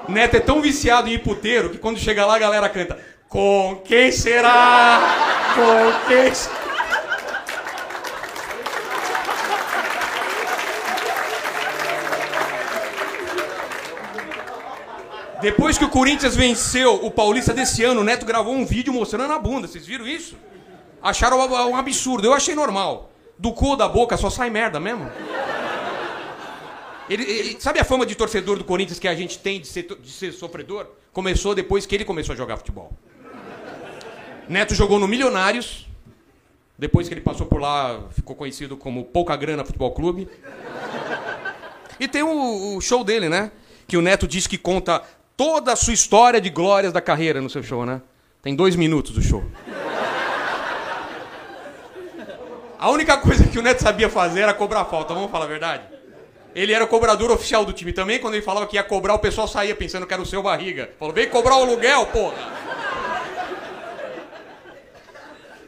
Neto 0.09 0.37
é 0.37 0.41
tão 0.41 0.61
viciado 0.63 1.09
em 1.09 1.13
ir 1.15 1.19
puteiro 1.23 1.71
que 1.71 1.79
quando 1.79 1.99
chega 1.99 2.25
lá 2.25 2.37
a 2.37 2.39
galera 2.39 2.69
canta 2.71 2.99
Com 3.29 3.83
quem 3.85 4.11
será? 4.11 5.01
Com 5.55 6.09
quem 6.09 6.35
será? 6.35 6.68
Depois 15.41 15.79
que 15.79 15.85
o 15.85 15.89
Corinthians 15.89 16.35
venceu 16.35 16.95
o 17.05 17.11
Paulista 17.11 17.55
desse 17.55 17.85
ano, 17.85 18.01
o 18.01 18.05
Neto 18.05 18.27
gravou 18.27 18.55
um 18.55 18.67
vídeo 18.67 18.93
mostrando 18.93 19.33
a 19.33 19.39
bunda. 19.39 19.69
Vocês 19.69 19.87
viram 19.87 20.07
isso? 20.07 20.37
Acharam 21.01 21.39
um 21.71 21.77
absurdo. 21.77 22.27
Eu 22.27 22.35
achei 22.35 22.55
normal. 22.55 23.11
Do 23.39 23.53
cu 23.53 23.77
da 23.77 23.89
boca 23.89 24.17
só 24.17 24.31
sai 24.31 24.51
merda 24.51 24.81
mesmo. 24.81 25.09
Ele, 27.09 27.23
ele- 27.23 27.57
sabe 27.61 27.79
a 27.79 27.85
fama 27.85 28.05
de 28.05 28.15
torcedor 28.15 28.59
do 28.59 28.65
Corinthians 28.65 28.99
que 28.99 29.07
a 29.09 29.15
gente 29.15 29.39
tem 29.39 29.61
de 29.61 29.67
ser, 29.69 29.85
de 29.85 30.11
ser 30.11 30.33
sofredor? 30.33 30.87
Começou 31.13 31.55
depois 31.55 31.87
que 31.87 31.95
ele 31.95 32.05
começou 32.05 32.33
a 32.33 32.37
jogar 32.37 32.57
futebol. 32.57 32.93
Neto 34.49 34.75
jogou 34.75 34.99
no 34.99 35.07
Milionários. 35.07 35.87
Depois 36.77 37.09
que 37.09 37.15
ele 37.15 37.21
passou 37.21 37.47
por 37.47 37.61
lá, 37.61 38.01
ficou 38.11 38.37
conhecido 38.37 38.77
como 38.77 39.05
Pouca 39.05 39.35
Grana 39.37 39.65
Futebol 39.65 39.91
Clube. 39.93 40.29
E 41.99 42.07
tem 42.07 42.23
o, 42.23 42.77
o 42.77 42.81
show 42.81 43.03
dele, 43.03 43.29
né? 43.29 43.51
Que 43.87 43.97
o 43.97 44.03
Neto 44.03 44.29
diz 44.29 44.47
que 44.47 44.57
conta 44.59 45.03
toda 45.39 45.73
a 45.73 45.77
sua 45.77 45.95
história 45.95 46.41
de 46.41 46.51
glórias 46.51 46.93
da 46.93 47.01
carreira 47.01 47.41
no 47.41 47.49
seu 47.49 47.63
show, 47.63 47.87
né? 47.87 48.03
Tem 48.43 48.57
dois 48.57 48.75
minutos 48.75 49.17
o 49.17 49.23
show. 49.23 49.45
A 52.77 52.91
única 52.91 53.17
coisa 53.17 53.47
que 53.47 53.57
o 53.57 53.63
Neto 53.63 53.81
sabia 53.81 54.11
fazer 54.11 54.41
era 54.41 54.53
cobrar 54.53 54.85
falta, 54.87 55.15
vamos 55.15 55.31
falar 55.31 55.45
a 55.45 55.49
verdade? 55.49 55.85
Ele 56.57 56.73
era 56.73 56.85
o 56.85 56.89
cobrador 56.89 57.31
oficial 57.31 57.65
do 57.65 57.73
time 57.73 57.93
também, 57.93 58.19
quando 58.19 58.35
ele 58.35 58.43
falava 58.43 58.67
que 58.67 58.75
ia 58.75 58.83
cobrar, 58.83 59.15
o 59.15 59.19
pessoal 59.21 59.47
saía 59.47 59.77
pensando 59.77 60.07
que 60.09 60.13
era 60.13 60.23
o 60.23 60.27
seu 60.27 60.43
barriga. 60.43 60.91
Falou, 60.99 61.15
vem 61.15 61.29
cobrar 61.29 61.57
o 61.57 61.63
aluguel, 61.63 62.07
porra! 62.07 62.53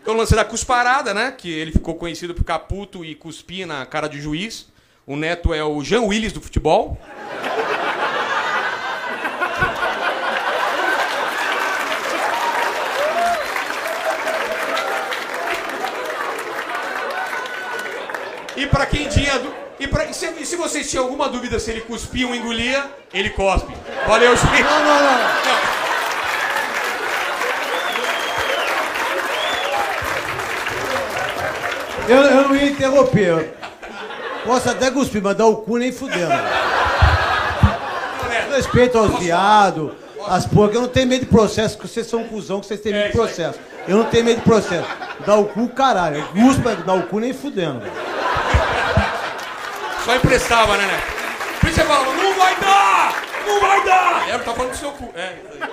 Tem 0.05 0.13
o 0.13 0.17
lance 0.17 0.35
da 0.35 0.45
cusparada, 0.45 1.15
né? 1.15 1.33
Que 1.37 1.49
ele 1.49 1.71
ficou 1.71 1.95
conhecido 1.95 2.35
por 2.35 2.41
ficar 2.41 2.59
puto 2.61 3.05
e 3.05 3.15
cuspir 3.15 3.67
na 3.69 3.87
cara 3.87 4.09
de 4.09 4.21
juiz. 4.21 4.67
O 5.07 5.15
Neto 5.15 5.55
é 5.55 5.63
o 5.63 5.81
Jean 5.85 6.03
Willis 6.03 6.33
do 6.33 6.41
futebol. 6.41 6.99
E 18.61 18.67
pra 18.67 18.85
quem 18.85 19.09
tinha. 19.09 19.41
E, 19.79 19.89
pra... 19.89 20.13
se, 20.13 20.27
se 20.45 20.55
vocês 20.55 20.91
tinham 20.91 21.05
alguma 21.05 21.31
dúvida 21.31 21.59
se 21.59 21.71
ele 21.71 21.81
cuspia 21.81 22.27
ou 22.27 22.35
engolia, 22.35 22.85
ele 23.11 23.31
cospe. 23.31 23.73
Valeu, 24.07 24.37
gente. 24.37 24.63
Não, 24.63 24.85
não, 24.85 25.03
não. 25.03 25.31
Eu, 32.07 32.23
eu 32.23 32.49
não 32.49 32.57
ia 32.57 32.67
interromper. 32.67 33.55
Posso 34.45 34.69
até 34.69 34.91
cuspir, 34.91 35.23
mas 35.23 35.37
dar 35.37 35.47
o 35.47 35.57
cu 35.57 35.79
nem 35.79 35.91
fudendo. 35.91 36.35
Respeito 38.55 38.99
aos 38.99 39.19
viados, 39.21 39.93
as 40.29 40.45
porcas. 40.45 40.75
Eu 40.75 40.83
não 40.83 40.89
tenho 40.89 41.07
medo 41.07 41.21
de 41.21 41.31
processo, 41.31 41.79
que 41.79 41.89
vocês 41.89 42.07
são 42.07 42.21
um 42.21 42.29
cuzão, 42.29 42.61
que 42.61 42.67
vocês 42.67 42.81
têm 42.81 42.93
medo 42.93 43.05
de 43.05 43.09
aí. 43.09 43.13
processo. 43.13 43.59
Eu 43.89 43.97
não 43.97 44.05
tenho 44.05 44.27
medo 44.27 44.37
de 44.37 44.45
processo. 44.45 44.87
Dá 45.25 45.37
o 45.37 45.47
cu, 45.47 45.67
caralho. 45.69 46.19
Eu 46.19 46.45
cuspo, 46.45 46.69
dar 46.85 46.95
o 46.95 47.05
cu 47.05 47.21
nem 47.21 47.33
fudendo. 47.33 47.81
Só 50.05 50.17
emprestava, 50.17 50.77
né, 50.77 50.87
né? 50.87 51.01
Por 51.61 51.69
isso 51.69 51.81
você 51.81 51.85
falava, 51.87 52.13
não 52.15 52.35
vai 52.37 52.61
dar! 52.61 53.23
Não 53.47 53.61
vai 53.61 53.85
dar! 53.85 54.29
Era 54.29 54.39
tá 54.39 54.55
falando 54.55 54.71
do 54.73 54.77
seu 54.77 54.93
cu. 54.93 55.11
É. 55.15 55.39
isso 55.45 55.49
aí. 55.53 55.71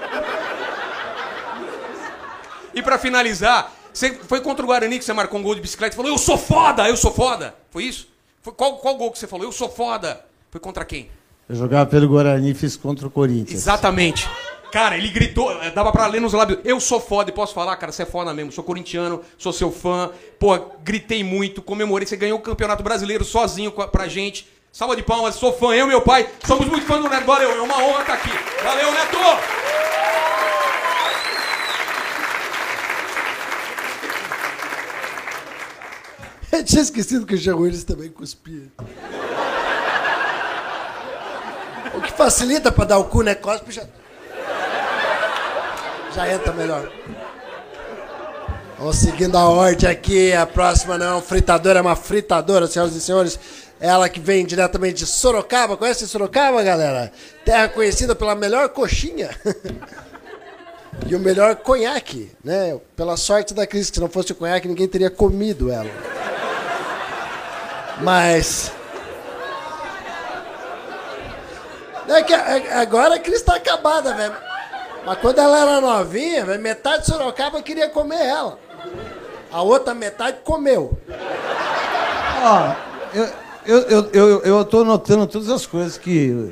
E 2.74 2.82
pra 2.82 3.00
finalizar, 3.00 3.72
você 3.94 4.14
foi 4.14 4.42
contra 4.42 4.64
o 4.64 4.68
Guarani 4.68 5.00
que 5.00 5.06
você 5.06 5.14
marcou 5.14 5.40
um 5.40 5.44
gol 5.44 5.56
de 5.56 5.62
bicicleta 5.62 5.96
e 5.96 5.98
falou, 5.98 6.12
eu 6.12 6.18
sou 6.18 6.38
foda, 6.38 6.88
eu 6.88 6.98
sou 6.98 7.12
foda. 7.12 7.56
Foi 7.72 7.84
isso? 7.84 8.08
Foi, 8.42 8.54
qual, 8.54 8.78
qual 8.78 8.96
gol 8.96 9.12
que 9.12 9.18
você 9.18 9.28
falou? 9.28 9.46
Eu 9.46 9.52
sou 9.52 9.70
foda. 9.70 10.24
Foi 10.52 10.60
contra 10.62 10.86
quem? 10.86 11.10
Eu 11.50 11.56
jogava 11.56 11.86
pelo 11.86 12.08
Guarani 12.08 12.52
e 12.52 12.54
fiz 12.54 12.76
contra 12.76 13.08
o 13.08 13.10
Corinthians. 13.10 13.60
Exatamente. 13.62 14.30
Cara, 14.72 14.98
ele 14.98 15.10
gritou, 15.10 15.54
dava 15.74 15.92
pra 15.92 16.08
ler 16.08 16.20
nos 16.20 16.34
lábios. 16.34 16.60
Eu 16.64 16.80
sou 16.80 17.00
foda, 17.00 17.30
e 17.30 17.34
posso 17.34 17.54
falar, 17.54 17.76
cara, 17.78 17.92
você 17.92 18.04
é 18.04 18.06
foda 18.06 18.34
mesmo. 18.34 18.52
Sou 18.52 18.64
corintiano, 18.64 19.22
sou 19.38 19.54
seu 19.54 19.72
fã. 19.72 20.12
Pô, 20.40 20.58
gritei 20.84 21.24
muito, 21.24 21.62
comemorei. 21.62 22.06
Você 22.06 22.18
ganhou 22.18 22.38
o 22.38 22.42
Campeonato 22.42 22.84
Brasileiro 22.84 23.24
sozinho 23.24 23.72
pra 23.72 24.08
gente. 24.08 24.48
Salva 24.72 24.96
de 24.96 25.02
palmas, 25.02 25.36
sou 25.36 25.54
fã, 25.54 25.74
eu 25.74 25.86
e 25.86 25.90
meu 25.90 26.02
pai. 26.02 26.30
Somos 26.46 26.68
muito 26.68 26.86
fãs 26.86 27.02
do 27.02 27.10
Neto. 27.10 27.26
Valeu, 27.26 27.50
é 27.50 27.62
uma 27.62 27.84
honra 27.84 28.02
estar 28.02 28.14
aqui. 28.14 28.30
Valeu, 28.64 28.92
Neto! 28.92 29.18
Eu 36.52 36.64
tinha 36.64 36.82
esquecido 36.82 37.26
que 37.26 37.36
o 37.36 37.38
Jean 37.38 37.58
Willis 37.58 37.84
também 37.84 38.10
cuspia. 38.10 38.64
O 41.94 42.02
que 42.02 42.12
facilita 42.14 42.72
pra 42.72 42.86
dar 42.86 42.98
o 43.00 43.06
cu, 43.06 43.22
né? 43.22 43.36
Cospe 43.36 43.72
já. 43.72 43.84
Já 46.18 46.34
entra 46.34 46.52
melhor. 46.52 46.92
Vamos 48.80 48.96
seguindo 48.96 49.38
a 49.38 49.48
ordem 49.48 49.88
aqui. 49.88 50.34
A 50.34 50.48
próxima 50.48 50.98
não 50.98 51.22
fritadora, 51.22 51.78
é 51.78 51.82
uma 51.84 51.96
fritadora, 51.96 52.66
senhoras 52.66 52.96
e 52.96 53.02
senhores. 53.02 53.40
Ela 53.80 54.10
que 54.10 54.20
vem 54.20 54.44
diretamente 54.44 54.96
de 54.96 55.06
Sorocaba. 55.06 55.78
Conhece 55.78 56.08
Sorocaba, 56.08 56.64
galera? 56.64 57.12
Terra 57.46 57.70
conhecida 57.70 58.16
pela 58.16 58.34
melhor 58.34 58.70
coxinha. 58.70 59.30
e 61.06 61.14
o 61.14 61.20
melhor 61.20 61.58
conhaque, 61.58 62.32
né? 62.44 62.80
Pela 62.96 63.16
sorte 63.16 63.54
da 63.54 63.68
Cris, 63.68 63.92
que 63.92 63.98
se 63.98 64.02
não 64.02 64.10
fosse 64.10 64.32
o 64.32 64.36
conhaque, 64.36 64.68
ninguém 64.68 64.88
teria 64.88 65.12
comido 65.12 65.72
ela. 65.72 65.92
Mas. 68.02 68.72
É 72.08 72.24
que 72.24 72.34
agora 72.34 73.18
a 73.18 73.20
Cris 73.20 73.44
tá 73.44 73.54
acabada, 73.54 74.16
velho. 74.16 74.47
Mas 75.08 75.20
quando 75.20 75.40
ela 75.40 75.58
era 75.58 75.80
novinha, 75.80 76.44
metade 76.58 77.04
de 77.04 77.08
Sorocaba 77.08 77.62
queria 77.62 77.90
comer 77.90 78.26
ela. 78.26 78.60
A 79.50 79.62
outra 79.62 79.94
metade 79.94 80.40
comeu. 80.44 80.98
Ó, 82.44 82.76
eu, 83.14 83.30
eu, 83.66 83.80
eu, 83.90 84.10
eu, 84.12 84.42
eu 84.42 84.66
tô 84.66 84.84
notando 84.84 85.26
todas 85.26 85.50
as 85.50 85.66
coisas 85.66 85.98
que. 85.98 86.52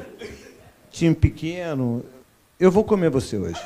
Time 0.90 1.14
pequeno. 1.14 2.06
Eu 2.58 2.72
vou 2.72 2.86
comer 2.86 3.10
você 3.10 3.36
hoje. 3.36 3.62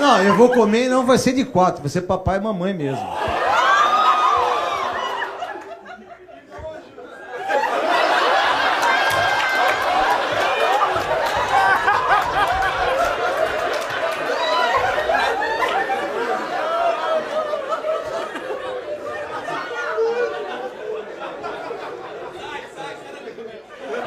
Não, 0.00 0.18
eu 0.22 0.34
vou 0.34 0.48
comer 0.48 0.86
e 0.86 0.88
não 0.88 1.04
vai 1.04 1.18
ser 1.18 1.34
de 1.34 1.44
quatro, 1.44 1.82
vai 1.82 1.90
ser 1.90 2.00
papai 2.00 2.38
e 2.38 2.40
mamãe 2.40 2.72
mesmo. 2.72 3.06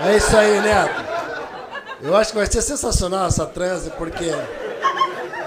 É 0.06 0.18
isso 0.18 0.36
aí, 0.36 0.60
Neto. 0.60 1.04
Eu 2.02 2.18
acho 2.18 2.32
que 2.32 2.38
vai 2.38 2.48
ser 2.48 2.64
sensacional 2.64 3.28
essa 3.28 3.46
transe, 3.46 3.92
porque 3.92 4.34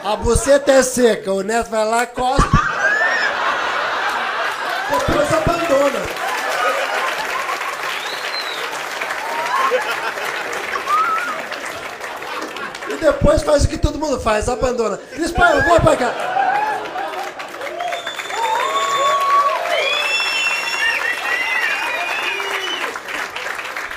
a 0.06 0.14
buceta 0.14 0.70
é 0.70 0.84
seca, 0.84 1.32
o 1.32 1.42
Neto 1.42 1.68
vai 1.68 1.84
lá, 1.84 2.06
cospe. 2.06 2.48
Depois 4.88 5.32
abandona. 5.32 5.98
E 12.88 12.94
depois 12.98 13.42
faz 13.42 13.64
o 13.64 13.68
que 13.68 13.76
todo 13.76 13.98
mundo 13.98 14.20
faz, 14.20 14.48
abandona. 14.48 14.96
Cris 14.96 15.32
Paiva, 15.32 15.60
vem 15.62 15.80
pra 15.80 15.96
cá. 15.96 16.14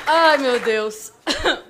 Ai, 0.07 0.37
meu 0.39 0.59
Deus. 0.59 1.11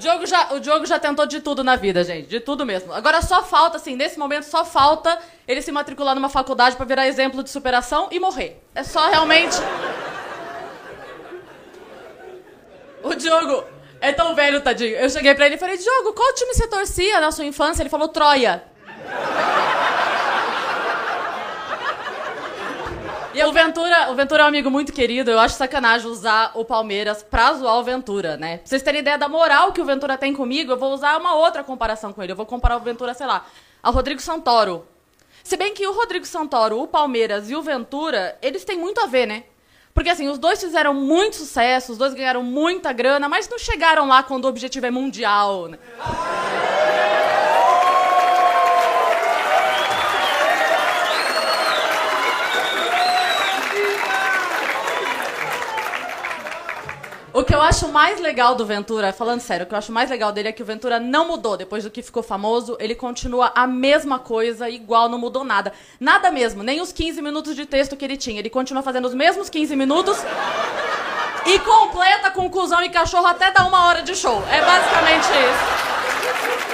Diogo 0.00 0.26
já, 0.26 0.54
o 0.54 0.58
Diogo 0.58 0.86
já 0.86 0.98
tentou 0.98 1.26
de 1.26 1.40
tudo 1.40 1.62
na 1.62 1.76
vida, 1.76 2.02
gente. 2.02 2.26
De 2.26 2.40
tudo 2.40 2.64
mesmo. 2.64 2.92
Agora 2.92 3.20
só 3.20 3.42
falta, 3.42 3.76
assim, 3.76 3.94
nesse 3.94 4.18
momento, 4.18 4.44
só 4.44 4.64
falta 4.64 5.18
ele 5.46 5.60
se 5.60 5.70
matricular 5.70 6.14
numa 6.14 6.30
faculdade 6.30 6.74
pra 6.74 6.86
virar 6.86 7.06
exemplo 7.06 7.42
de 7.42 7.50
superação 7.50 8.08
e 8.10 8.18
morrer. 8.18 8.60
É 8.74 8.82
só 8.82 9.08
realmente. 9.10 9.56
O 13.02 13.14
Diogo 13.14 13.64
é 14.00 14.10
tão 14.12 14.34
velho, 14.34 14.62
tadinho. 14.62 14.96
Eu 14.96 15.10
cheguei 15.10 15.34
pra 15.34 15.46
ele 15.46 15.56
e 15.56 15.58
falei, 15.58 15.76
Diogo, 15.76 16.14
qual 16.14 16.34
time 16.34 16.54
você 16.54 16.66
torcia 16.66 17.20
na 17.20 17.30
sua 17.30 17.44
infância? 17.44 17.82
Ele 17.82 17.90
falou 17.90 18.08
Troia. 18.08 18.64
E 23.40 23.44
o 23.44 23.52
Ventura, 23.52 24.10
o 24.10 24.14
Ventura 24.14 24.42
é 24.42 24.44
um 24.44 24.48
amigo 24.48 24.70
muito 24.70 24.92
querido. 24.92 25.30
Eu 25.30 25.38
acho 25.38 25.54
sacanagem 25.54 26.06
usar 26.06 26.50
o 26.54 26.62
Palmeiras 26.62 27.22
pra 27.22 27.54
zoar 27.54 27.78
o 27.78 27.82
Ventura, 27.82 28.36
né? 28.36 28.58
Pra 28.58 28.66
vocês 28.66 28.82
terem 28.82 29.00
ideia 29.00 29.16
da 29.16 29.30
moral 29.30 29.72
que 29.72 29.80
o 29.80 29.84
Ventura 29.84 30.18
tem 30.18 30.34
comigo, 30.34 30.72
eu 30.72 30.76
vou 30.76 30.92
usar 30.92 31.18
uma 31.18 31.34
outra 31.34 31.64
comparação 31.64 32.12
com 32.12 32.22
ele. 32.22 32.32
Eu 32.32 32.36
vou 32.36 32.44
comparar 32.44 32.76
o 32.76 32.80
Ventura, 32.80 33.14
sei 33.14 33.26
lá, 33.26 33.46
ao 33.82 33.94
Rodrigo 33.94 34.20
Santoro. 34.20 34.86
Se 35.42 35.56
bem 35.56 35.72
que 35.72 35.86
o 35.86 35.92
Rodrigo 35.92 36.26
Santoro, 36.26 36.82
o 36.82 36.86
Palmeiras 36.86 37.48
e 37.48 37.56
o 37.56 37.62
Ventura, 37.62 38.36
eles 38.42 38.62
têm 38.62 38.76
muito 38.76 39.00
a 39.00 39.06
ver, 39.06 39.24
né? 39.24 39.44
Porque 39.94 40.10
assim, 40.10 40.28
os 40.28 40.38
dois 40.38 40.60
fizeram 40.60 40.92
muito 40.92 41.36
sucesso, 41.36 41.92
os 41.92 41.98
dois 41.98 42.12
ganharam 42.12 42.42
muita 42.42 42.92
grana, 42.92 43.26
mas 43.26 43.48
não 43.48 43.58
chegaram 43.58 44.06
lá 44.06 44.22
quando 44.22 44.44
o 44.44 44.48
objetivo 44.48 44.84
é 44.84 44.90
mundial, 44.90 45.66
né? 45.66 45.78
O 57.32 57.44
que 57.44 57.54
eu 57.54 57.62
acho 57.62 57.86
mais 57.88 58.20
legal 58.20 58.56
do 58.56 58.66
Ventura, 58.66 59.12
falando 59.12 59.40
sério, 59.40 59.64
o 59.64 59.68
que 59.68 59.72
eu 59.72 59.78
acho 59.78 59.92
mais 59.92 60.10
legal 60.10 60.32
dele 60.32 60.48
é 60.48 60.52
que 60.52 60.62
o 60.62 60.66
Ventura 60.66 60.98
não 60.98 61.28
mudou 61.28 61.56
depois 61.56 61.84
do 61.84 61.90
que 61.90 62.02
ficou 62.02 62.24
famoso. 62.24 62.76
Ele 62.80 62.94
continua 62.94 63.52
a 63.54 63.68
mesma 63.68 64.18
coisa, 64.18 64.68
igual, 64.68 65.08
não 65.08 65.16
mudou 65.16 65.44
nada. 65.44 65.72
Nada 66.00 66.32
mesmo, 66.32 66.64
nem 66.64 66.80
os 66.80 66.90
15 66.90 67.22
minutos 67.22 67.54
de 67.54 67.64
texto 67.66 67.96
que 67.96 68.04
ele 68.04 68.16
tinha. 68.16 68.40
Ele 68.40 68.50
continua 68.50 68.82
fazendo 68.82 69.04
os 69.06 69.14
mesmos 69.14 69.48
15 69.48 69.76
minutos 69.76 70.18
e 71.46 71.58
completa 71.60 72.32
com 72.32 72.50
cuzão 72.50 72.82
e 72.82 72.88
cachorro 72.88 73.26
até 73.26 73.52
dar 73.52 73.66
uma 73.66 73.86
hora 73.86 74.02
de 74.02 74.16
show. 74.16 74.42
É 74.50 74.60
basicamente 74.60 75.28
isso. 75.28 76.69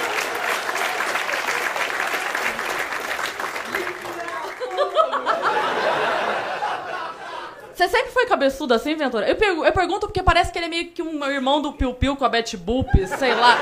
Você 7.77 7.87
sempre 7.89 8.11
foi 8.11 8.25
cabeçudo 8.25 8.73
assim, 8.73 8.95
Ventura? 8.95 9.29
Eu, 9.29 9.35
pergu- 9.35 9.63
eu 9.63 9.71
pergunto 9.71 10.07
porque 10.07 10.23
parece 10.23 10.51
que 10.51 10.57
ele 10.57 10.65
é 10.65 10.69
meio 10.69 10.87
que 10.87 11.03
um 11.03 11.23
irmão 11.29 11.61
do 11.61 11.71
Piu 11.73 11.93
Piu 11.93 12.15
com 12.15 12.25
a 12.25 12.29
Betty 12.29 12.57
Boop, 12.57 12.89
sei 13.07 13.35
lá. 13.35 13.55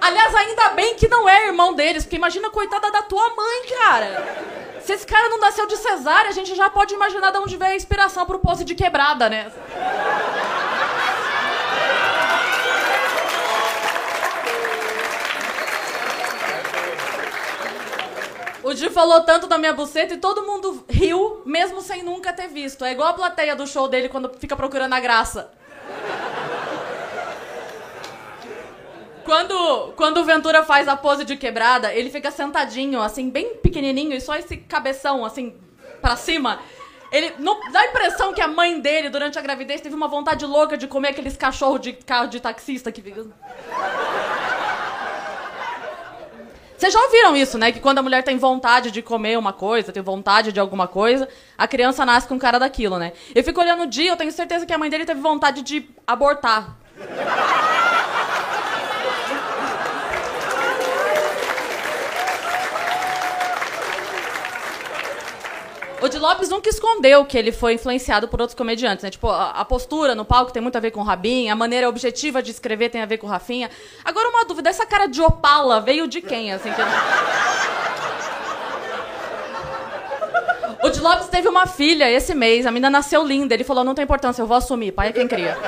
Aliás, 0.00 0.34
ainda 0.34 0.70
bem 0.70 0.96
que 0.96 1.06
não 1.06 1.28
é 1.28 1.46
irmão 1.46 1.74
deles, 1.74 2.02
porque 2.04 2.16
imagina 2.16 2.48
a 2.48 2.50
coitada 2.50 2.90
da 2.90 3.02
tua 3.02 3.28
mãe, 3.36 3.66
cara. 3.78 4.26
Se 4.80 4.94
esse 4.94 5.06
cara 5.06 5.28
não 5.28 5.38
nasceu 5.38 5.66
de 5.68 5.76
cesárea, 5.76 6.28
a 6.30 6.32
gente 6.34 6.56
já 6.56 6.68
pode 6.68 6.92
imaginar 6.92 7.30
de 7.30 7.38
onde 7.38 7.56
veio 7.56 7.70
a 7.72 7.76
inspiração 7.76 8.26
pro 8.26 8.40
pose 8.40 8.64
de 8.64 8.74
quebrada, 8.74 9.28
né? 9.28 9.50
O 18.66 18.74
Di 18.74 18.90
falou 18.90 19.20
tanto 19.20 19.46
da 19.46 19.58
minha 19.58 19.72
buceta 19.72 20.14
e 20.14 20.16
todo 20.16 20.44
mundo 20.44 20.84
riu, 20.90 21.40
mesmo 21.46 21.80
sem 21.80 22.02
nunca 22.02 22.32
ter 22.32 22.48
visto. 22.48 22.84
É 22.84 22.90
igual 22.90 23.10
a 23.10 23.12
plateia 23.12 23.54
do 23.54 23.64
show 23.64 23.86
dele 23.86 24.08
quando 24.08 24.28
fica 24.40 24.56
procurando 24.56 24.92
a 24.92 24.98
graça. 24.98 25.52
Quando, 29.24 29.92
quando 29.94 30.18
o 30.18 30.24
Ventura 30.24 30.64
faz 30.64 30.88
a 30.88 30.96
pose 30.96 31.24
de 31.24 31.36
quebrada, 31.36 31.94
ele 31.94 32.10
fica 32.10 32.32
sentadinho, 32.32 33.00
assim, 33.00 33.30
bem 33.30 33.54
pequenininho, 33.54 34.14
e 34.14 34.20
só 34.20 34.34
esse 34.34 34.56
cabeção, 34.56 35.24
assim, 35.24 35.54
pra 36.02 36.16
cima. 36.16 36.58
Ele 37.12 37.34
não, 37.38 37.70
dá 37.70 37.78
a 37.78 37.86
impressão 37.86 38.34
que 38.34 38.40
a 38.40 38.48
mãe 38.48 38.80
dele, 38.80 39.08
durante 39.08 39.38
a 39.38 39.42
gravidez, 39.42 39.80
teve 39.80 39.94
uma 39.94 40.08
vontade 40.08 40.44
louca 40.44 40.76
de 40.76 40.88
comer 40.88 41.10
aqueles 41.10 41.36
cachorros 41.36 41.80
de 41.80 41.92
carro 41.92 42.26
de 42.26 42.40
taxista 42.40 42.90
que 42.90 43.00
fica. 43.00 43.26
Vocês 46.76 46.92
já 46.92 47.00
ouviram 47.00 47.36
isso, 47.36 47.56
né? 47.56 47.72
Que 47.72 47.80
quando 47.80 47.98
a 47.98 48.02
mulher 48.02 48.22
tem 48.22 48.36
vontade 48.36 48.90
de 48.90 49.00
comer 49.00 49.38
uma 49.38 49.52
coisa, 49.52 49.92
tem 49.92 50.02
vontade 50.02 50.52
de 50.52 50.60
alguma 50.60 50.86
coisa, 50.86 51.28
a 51.56 51.66
criança 51.66 52.04
nasce 52.04 52.28
com 52.28 52.38
cara 52.38 52.58
daquilo, 52.58 52.98
né? 52.98 53.12
Eu 53.34 53.42
fico 53.42 53.60
olhando 53.60 53.84
o 53.84 53.86
dia, 53.86 54.10
eu 54.10 54.16
tenho 54.16 54.30
certeza 54.30 54.66
que 54.66 54.72
a 54.72 54.78
mãe 54.78 54.90
dele 54.90 55.06
teve 55.06 55.20
vontade 55.20 55.62
de 55.62 55.88
abortar. 56.06 56.76
O 66.06 66.08
de 66.08 66.18
Lopes 66.20 66.48
nunca 66.48 66.70
escondeu 66.70 67.24
que 67.24 67.36
ele 67.36 67.50
foi 67.50 67.74
influenciado 67.74 68.28
por 68.28 68.40
outros 68.40 68.56
comediantes, 68.56 69.02
né? 69.02 69.10
Tipo, 69.10 69.28
a, 69.28 69.50
a 69.50 69.64
postura 69.64 70.14
no 70.14 70.24
palco 70.24 70.52
tem 70.52 70.62
muito 70.62 70.76
a 70.76 70.80
ver 70.80 70.92
com 70.92 71.00
o 71.00 71.02
Rabin, 71.02 71.48
a 71.48 71.56
maneira 71.56 71.88
objetiva 71.88 72.40
de 72.40 72.52
escrever 72.52 72.90
tem 72.90 73.02
a 73.02 73.06
ver 73.06 73.18
com 73.18 73.26
o 73.26 73.30
Rafinha. 73.30 73.68
Agora, 74.04 74.28
uma 74.28 74.44
dúvida, 74.44 74.70
essa 74.70 74.86
cara 74.86 75.08
de 75.08 75.20
opala 75.20 75.80
veio 75.80 76.06
de 76.06 76.20
quem, 76.22 76.52
assim? 76.52 76.70
Que... 76.70 76.80
O 80.86 80.90
de 80.90 81.00
Lopes 81.00 81.26
teve 81.26 81.48
uma 81.48 81.66
filha 81.66 82.08
esse 82.08 82.36
mês, 82.36 82.66
a 82.66 82.70
menina 82.70 82.88
nasceu 82.88 83.26
linda. 83.26 83.52
Ele 83.52 83.64
falou, 83.64 83.82
não 83.82 83.92
tem 83.92 84.04
importância, 84.04 84.40
eu 84.40 84.46
vou 84.46 84.58
assumir, 84.58 84.92
pai 84.92 85.08
é 85.08 85.12
quem 85.12 85.26
cria. 85.26 85.58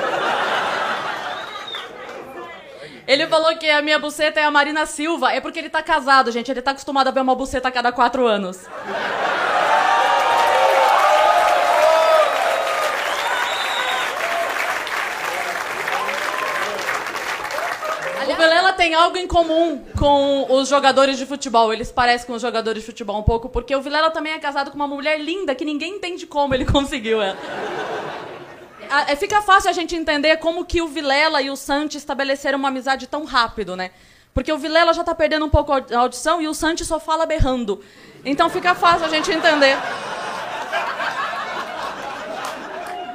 Ele 3.05 3.27
falou 3.27 3.57
que 3.57 3.69
a 3.69 3.81
minha 3.81 3.99
buceta 3.99 4.39
é 4.39 4.45
a 4.45 4.51
Marina 4.51 4.85
Silva, 4.85 5.33
é 5.33 5.41
porque 5.41 5.59
ele 5.59 5.69
tá 5.69 5.83
casado, 5.83 6.31
gente. 6.31 6.49
Ele 6.49 6.61
tá 6.61 6.71
acostumado 6.71 7.09
a 7.09 7.11
ver 7.11 7.19
uma 7.19 7.35
buceta 7.35 7.67
a 7.67 7.71
cada 7.71 7.91
quatro 7.91 8.25
anos. 8.25 8.59
Vilela 18.39 18.71
tem 18.71 18.93
algo 18.93 19.17
em 19.17 19.27
comum 19.27 19.83
com 19.97 20.47
os 20.49 20.69
jogadores 20.69 21.17
de 21.17 21.25
futebol. 21.25 21.73
Eles 21.73 21.91
parecem 21.91 22.25
com 22.25 22.33
os 22.33 22.41
jogadores 22.41 22.81
de 22.81 22.85
futebol 22.85 23.19
um 23.19 23.23
pouco, 23.23 23.49
porque 23.49 23.75
o 23.75 23.81
Vilela 23.81 24.09
também 24.09 24.31
é 24.31 24.39
casado 24.39 24.71
com 24.71 24.77
uma 24.77 24.87
mulher 24.87 25.19
linda 25.19 25.53
que 25.53 25.65
ninguém 25.65 25.95
entende 25.95 26.25
como 26.25 26.53
ele 26.53 26.63
conseguiu 26.71 27.21
ela. 27.21 27.37
É, 29.07 29.15
Fica 29.17 29.41
fácil 29.41 29.69
a 29.69 29.73
gente 29.73 29.93
entender 29.93 30.37
como 30.37 30.63
que 30.63 30.81
o 30.81 30.87
Vilela 30.87 31.41
e 31.41 31.49
o 31.49 31.55
Santi 31.57 31.97
estabeleceram 31.97 32.57
uma 32.57 32.69
amizade 32.69 33.07
tão 33.07 33.25
rápido, 33.25 33.75
né? 33.75 33.91
Porque 34.33 34.51
o 34.53 34.57
Vilela 34.57 34.93
já 34.93 35.03
tá 35.03 35.13
perdendo 35.13 35.45
um 35.45 35.49
pouco 35.49 35.73
a 35.73 35.99
audição 35.99 36.41
e 36.41 36.47
o 36.47 36.53
Santi 36.53 36.85
só 36.85 36.99
fala 36.99 37.25
berrando. 37.25 37.83
Então 38.23 38.49
fica 38.49 38.73
fácil 38.73 39.05
a 39.05 39.09
gente 39.09 39.29
entender. 39.29 39.77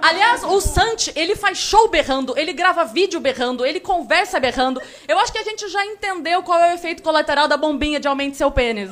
Aliás, 0.06 0.44
o 0.44 0.60
Santi, 0.60 1.10
ele 1.16 1.34
faz 1.34 1.56
show 1.56 1.88
berrando, 1.88 2.34
ele 2.36 2.52
grava 2.52 2.84
vídeo 2.84 3.18
berrando, 3.20 3.64
ele 3.64 3.80
conversa 3.80 4.38
berrando. 4.38 4.78
Eu 5.08 5.18
acho 5.18 5.32
que 5.32 5.38
a 5.38 5.42
gente 5.42 5.66
já 5.66 5.82
entendeu 5.86 6.42
qual 6.42 6.60
é 6.60 6.72
o 6.72 6.74
efeito 6.74 7.02
colateral 7.02 7.48
da 7.48 7.56
bombinha 7.56 7.98
de 7.98 8.06
aumente 8.06 8.36
seu 8.36 8.50
pênis. 8.50 8.90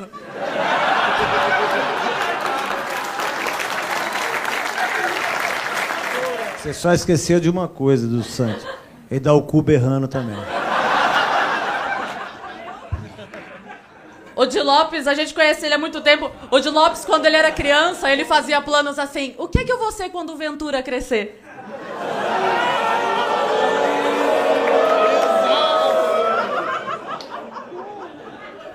Você 6.56 6.72
só 6.72 6.94
esqueceu 6.94 7.38
de 7.38 7.50
uma 7.50 7.68
coisa 7.68 8.08
do 8.08 8.22
Santos. 8.22 8.66
Ele 9.10 9.20
dá 9.20 9.34
o 9.34 9.42
cu 9.42 9.60
berrando 9.60 10.08
também. 10.08 10.38
Di 14.46 14.60
Lopes, 14.60 15.06
a 15.06 15.14
gente 15.14 15.34
conhece 15.34 15.64
ele 15.64 15.74
há 15.74 15.78
muito 15.78 16.00
tempo. 16.00 16.30
O 16.50 16.58
Di 16.58 16.68
Lopes, 16.68 17.04
quando 17.04 17.26
ele 17.26 17.36
era 17.36 17.52
criança, 17.52 18.10
ele 18.10 18.24
fazia 18.24 18.60
planos 18.60 18.98
assim: 18.98 19.34
o 19.38 19.48
que 19.48 19.60
é 19.60 19.64
que 19.64 19.72
eu 19.72 19.78
vou 19.78 19.92
ser 19.92 20.08
quando 20.10 20.30
o 20.30 20.36
Ventura 20.36 20.82
crescer? 20.82 21.42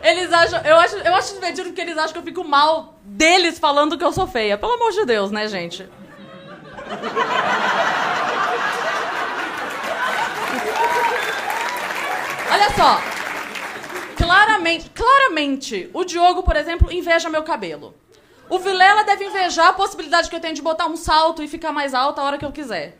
Eles 0.04 0.32
acham. 0.32 0.62
Eu 0.64 0.78
acho, 0.78 0.96
eu 0.98 1.16
acho 1.16 1.34
divertido 1.34 1.70
porque 1.70 1.82
eles 1.82 1.98
acham 1.98 2.14
que 2.14 2.20
eu 2.20 2.24
fico 2.24 2.44
mal 2.44 2.96
deles 3.04 3.60
falando 3.60 3.98
que 3.98 4.04
eu 4.04 4.14
sou 4.14 4.26
feia. 4.28 4.58
Pelo 4.58 4.74
amor 4.74 4.92
de 4.92 5.06
Deus, 5.06 5.32
né, 5.32 5.48
gente? 5.48 5.90
Olha 12.50 12.70
só. 12.76 13.17
Claramente, 14.28 14.92
claramente, 14.94 15.90
o 15.94 16.04
Diogo, 16.04 16.44
por 16.44 16.58
exemplo, 16.58 16.92
inveja 16.92 17.30
meu 17.30 17.44
cabelo. 17.44 17.96
O 18.50 18.60
Vilela 18.60 19.06
deve 19.06 19.24
invejar 19.24 19.68
a 19.68 19.74
possibilidade 19.74 20.30
que 20.30 20.36
eu 20.36 20.42
tenho 20.42 20.54
de 20.54 20.62
botar 20.62 20.86
um 20.86 20.98
salto 20.98 21.42
e 21.42 21.48
ficar 21.48 21.72
mais 21.72 21.94
alta 21.94 22.20
a 22.20 22.26
hora 22.26 22.38
que 22.38 22.44
eu 22.44 22.52
quiser. 22.52 22.98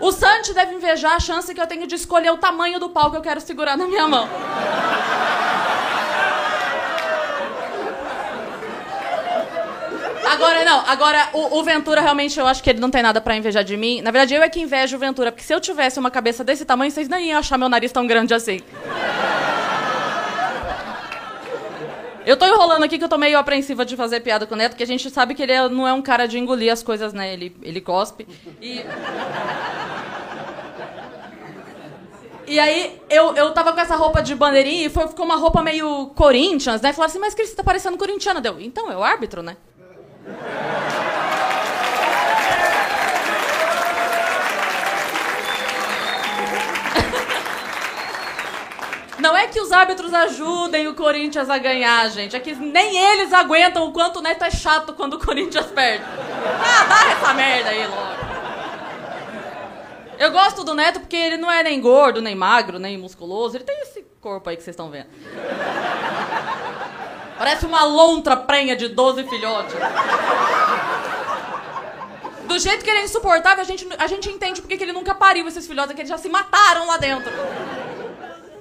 O 0.00 0.10
Santi 0.10 0.54
deve 0.54 0.74
invejar 0.74 1.12
a 1.12 1.20
chance 1.20 1.54
que 1.54 1.60
eu 1.60 1.66
tenho 1.66 1.86
de 1.86 1.94
escolher 1.96 2.30
o 2.30 2.38
tamanho 2.38 2.80
do 2.80 2.88
pau 2.88 3.10
que 3.10 3.18
eu 3.18 3.20
quero 3.20 3.42
segurar 3.42 3.76
na 3.76 3.86
minha 3.86 4.08
mão. 4.08 4.26
Agora, 10.30 10.64
não, 10.64 10.82
agora 10.86 11.28
o, 11.34 11.58
o 11.58 11.62
Ventura 11.62 12.00
realmente 12.00 12.40
eu 12.40 12.46
acho 12.46 12.62
que 12.62 12.70
ele 12.70 12.80
não 12.80 12.90
tem 12.90 13.02
nada 13.02 13.20
pra 13.20 13.36
invejar 13.36 13.64
de 13.64 13.76
mim. 13.76 14.00
Na 14.00 14.10
verdade, 14.10 14.32
eu 14.32 14.42
é 14.42 14.48
que 14.48 14.60
invejo 14.60 14.96
o 14.96 14.98
Ventura, 14.98 15.30
porque 15.30 15.44
se 15.44 15.52
eu 15.52 15.60
tivesse 15.60 15.98
uma 15.98 16.10
cabeça 16.10 16.42
desse 16.42 16.64
tamanho, 16.64 16.90
vocês 16.90 17.06
nem 17.06 17.28
iam 17.28 17.38
achar 17.38 17.58
meu 17.58 17.68
nariz 17.68 17.92
tão 17.92 18.06
grande 18.06 18.32
assim. 18.32 18.62
Eu 22.26 22.36
tô 22.36 22.44
enrolando 22.46 22.82
aqui 22.84 22.98
que 22.98 23.04
eu 23.04 23.08
tô 23.08 23.16
meio 23.16 23.38
apreensiva 23.38 23.84
de 23.84 23.96
fazer 23.96 24.20
piada 24.20 24.46
com 24.46 24.54
o 24.54 24.58
Neto, 24.58 24.72
porque 24.72 24.82
a 24.82 24.86
gente 24.86 25.08
sabe 25.10 25.34
que 25.34 25.42
ele 25.42 25.52
é- 25.52 25.68
não 25.68 25.86
é 25.88 25.92
um 25.92 26.02
cara 26.02 26.26
de 26.26 26.38
engolir 26.38 26.72
as 26.72 26.82
coisas, 26.82 27.12
né? 27.12 27.32
Ele, 27.32 27.54
ele 27.62 27.80
cospe. 27.80 28.26
E. 28.60 28.82
E 32.46 32.58
aí, 32.58 32.98
eu, 33.10 33.34
eu 33.34 33.52
tava 33.52 33.74
com 33.74 33.80
essa 33.80 33.94
roupa 33.94 34.22
de 34.22 34.34
bandeirinha 34.34 34.86
e 34.86 34.88
foi, 34.88 35.06
ficou 35.06 35.24
uma 35.26 35.36
roupa 35.36 35.62
meio 35.62 36.06
Corinthians, 36.14 36.80
né? 36.80 36.92
Falaram 36.94 37.10
assim, 37.10 37.18
mas 37.18 37.34
Cris, 37.34 37.50
você 37.50 37.56
tá 37.56 37.62
parecendo 37.62 37.98
corintiano. 37.98 38.40
Deu, 38.40 38.58
então, 38.58 38.90
é 38.90 38.96
o 38.96 39.02
árbitro, 39.02 39.42
né? 39.42 39.56
Não 49.28 49.36
é 49.36 49.46
que 49.46 49.60
os 49.60 49.70
árbitros 49.70 50.14
ajudem 50.14 50.88
o 50.88 50.94
Corinthians 50.94 51.50
a 51.50 51.58
ganhar, 51.58 52.08
gente. 52.08 52.34
É 52.34 52.40
que 52.40 52.54
nem 52.54 52.96
eles 52.96 53.30
aguentam 53.30 53.86
o 53.86 53.92
quanto 53.92 54.20
o 54.20 54.22
Neto 54.22 54.42
é 54.42 54.50
chato 54.50 54.94
quando 54.94 55.14
o 55.14 55.18
Corinthians 55.18 55.66
perde. 55.66 56.02
Ah, 56.02 56.84
dá 56.84 57.12
essa 57.12 57.34
merda 57.34 57.68
aí 57.68 57.86
logo. 57.86 58.08
Eu 60.18 60.32
gosto 60.32 60.64
do 60.64 60.72
Neto 60.74 61.00
porque 61.00 61.14
ele 61.14 61.36
não 61.36 61.50
é 61.50 61.62
nem 61.62 61.78
gordo, 61.78 62.22
nem 62.22 62.34
magro, 62.34 62.78
nem 62.78 62.96
musculoso. 62.96 63.58
Ele 63.58 63.64
tem 63.64 63.78
esse 63.82 64.02
corpo 64.18 64.48
aí 64.48 64.56
que 64.56 64.62
vocês 64.62 64.72
estão 64.72 64.88
vendo. 64.88 65.08
Parece 67.36 67.66
uma 67.66 67.84
lontra 67.84 68.34
prenha 68.34 68.74
de 68.74 68.88
12 68.88 69.24
filhotes. 69.24 69.74
Do 72.46 72.58
jeito 72.58 72.82
que 72.82 72.88
ele 72.88 73.00
é 73.00 73.04
insuportável, 73.04 73.60
a 73.60 73.66
gente, 73.66 73.86
a 73.98 74.06
gente 74.06 74.30
entende 74.30 74.62
porque 74.62 74.78
que 74.78 74.84
ele 74.84 74.94
nunca 74.94 75.14
pariu 75.14 75.46
esses 75.46 75.66
filhotes, 75.66 75.90
é 75.90 75.94
que 75.94 76.00
eles 76.00 76.08
já 76.08 76.16
se 76.16 76.30
mataram 76.30 76.86
lá 76.86 76.96
dentro. 76.96 77.30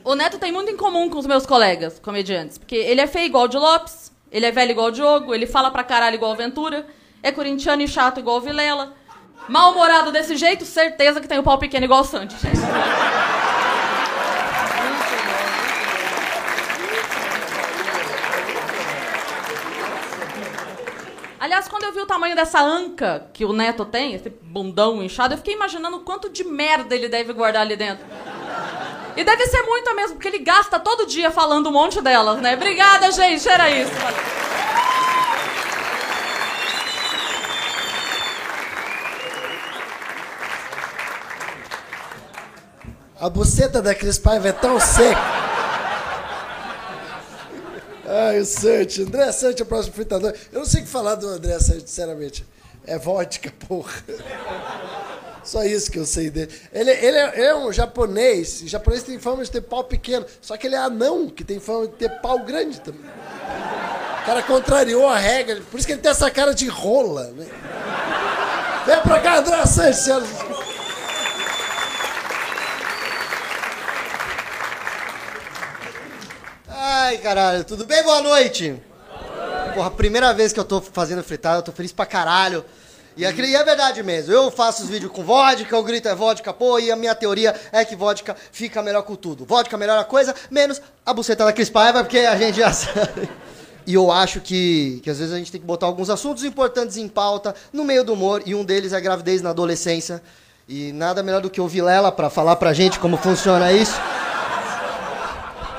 O 0.07 0.15
Neto 0.15 0.39
tem 0.39 0.53
muito 0.53 0.71
em 0.71 0.77
comum 0.77 1.09
com 1.09 1.19
os 1.19 1.25
meus 1.25 1.45
colegas 1.45 1.99
comediantes, 1.99 2.57
porque 2.57 2.77
ele 2.77 3.01
é 3.01 3.07
feio 3.07 3.25
igual 3.25 3.43
o 3.43 3.47
de 3.49 3.57
Lopes, 3.57 4.09
ele 4.31 4.45
é 4.45 4.51
velho 4.53 4.71
igual 4.71 4.87
o 4.87 4.91
Diogo, 4.91 5.35
ele 5.35 5.45
fala 5.45 5.69
pra 5.69 5.83
caralho 5.83 6.15
igual 6.15 6.31
o 6.31 6.35
Ventura, 6.35 6.87
é 7.21 7.29
corintiano 7.29 7.81
e 7.81 7.89
chato 7.89 8.17
igual 8.17 8.37
o 8.37 8.39
Vilela. 8.39 8.95
Mal-humorado 9.49 10.09
desse 10.09 10.37
jeito, 10.37 10.63
certeza 10.63 11.19
que 11.19 11.27
tem 11.27 11.37
o 11.37 11.43
pau 11.43 11.57
pequeno 11.57 11.83
igual 11.83 12.03
o 12.03 12.05
gente. 12.05 12.33
Aliás, 21.37 21.67
quando 21.67 21.83
eu 21.83 21.91
vi 21.91 21.99
o 21.99 22.05
tamanho 22.05 22.33
dessa 22.33 22.61
anca 22.61 23.27
que 23.33 23.43
o 23.43 23.51
Neto 23.51 23.83
tem, 23.83 24.13
esse 24.13 24.29
bundão 24.29 25.03
inchado, 25.03 25.33
eu 25.33 25.37
fiquei 25.37 25.53
imaginando 25.53 25.97
o 25.97 26.01
quanto 26.01 26.29
de 26.29 26.45
merda 26.45 26.95
ele 26.95 27.09
deve 27.09 27.33
guardar 27.33 27.63
ali 27.63 27.75
dentro. 27.75 28.05
E 29.17 29.23
deve 29.23 29.47
ser 29.47 29.63
muita 29.63 29.95
mesmo, 29.95 30.15
porque 30.15 30.27
ele 30.27 30.39
gasta 30.39 30.79
todo 30.79 31.07
dia 31.07 31.31
falando 31.31 31.69
um 31.69 31.71
monte 31.71 31.99
delas, 32.01 32.39
né? 32.39 32.53
Obrigada, 32.53 33.11
gente, 33.11 33.49
era 33.49 33.67
isso. 33.67 33.91
A 43.19 43.27
buceta 43.27 43.81
da 43.81 43.95
Cris 43.95 44.19
Paiva 44.19 44.49
é 44.49 44.51
tão 44.51 44.79
seca. 44.79 45.19
Ai, 48.07 48.39
o 48.39 48.45
Santi. 48.45 49.01
André 49.01 49.31
Santi 49.31 49.61
é 49.61 49.65
o 49.65 49.67
próximo 49.67 49.95
fritador. 49.95 50.31
Eu 50.51 50.59
não 50.59 50.65
sei 50.65 50.81
o 50.81 50.85
que 50.85 50.89
falar 50.91 51.15
do 51.15 51.27
André 51.27 51.59
Santi, 51.59 51.89
sinceramente. 51.89 52.45
É 52.85 52.99
vodka, 52.99 53.51
porra. 53.67 53.91
Só 55.47 55.63
isso 55.63 55.89
que 55.89 55.97
eu 55.97 56.05
sei 56.05 56.29
dele. 56.29 56.51
Ele, 56.73 56.91
ele 56.91 57.17
é, 57.17 57.45
é 57.45 57.55
um 57.55 57.71
japonês. 57.71 58.61
E 58.63 58.67
japonês 58.67 59.01
tem 59.01 59.17
fama 59.17 59.45
de 59.45 59.49
ter 59.49 59.61
pau 59.61 59.81
pequeno. 59.81 60.25
Só 60.41 60.57
que 60.57 60.67
ele 60.67 60.75
é 60.75 60.79
anão, 60.79 61.29
que 61.29 61.41
tem 61.41 61.57
fama 61.57 61.87
de 61.87 61.93
ter 61.93 62.09
pau 62.19 62.39
grande 62.39 62.81
também. 62.81 62.99
O 62.99 64.25
cara 64.25 64.43
contrariou 64.43 65.07
a 65.07 65.17
regra. 65.17 65.61
Por 65.71 65.77
isso 65.77 65.87
que 65.87 65.93
ele 65.93 66.01
tem 66.01 66.11
essa 66.11 66.29
cara 66.29 66.53
de 66.53 66.67
rola, 66.67 67.31
né? 67.31 67.47
Vem 68.85 68.99
pra 68.99 69.21
cá, 69.21 69.37
André 69.37 69.65
senhores. 69.93 70.29
Ai, 76.67 77.19
caralho, 77.19 77.63
tudo 77.63 77.85
bem? 77.85 78.03
Boa 78.03 78.21
noite. 78.21 78.75
Porra, 79.73 79.91
primeira 79.91 80.33
vez 80.33 80.51
que 80.51 80.59
eu 80.59 80.65
tô 80.65 80.81
fazendo 80.81 81.23
fritada, 81.23 81.59
eu 81.59 81.63
tô 81.63 81.71
feliz 81.71 81.93
pra 81.93 82.05
caralho. 82.05 82.65
E, 83.17 83.25
aquele, 83.25 83.47
e 83.47 83.55
é 83.55 83.63
verdade 83.63 84.03
mesmo, 84.03 84.31
eu 84.31 84.51
faço 84.51 84.83
os 84.83 84.89
vídeos 84.89 85.11
com 85.11 85.23
vodka, 85.23 85.75
eu 85.75 85.83
grito 85.83 86.07
é 86.07 86.13
vodka, 86.13 86.53
pô, 86.53 86.77
e 86.77 86.91
a 86.91 86.95
minha 86.95 87.15
teoria 87.15 87.59
é 87.71 87.83
que 87.83 87.95
vodka 87.95 88.35
fica 88.51 88.83
melhor 88.83 89.01
com 89.01 89.15
tudo. 89.15 89.43
Vodka 89.43 89.75
melhora 89.75 90.01
a 90.01 90.05
coisa, 90.05 90.35
menos 90.51 90.79
a 91.03 91.13
buceta 91.15 91.43
da 91.43 91.51
Cris 91.51 91.67
Paiva, 91.67 92.03
porque 92.03 92.19
a 92.19 92.35
gente 92.37 92.57
já 92.57 92.69
sabe. 92.71 93.27
E 93.87 93.95
eu 93.95 94.11
acho 94.11 94.39
que, 94.39 94.99
que 95.03 95.09
às 95.09 95.17
vezes 95.17 95.33
a 95.33 95.37
gente 95.39 95.51
tem 95.51 95.59
que 95.59 95.65
botar 95.65 95.87
alguns 95.87 96.11
assuntos 96.11 96.43
importantes 96.43 96.95
em 96.95 97.07
pauta, 97.07 97.55
no 97.73 97.83
meio 97.83 98.03
do 98.03 98.13
humor, 98.13 98.43
e 98.45 98.53
um 98.53 98.63
deles 98.63 98.93
é 98.93 98.97
a 98.97 98.99
gravidez 98.99 99.41
na 99.41 99.49
adolescência. 99.49 100.21
E 100.69 100.91
nada 100.91 101.23
melhor 101.23 101.41
do 101.41 101.49
que 101.49 101.59
o 101.59 101.67
Vilela 101.67 102.11
pra 102.11 102.29
falar 102.29 102.57
pra 102.57 102.71
gente 102.71 102.99
como 102.99 103.17
funciona 103.17 103.71
isso. 103.71 103.99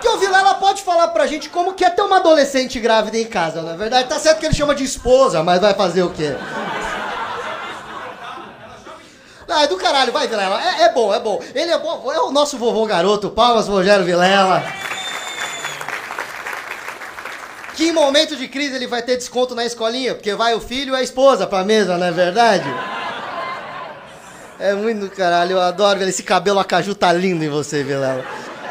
Que 0.01 0.09
o 0.09 0.19
Vilela 0.19 0.55
pode 0.55 0.83
falar 0.83 1.09
pra 1.09 1.29
gente 1.29 1.49
como 1.51 1.75
que 1.75 1.85
é 1.85 1.91
ter 1.91 2.03
uma 2.03 2.17
adolescente 2.17 2.81
grávida 2.81 3.17
em 3.17 3.27
casa, 3.27 3.63
na 3.63 3.77
verdade. 3.77 4.09
Tá 4.09 4.19
certo 4.19 4.41
que 4.41 4.47
ele 4.47 4.55
chama 4.55 4.75
de 4.75 4.83
esposa, 4.83 5.41
mas 5.45 5.61
vai 5.61 5.75
fazer 5.75 6.03
o 6.03 6.11
quê? 6.11 6.35
Ah, 9.49 9.65
é 9.65 9.67
do 9.67 9.77
caralho, 9.77 10.13
vai, 10.13 10.29
Vilela. 10.29 10.61
É, 10.63 10.83
é 10.83 10.93
bom, 10.93 11.13
é 11.13 11.19
bom. 11.19 11.43
Ele 11.55 11.71
é 11.71 11.79
bom, 11.79 12.13
é 12.13 12.21
o 12.21 12.31
nosso 12.31 12.59
vovô 12.59 12.85
garoto, 12.85 13.31
palmas 13.31 13.67
Rogério 13.67 14.05
Vilela. 14.05 14.63
Que 17.75 17.93
momento 17.93 18.37
de 18.37 18.49
crise 18.49 18.75
ele 18.75 18.87
vai 18.87 19.03
ter 19.03 19.17
desconto 19.17 19.55
na 19.55 19.65
escolinha, 19.65 20.15
porque 20.15 20.35
vai 20.35 20.55
o 20.55 20.61
filho 20.61 20.95
e 20.95 20.97
a 20.97 21.03
esposa 21.03 21.47
pra 21.47 21.65
mesa, 21.65 21.97
não 21.97 22.07
é 22.07 22.11
verdade? 22.11 22.69
É 24.59 24.75
muito 24.75 25.01
do 25.01 25.11
caralho, 25.11 25.53
eu 25.53 25.61
adoro. 25.61 26.03
Esse 26.03 26.25
cabelo 26.25 26.59
acaju 26.59 26.95
tá 26.95 27.13
lindo 27.13 27.45
em 27.45 27.49
você, 27.49 27.85
Vilela. 27.85 28.25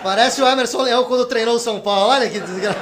Parece 0.03 0.41
o 0.41 0.47
Emerson 0.47 0.81
Leão 0.81 1.05
quando 1.05 1.25
treinou 1.25 1.55
o 1.55 1.59
São 1.59 1.79
Paulo. 1.79 2.11
Olha 2.11 2.29
que 2.29 2.39
desgraça. 2.39 2.77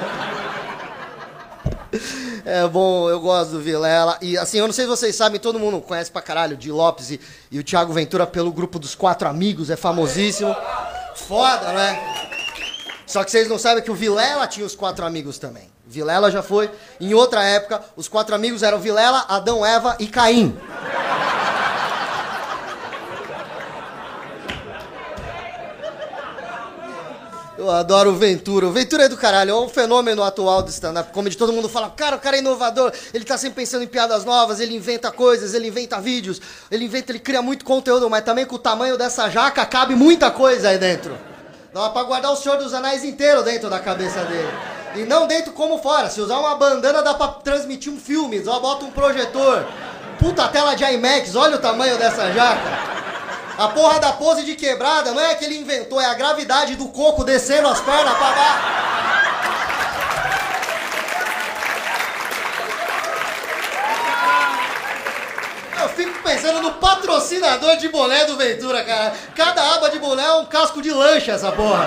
É 2.47 2.67
bom, 2.67 3.09
eu 3.09 3.19
gosto 3.19 3.53
do 3.53 3.59
Vilela. 3.59 4.19
E 4.21 4.37
assim, 4.37 4.59
eu 4.59 4.67
não 4.67 4.73
sei 4.73 4.85
se 4.85 4.89
vocês 4.89 5.15
sabem, 5.15 5.39
todo 5.39 5.57
mundo 5.57 5.81
conhece 5.81 6.11
pra 6.11 6.21
caralho 6.21 6.53
o 6.53 6.57
Di 6.57 6.71
Lopes 6.71 7.09
e, 7.09 7.19
e 7.49 7.57
o 7.57 7.63
Thiago 7.63 7.91
Ventura 7.91 8.27
pelo 8.27 8.51
grupo 8.51 8.77
dos 8.77 8.93
quatro 8.93 9.27
amigos, 9.27 9.71
é 9.71 9.75
famosíssimo. 9.75 10.55
Foda, 11.15 11.73
né? 11.73 11.99
Só 13.07 13.23
que 13.23 13.31
vocês 13.31 13.47
não 13.47 13.57
sabem 13.57 13.83
que 13.83 13.89
o 13.89 13.95
Vilela 13.95 14.45
tinha 14.45 14.63
os 14.63 14.75
quatro 14.75 15.03
amigos 15.03 15.39
também. 15.39 15.71
Vilela 15.87 16.29
já 16.29 16.43
foi. 16.43 16.69
Em 16.99 17.15
outra 17.15 17.43
época, 17.43 17.81
os 17.95 18.07
quatro 18.07 18.35
amigos 18.35 18.61
eram 18.61 18.79
Vilela, 18.79 19.25
Adão, 19.27 19.65
Eva 19.65 19.95
e 19.99 20.07
Caim. 20.07 20.55
Eu 27.57 27.71
adoro 27.71 28.11
o 28.11 28.15
Ventura. 28.15 28.67
O 28.67 28.71
Ventura 28.71 29.05
é 29.05 29.09
do 29.09 29.15
caralho, 29.15 29.51
é 29.51 29.55
um 29.55 29.69
fenômeno 29.69 30.21
atual 30.21 30.61
do 30.61 30.69
stand-up 30.69 31.13
comedy. 31.13 31.37
Todo 31.37 31.53
mundo 31.53 31.69
fala, 31.69 31.89
cara, 31.89 32.17
o 32.17 32.19
cara 32.19 32.35
é 32.35 32.39
inovador, 32.39 32.91
ele 33.13 33.23
tá 33.23 33.37
sempre 33.37 33.63
pensando 33.63 33.83
em 33.83 33.87
piadas 33.87 34.25
novas, 34.25 34.59
ele 34.59 34.75
inventa 34.75 35.09
coisas, 35.09 35.53
ele 35.53 35.67
inventa 35.67 36.01
vídeos, 36.01 36.41
ele 36.69 36.83
inventa, 36.83 37.13
ele 37.13 37.19
cria 37.19 37.41
muito 37.41 37.63
conteúdo, 37.63 38.09
mas 38.09 38.25
também 38.25 38.45
com 38.45 38.55
o 38.55 38.59
tamanho 38.59 38.97
dessa 38.97 39.29
jaca 39.29 39.65
cabe 39.65 39.95
muita 39.95 40.29
coisa 40.29 40.69
aí 40.69 40.77
dentro. 40.77 41.17
Dá 41.73 41.89
pra 41.89 42.03
guardar 42.03 42.31
o 42.31 42.35
Senhor 42.35 42.57
dos 42.57 42.73
Anéis 42.73 43.03
inteiro 43.03 43.41
dentro 43.43 43.69
da 43.69 43.79
cabeça 43.79 44.21
dele. 44.25 44.49
E 44.95 45.03
não 45.03 45.27
dentro 45.27 45.51
como 45.51 45.77
fora. 45.77 46.09
Se 46.09 46.21
usar 46.21 46.37
uma 46.39 46.55
bandana 46.55 47.01
dá 47.03 47.13
pra 47.13 47.27
transmitir 47.27 47.91
um 47.91 47.99
filme. 47.99 48.41
Só 48.43 48.61
bota 48.61 48.85
um 48.85 48.91
projetor. 48.91 49.65
Puta 50.17 50.47
tela 50.47 50.73
de 50.73 50.85
IMAX, 50.85 51.35
olha 51.35 51.57
o 51.57 51.59
tamanho 51.59 51.97
dessa 51.97 52.31
jaca. 52.31 53.14
A 53.57 53.69
porra 53.69 53.99
da 53.99 54.11
pose 54.11 54.43
de 54.43 54.53
quebrada 54.55 55.11
não 55.11 55.21
é 55.21 55.33
que 55.35 55.45
ele 55.45 55.57
inventou, 55.57 55.99
é 55.99 56.05
a 56.05 56.13
gravidade 56.13 56.75
do 56.75 56.89
coco 56.89 57.23
descendo 57.23 57.69
as 57.69 57.79
pernas 57.79 58.17
pra 58.17 58.31
baixo. 58.31 58.85
Eu 65.81 65.89
fico 65.89 66.23
pensando 66.23 66.61
no 66.61 66.73
patrocinador 66.73 67.77
de 67.77 67.87
boné 67.87 68.25
do 68.25 68.35
Ventura, 68.35 68.83
cara. 68.83 69.13
Cada 69.33 69.75
aba 69.75 69.89
de 69.89 69.99
boné 69.99 70.25
é 70.25 70.33
um 70.33 70.45
casco 70.45 70.81
de 70.81 70.91
lancha, 70.91 71.31
essa 71.31 71.51
porra. 71.51 71.85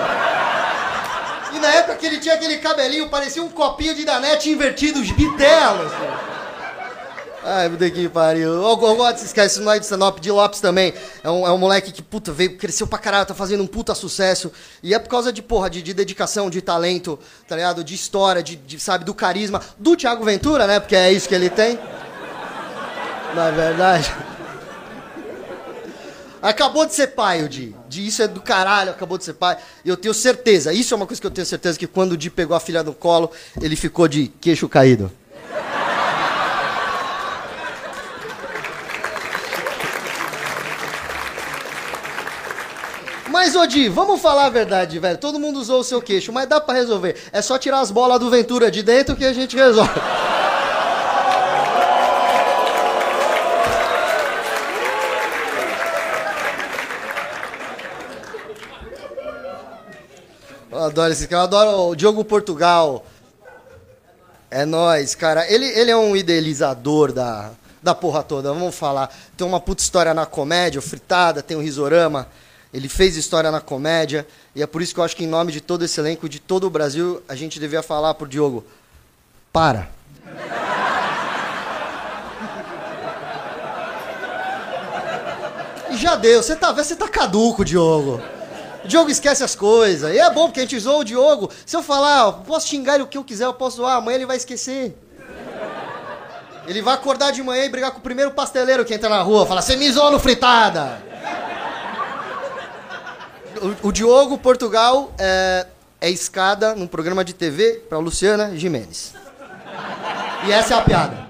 E 1.52 1.58
na 1.58 1.68
época 1.68 1.96
que 1.96 2.06
ele 2.06 2.18
tinha 2.18 2.34
aquele 2.34 2.58
cabelinho, 2.58 3.08
parecia 3.08 3.42
um 3.42 3.48
copinho 3.48 3.94
de 3.94 4.04
danete 4.04 4.48
invertido, 4.50 5.00
os 5.00 5.10
bitelos. 5.10 5.92
Ai, 7.50 7.70
puta 7.70 7.90
que 7.90 8.06
pariu. 8.10 8.60
Desses 9.12 9.32
caras, 9.32 9.52
esse 9.52 9.60
não 9.62 9.72
é 9.72 9.78
de 9.78 9.84
stand-up, 9.86 10.20
de 10.20 10.30
Lopes 10.30 10.60
também. 10.60 10.92
É 11.24 11.30
um, 11.30 11.46
é 11.46 11.50
um 11.50 11.56
moleque 11.56 11.90
que, 11.90 12.02
puta, 12.02 12.30
veio, 12.30 12.58
cresceu 12.58 12.86
pra 12.86 12.98
caralho, 12.98 13.24
tá 13.24 13.34
fazendo 13.34 13.62
um 13.62 13.66
puta 13.66 13.94
sucesso. 13.94 14.52
E 14.82 14.92
é 14.92 14.98
por 14.98 15.08
causa 15.08 15.32
de, 15.32 15.40
porra, 15.40 15.70
de, 15.70 15.80
de 15.80 15.94
dedicação, 15.94 16.50
de 16.50 16.60
talento, 16.60 17.18
tá 17.46 17.56
ligado? 17.56 17.82
De 17.82 17.94
história, 17.94 18.42
de, 18.42 18.54
de, 18.54 18.78
sabe, 18.78 19.06
do 19.06 19.14
carisma. 19.14 19.62
Do 19.78 19.96
Thiago 19.96 20.22
Ventura, 20.24 20.66
né? 20.66 20.78
Porque 20.78 20.94
é 20.94 21.10
isso 21.10 21.26
que 21.26 21.34
ele 21.34 21.48
tem. 21.48 21.78
Na 23.34 23.50
verdade. 23.50 24.14
Acabou 26.42 26.84
de 26.84 26.94
ser 26.94 27.08
pai, 27.08 27.42
o 27.42 27.48
Di. 27.48 27.74
Di, 27.88 28.06
isso 28.06 28.22
é 28.22 28.28
do 28.28 28.42
caralho, 28.42 28.90
acabou 28.90 29.16
de 29.16 29.24
ser 29.24 29.32
pai. 29.32 29.56
E 29.82 29.88
eu 29.88 29.96
tenho 29.96 30.12
certeza, 30.12 30.70
isso 30.70 30.92
é 30.92 30.96
uma 30.96 31.06
coisa 31.06 31.18
que 31.18 31.26
eu 31.26 31.30
tenho 31.30 31.46
certeza, 31.46 31.78
que 31.78 31.86
quando 31.86 32.12
o 32.12 32.16
Di 32.16 32.28
pegou 32.28 32.54
a 32.54 32.60
filha 32.60 32.82
no 32.82 32.92
colo, 32.92 33.30
ele 33.58 33.74
ficou 33.74 34.06
de 34.06 34.28
queixo 34.40 34.68
caído. 34.68 35.10
Mas, 43.40 43.54
ô 43.54 43.64
Di, 43.66 43.88
vamos 43.88 44.20
falar 44.20 44.46
a 44.46 44.50
verdade, 44.50 44.98
velho. 44.98 45.16
Todo 45.16 45.38
mundo 45.38 45.60
usou 45.60 45.78
o 45.78 45.84
seu 45.84 46.02
queixo, 46.02 46.32
mas 46.32 46.48
dá 46.48 46.60
pra 46.60 46.74
resolver. 46.74 47.14
É 47.32 47.40
só 47.40 47.56
tirar 47.56 47.78
as 47.78 47.88
bolas 47.88 48.18
do 48.18 48.28
Ventura 48.28 48.68
de 48.68 48.82
dentro 48.82 49.14
que 49.14 49.24
a 49.24 49.32
gente 49.32 49.54
resolve. 49.54 49.92
Eu 60.72 60.82
adoro 60.82 61.12
esse 61.12 61.28
cara, 61.28 61.42
eu 61.42 61.44
adoro 61.44 61.90
o 61.90 61.94
Diogo 61.94 62.24
Portugal. 62.24 63.06
É 64.50 64.64
nóis, 64.64 65.14
cara. 65.14 65.48
Ele, 65.48 65.64
ele 65.64 65.92
é 65.92 65.96
um 65.96 66.16
idealizador 66.16 67.12
da, 67.12 67.52
da 67.80 67.94
porra 67.94 68.24
toda, 68.24 68.52
vamos 68.52 68.74
falar. 68.74 69.16
Tem 69.36 69.46
uma 69.46 69.60
puta 69.60 69.80
história 69.80 70.12
na 70.12 70.26
comédia, 70.26 70.82
Fritada, 70.82 71.40
tem 71.40 71.56
o 71.56 71.60
Risorama. 71.60 72.26
Ele 72.72 72.88
fez 72.88 73.16
história 73.16 73.50
na 73.50 73.60
comédia. 73.60 74.26
E 74.54 74.62
é 74.62 74.66
por 74.66 74.82
isso 74.82 74.92
que 74.92 75.00
eu 75.00 75.04
acho 75.04 75.16
que, 75.16 75.24
em 75.24 75.28
nome 75.28 75.52
de 75.52 75.60
todo 75.60 75.84
esse 75.84 75.98
elenco, 75.98 76.28
de 76.28 76.38
todo 76.38 76.64
o 76.64 76.70
Brasil, 76.70 77.22
a 77.28 77.34
gente 77.34 77.58
devia 77.58 77.82
falar 77.82 78.14
pro 78.14 78.28
Diogo: 78.28 78.64
para. 79.52 79.90
E 85.90 85.96
já 85.96 86.14
deu, 86.16 86.42
você 86.42 86.54
tá 86.54 86.70
você 86.72 86.94
tá 86.94 87.08
caduco, 87.08 87.64
Diogo. 87.64 88.20
O 88.84 88.88
Diogo 88.88 89.10
esquece 89.10 89.42
as 89.42 89.54
coisas. 89.54 90.14
E 90.14 90.18
é 90.18 90.30
bom, 90.30 90.46
porque 90.46 90.60
a 90.60 90.62
gente 90.62 90.78
zoou 90.78 91.00
o 91.00 91.04
Diogo. 91.04 91.50
Se 91.64 91.74
eu 91.74 91.82
falar, 91.82 92.28
ó, 92.28 92.32
posso 92.32 92.68
xingar 92.68 92.94
ele 92.94 93.04
o 93.04 93.06
que 93.06 93.18
eu 93.18 93.24
quiser, 93.24 93.46
eu 93.46 93.54
posso 93.54 93.78
zoar, 93.78 93.96
amanhã 93.96 94.16
ele 94.16 94.26
vai 94.26 94.36
esquecer. 94.36 94.96
Ele 96.66 96.82
vai 96.82 96.94
acordar 96.94 97.32
de 97.32 97.42
manhã 97.42 97.64
e 97.64 97.68
brigar 97.70 97.90
com 97.92 97.98
o 97.98 98.02
primeiro 98.02 98.30
pasteleiro 98.32 98.84
que 98.84 98.92
entra 98.92 99.08
na 99.08 99.22
rua. 99.22 99.46
Falar, 99.46 99.62
você 99.62 99.74
me 99.74 99.90
zoou 99.90 100.10
no 100.10 100.20
fritada. 100.20 101.02
O, 103.82 103.92
Diogo 103.92 104.38
Portugal 104.38 105.12
é, 105.18 105.66
é 106.00 106.10
escada 106.10 106.74
num 106.74 106.86
programa 106.86 107.24
de 107.24 107.32
TV 107.32 107.82
pra 107.88 107.98
Luciana 107.98 108.56
Jimenez. 108.56 109.14
E 110.46 110.52
essa 110.52 110.74
é 110.74 110.78
a 110.78 110.82
piada. 110.82 111.28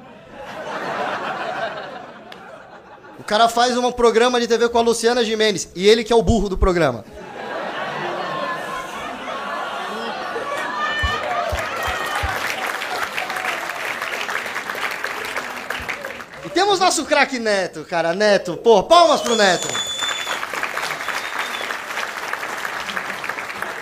O 3.18 3.24
cara 3.24 3.48
faz 3.48 3.76
um 3.76 3.90
programa 3.92 4.40
de 4.40 4.46
TV 4.46 4.68
com 4.68 4.78
a 4.78 4.82
Luciana 4.82 5.24
Jimenez. 5.24 5.68
E 5.74 5.86
ele 5.86 6.04
que 6.04 6.12
é 6.12 6.16
o 6.16 6.22
burro 6.22 6.48
do 6.48 6.58
programa. 6.58 7.04
E 16.44 16.50
temos 16.50 16.78
nosso 16.78 17.04
craque 17.04 17.38
Neto, 17.38 17.84
cara. 17.84 18.14
Neto, 18.14 18.56
pô, 18.56 18.82
palmas 18.82 19.20
pro 19.20 19.36
Neto. 19.36 19.68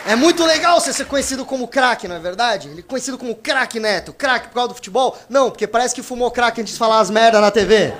É 0.06 0.14
muito 0.14 0.44
legal 0.44 0.80
você 0.80 0.92
ser 0.92 1.06
conhecido 1.06 1.44
como 1.44 1.66
craque, 1.66 2.06
não 2.06 2.14
é 2.14 2.20
verdade? 2.20 2.68
Ele 2.68 2.78
é 2.78 2.82
conhecido 2.82 3.18
como 3.18 3.34
craque 3.34 3.80
Neto. 3.80 4.12
Craque 4.12 4.46
por 4.46 4.54
causa 4.54 4.68
do 4.68 4.74
futebol? 4.76 5.18
Não, 5.28 5.50
porque 5.50 5.66
parece 5.66 5.96
que 5.96 6.02
fumou 6.02 6.30
craque 6.30 6.60
antes 6.60 6.74
de 6.74 6.78
falar 6.78 7.00
as 7.00 7.10
merda 7.10 7.40
na 7.40 7.50
TV. 7.50 7.92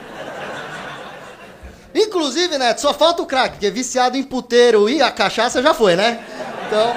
Inclusive, 1.93 2.59
Neto, 2.59 2.81
só 2.81 2.95
falta 2.95 3.23
o 3.23 3.27
craque, 3.27 3.55
porque 3.55 3.71
viciado 3.71 4.17
em 4.17 4.23
puteiro 4.23 4.89
e 4.89 5.03
a 5.03 5.11
cachaça 5.11 5.61
já 5.61 5.75
foi, 5.75 5.97
né? 5.97 6.25
Então. 6.69 6.95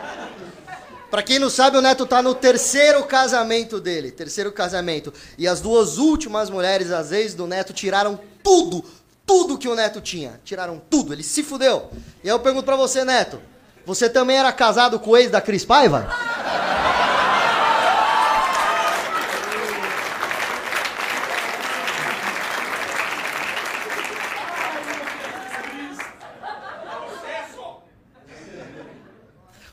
Pra 1.10 1.24
quem 1.24 1.40
não 1.40 1.50
sabe, 1.50 1.76
o 1.76 1.82
Neto 1.82 2.06
tá 2.06 2.22
no 2.22 2.34
terceiro 2.34 3.02
casamento 3.04 3.80
dele. 3.80 4.12
Terceiro 4.12 4.52
casamento. 4.52 5.12
E 5.36 5.48
as 5.48 5.60
duas 5.60 5.98
últimas 5.98 6.48
mulheres, 6.48 6.92
as 6.92 7.10
ex 7.10 7.34
do 7.34 7.48
Neto, 7.48 7.72
tiraram 7.72 8.20
tudo. 8.44 8.84
Tudo 9.26 9.58
que 9.58 9.68
o 9.68 9.74
Neto 9.74 10.00
tinha. 10.00 10.40
Tiraram 10.44 10.80
tudo. 10.88 11.12
Ele 11.12 11.24
se 11.24 11.42
fudeu. 11.42 11.90
E 12.22 12.28
aí 12.28 12.34
eu 12.34 12.38
pergunto 12.38 12.64
pra 12.64 12.76
você, 12.76 13.04
Neto. 13.04 13.42
Você 13.84 14.08
também 14.08 14.36
era 14.36 14.52
casado 14.52 15.00
com 15.00 15.10
o 15.10 15.16
ex 15.16 15.30
da 15.30 15.40
Cris 15.40 15.64
Paiva? 15.64 16.08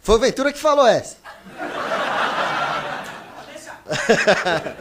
Foi 0.02 0.16
o 0.16 0.20
Ventura 0.20 0.54
que 0.54 0.60
falou 0.60 0.88
essa. 0.88 1.27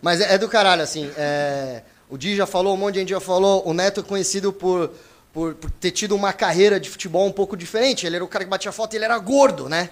Mas 0.00 0.20
é, 0.20 0.34
é 0.34 0.38
do 0.38 0.48
caralho, 0.48 0.82
assim. 0.82 1.10
é, 1.16 1.82
o 2.12 2.18
Di 2.18 2.36
já 2.36 2.46
falou, 2.46 2.74
um 2.74 2.76
monte 2.76 2.94
de 2.94 3.00
gente 3.00 3.08
já 3.08 3.20
falou. 3.20 3.62
O 3.66 3.72
Neto 3.72 4.00
é 4.00 4.02
conhecido 4.02 4.52
por, 4.52 4.90
por, 5.32 5.54
por 5.54 5.70
ter 5.70 5.90
tido 5.92 6.14
uma 6.14 6.32
carreira 6.32 6.78
de 6.78 6.90
futebol 6.90 7.26
um 7.26 7.32
pouco 7.32 7.56
diferente. 7.56 8.06
Ele 8.06 8.16
era 8.16 8.24
o 8.24 8.28
cara 8.28 8.44
que 8.44 8.50
batia 8.50 8.70
foto 8.70 8.92
e 8.92 8.96
ele 8.98 9.06
era 9.06 9.18
gordo, 9.18 9.66
né? 9.66 9.88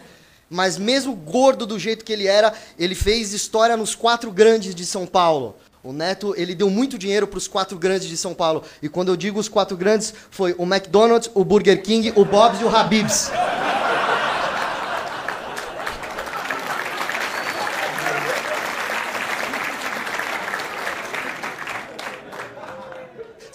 Mas 0.51 0.77
mesmo 0.77 1.15
gordo 1.15 1.65
do 1.65 1.79
jeito 1.79 2.05
que 2.05 2.13
ele 2.13 2.27
era, 2.27 2.53
ele 2.79 2.95
fez 2.95 3.33
história 3.33 3.77
nos 3.77 3.95
quatro 3.95 4.31
grandes 4.31 4.75
de 4.75 4.85
São 4.85 5.07
Paulo. 5.07 5.57
O 5.83 5.95
Neto, 5.95 6.35
ele 6.37 6.55
deu 6.55 6.69
muito 6.69 6.99
dinheiro 6.99 7.27
para 7.27 7.39
os 7.39 7.49
quatro 7.49 7.79
grandes 7.79 8.07
de 8.07 8.17
São 8.19 8.35
Paulo. 8.35 8.65
E 8.83 8.89
quando 8.89 9.09
eu 9.09 9.17
digo 9.17 9.41
os 9.41 9.49
quatro 9.49 9.75
grandes, 9.75 10.13
foi 10.31 10.55
o 10.59 10.65
McDonald's, 10.65 11.31
o 11.33 11.43
Burger 11.43 11.83
King, 11.83 12.13
o 12.17 12.25
Bob's 12.25 12.61
e 12.61 12.65
o 12.65 12.69
Habib's. 12.69 13.31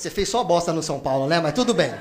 Você 0.05 0.11
fez 0.11 0.29
só 0.29 0.43
bosta 0.43 0.71
no 0.71 0.83
São 0.83 0.99
Paulo, 0.99 1.25
né? 1.25 1.39
Mas 1.41 1.53
tudo 1.53 1.73
bem. 1.73 1.91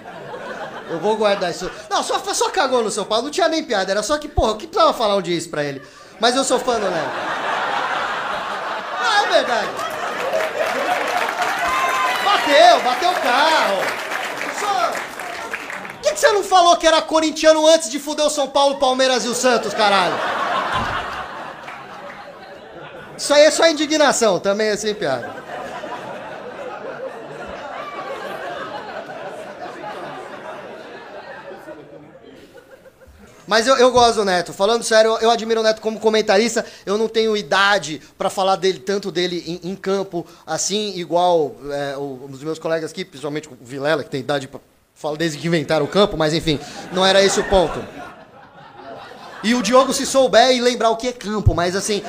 Eu 0.90 1.00
vou 1.00 1.16
guardar 1.16 1.50
isso. 1.50 1.70
Não, 1.88 2.02
só, 2.02 2.18
só 2.18 2.50
cagou 2.50 2.84
no 2.84 2.90
São 2.90 3.06
Paulo. 3.06 3.24
Não 3.24 3.30
tinha 3.30 3.48
nem 3.48 3.64
piada. 3.64 3.90
Era 3.90 4.02
só 4.02 4.18
que, 4.18 4.28
porra, 4.28 4.52
o 4.52 4.56
que 4.58 4.66
precisava 4.66 4.92
falar 4.92 5.16
um 5.16 5.22
dia 5.22 5.34
isso 5.34 5.48
pra 5.48 5.64
ele? 5.64 5.80
Mas 6.20 6.36
eu 6.36 6.44
sou 6.44 6.58
fã 6.58 6.78
do 6.78 6.90
Neto. 6.90 7.10
Ah, 9.00 9.22
é 9.22 9.32
verdade. 9.32 9.68
Bateu, 12.26 12.80
bateu 12.82 13.10
o 13.10 13.14
carro. 13.14 13.76
Por 15.94 16.00
que, 16.02 16.12
que 16.12 16.20
você 16.20 16.32
não 16.32 16.44
falou 16.44 16.76
que 16.76 16.86
era 16.86 17.00
corintiano 17.00 17.66
antes 17.66 17.88
de 17.88 17.98
fuder 17.98 18.26
o 18.26 18.30
São 18.30 18.48
Paulo, 18.48 18.76
Palmeiras 18.76 19.24
e 19.24 19.28
o 19.28 19.34
Santos, 19.34 19.72
caralho? 19.72 20.14
Isso 23.16 23.32
aí 23.32 23.44
é 23.44 23.50
só 23.50 23.66
indignação, 23.66 24.38
também 24.38 24.68
é 24.68 24.76
sem 24.76 24.94
piada. 24.94 25.43
Mas 33.54 33.68
eu, 33.68 33.76
eu 33.76 33.92
gosto 33.92 34.16
do 34.16 34.24
Neto. 34.24 34.52
Falando 34.52 34.82
sério, 34.82 35.12
eu, 35.12 35.18
eu 35.18 35.30
admiro 35.30 35.60
o 35.60 35.62
Neto 35.62 35.80
como 35.80 36.00
comentarista. 36.00 36.66
Eu 36.84 36.98
não 36.98 37.06
tenho 37.06 37.36
idade 37.36 38.02
pra 38.18 38.28
falar 38.28 38.56
dele, 38.56 38.80
tanto 38.80 39.12
dele 39.12 39.60
em, 39.62 39.70
em 39.70 39.76
campo, 39.76 40.26
assim, 40.44 40.92
igual 40.96 41.54
é, 41.70 41.94
os 41.96 42.42
meus 42.42 42.58
colegas 42.58 42.90
aqui, 42.90 43.04
principalmente 43.04 43.46
o 43.48 43.56
Vilela, 43.62 44.02
que 44.02 44.10
tem 44.10 44.18
idade 44.18 44.48
pra 44.48 44.58
falar 44.92 45.16
desde 45.16 45.38
que 45.38 45.46
inventaram 45.46 45.84
o 45.84 45.88
campo, 45.88 46.16
mas 46.16 46.34
enfim, 46.34 46.58
não 46.90 47.06
era 47.06 47.22
esse 47.22 47.38
o 47.38 47.44
ponto. 47.44 47.78
E 49.44 49.54
o 49.54 49.62
Diogo, 49.62 49.92
se 49.94 50.04
souber 50.04 50.50
e 50.50 50.60
lembrar 50.60 50.90
o 50.90 50.96
que 50.96 51.06
é 51.06 51.12
campo, 51.12 51.54
mas 51.54 51.76
assim. 51.76 52.02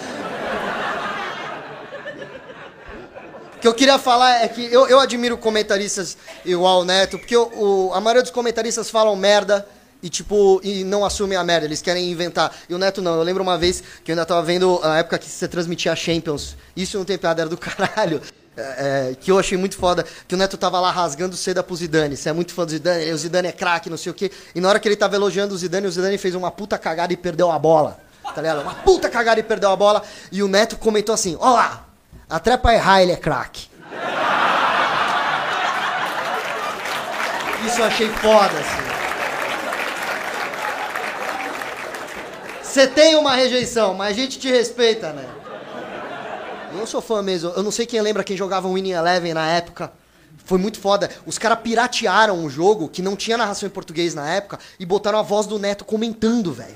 O 3.56 3.60
que 3.60 3.68
eu 3.68 3.74
queria 3.76 4.00
falar 4.00 4.44
é 4.44 4.48
que 4.48 4.66
eu, 4.74 4.88
eu 4.88 5.00
admiro 5.00 5.38
comentaristas 5.38 6.18
igual 6.44 6.82
o 6.82 6.86
Neto, 6.86 7.20
porque 7.20 7.38
o- 7.38 7.92
a 7.94 8.02
maioria 8.02 8.24
dos 8.24 8.32
comentaristas 8.32 8.90
falam 8.90 9.16
merda 9.16 9.68
e, 10.06 10.10
tipo, 10.10 10.62
e 10.64 10.84
não 10.84 11.04
assumem 11.04 11.36
a 11.36 11.44
merda, 11.44 11.66
eles 11.66 11.82
querem 11.82 12.12
inventar. 12.12 12.56
E 12.70 12.76
o 12.76 12.78
Neto 12.78 13.02
não. 13.02 13.16
Eu 13.16 13.24
lembro 13.24 13.42
uma 13.42 13.58
vez 13.58 13.82
que 14.04 14.12
eu 14.12 14.14
ainda 14.14 14.24
tava 14.24 14.44
vendo 14.44 14.80
a 14.84 15.00
época 15.00 15.18
que 15.18 15.28
você 15.28 15.48
transmitia 15.48 15.92
a 15.92 15.96
Champions. 15.96 16.56
Isso 16.76 16.96
não 16.96 17.04
tem 17.04 17.18
piada, 17.18 17.42
era 17.42 17.50
do 17.50 17.58
caralho. 17.58 18.22
É, 18.56 18.62
é, 19.12 19.16
que 19.20 19.32
eu 19.32 19.40
achei 19.40 19.58
muito 19.58 19.76
foda, 19.76 20.06
que 20.28 20.36
o 20.36 20.38
Neto 20.38 20.58
tava 20.58 20.80
lá 20.80 20.92
rasgando 20.92 21.36
seda 21.36 21.64
pro 21.64 21.76
Zidane. 21.76 22.16
Você 22.16 22.30
é 22.30 22.34
muito 22.34 22.54
fã 22.54 22.66
do 22.66 22.72
Zidane, 22.72 23.12
o 23.12 23.18
Zidane 23.18 23.48
é 23.48 23.52
craque, 23.52 23.90
não 23.90 23.98
sei 23.98 24.12
o 24.12 24.16
quê. 24.16 24.32
E 24.54 24.62
na 24.62 24.70
hora 24.70 24.80
que 24.80 24.88
ele 24.88 24.96
tava 24.96 25.16
elogiando 25.16 25.56
o 25.56 25.58
Zidane, 25.58 25.88
o 25.88 25.92
Zidane 25.92 26.20
fez 26.20 26.36
uma 26.36 26.52
puta 26.52 26.78
cagada 26.78 27.12
e 27.12 27.18
perdeu 27.18 27.52
a 27.52 27.58
bola. 27.58 28.00
Tá 28.24 28.42
ligado? 28.42 28.62
Uma 28.62 28.76
puta 28.76 29.10
cagada 29.10 29.40
e 29.40 29.44
perdeu 29.44 29.72
a 29.72 29.76
bola. 29.76 30.04
E 30.32 30.44
o 30.44 30.48
Neto 30.48 30.78
comentou 30.78 31.16
assim: 31.16 31.36
Ó 31.40 31.52
lá, 31.52 31.88
até 32.30 32.56
pra 32.56 32.76
errar 32.76 33.02
ele 33.02 33.12
é 33.12 33.18
craque. 33.18 33.68
Isso 37.66 37.82
eu 37.82 37.86
achei 37.86 38.10
foda, 38.10 38.60
assim. 38.60 38.95
Você 42.76 42.88
tem 42.88 43.16
uma 43.16 43.34
rejeição, 43.34 43.94
mas 43.94 44.10
a 44.10 44.14
gente 44.20 44.38
te 44.38 44.50
respeita, 44.50 45.14
né? 45.14 45.26
Eu 46.74 46.78
não 46.78 46.86
sou 46.86 47.00
fã 47.00 47.22
mesmo. 47.22 47.54
Eu 47.56 47.64
não 47.64 47.72
sei 47.72 47.86
quem 47.86 48.02
lembra 48.02 48.22
quem 48.22 48.36
jogava 48.36 48.68
Winning 48.68 48.92
Eleven 48.92 49.34
na 49.34 49.48
época. 49.48 49.94
Foi 50.44 50.58
muito 50.58 50.78
foda. 50.78 51.10
Os 51.26 51.38
caras 51.38 51.60
piratearam 51.64 52.38
um 52.38 52.50
jogo 52.50 52.90
que 52.90 53.02
não 53.02 53.16
tinha 53.16 53.38
narração 53.38 53.66
em 53.66 53.70
português 53.70 54.14
na 54.14 54.30
época 54.30 54.60
e 54.78 54.86
botaram 54.86 55.18
a 55.18 55.22
voz 55.22 55.48
do 55.48 55.58
Neto 55.58 55.86
comentando, 55.86 56.52
velho. 56.52 56.76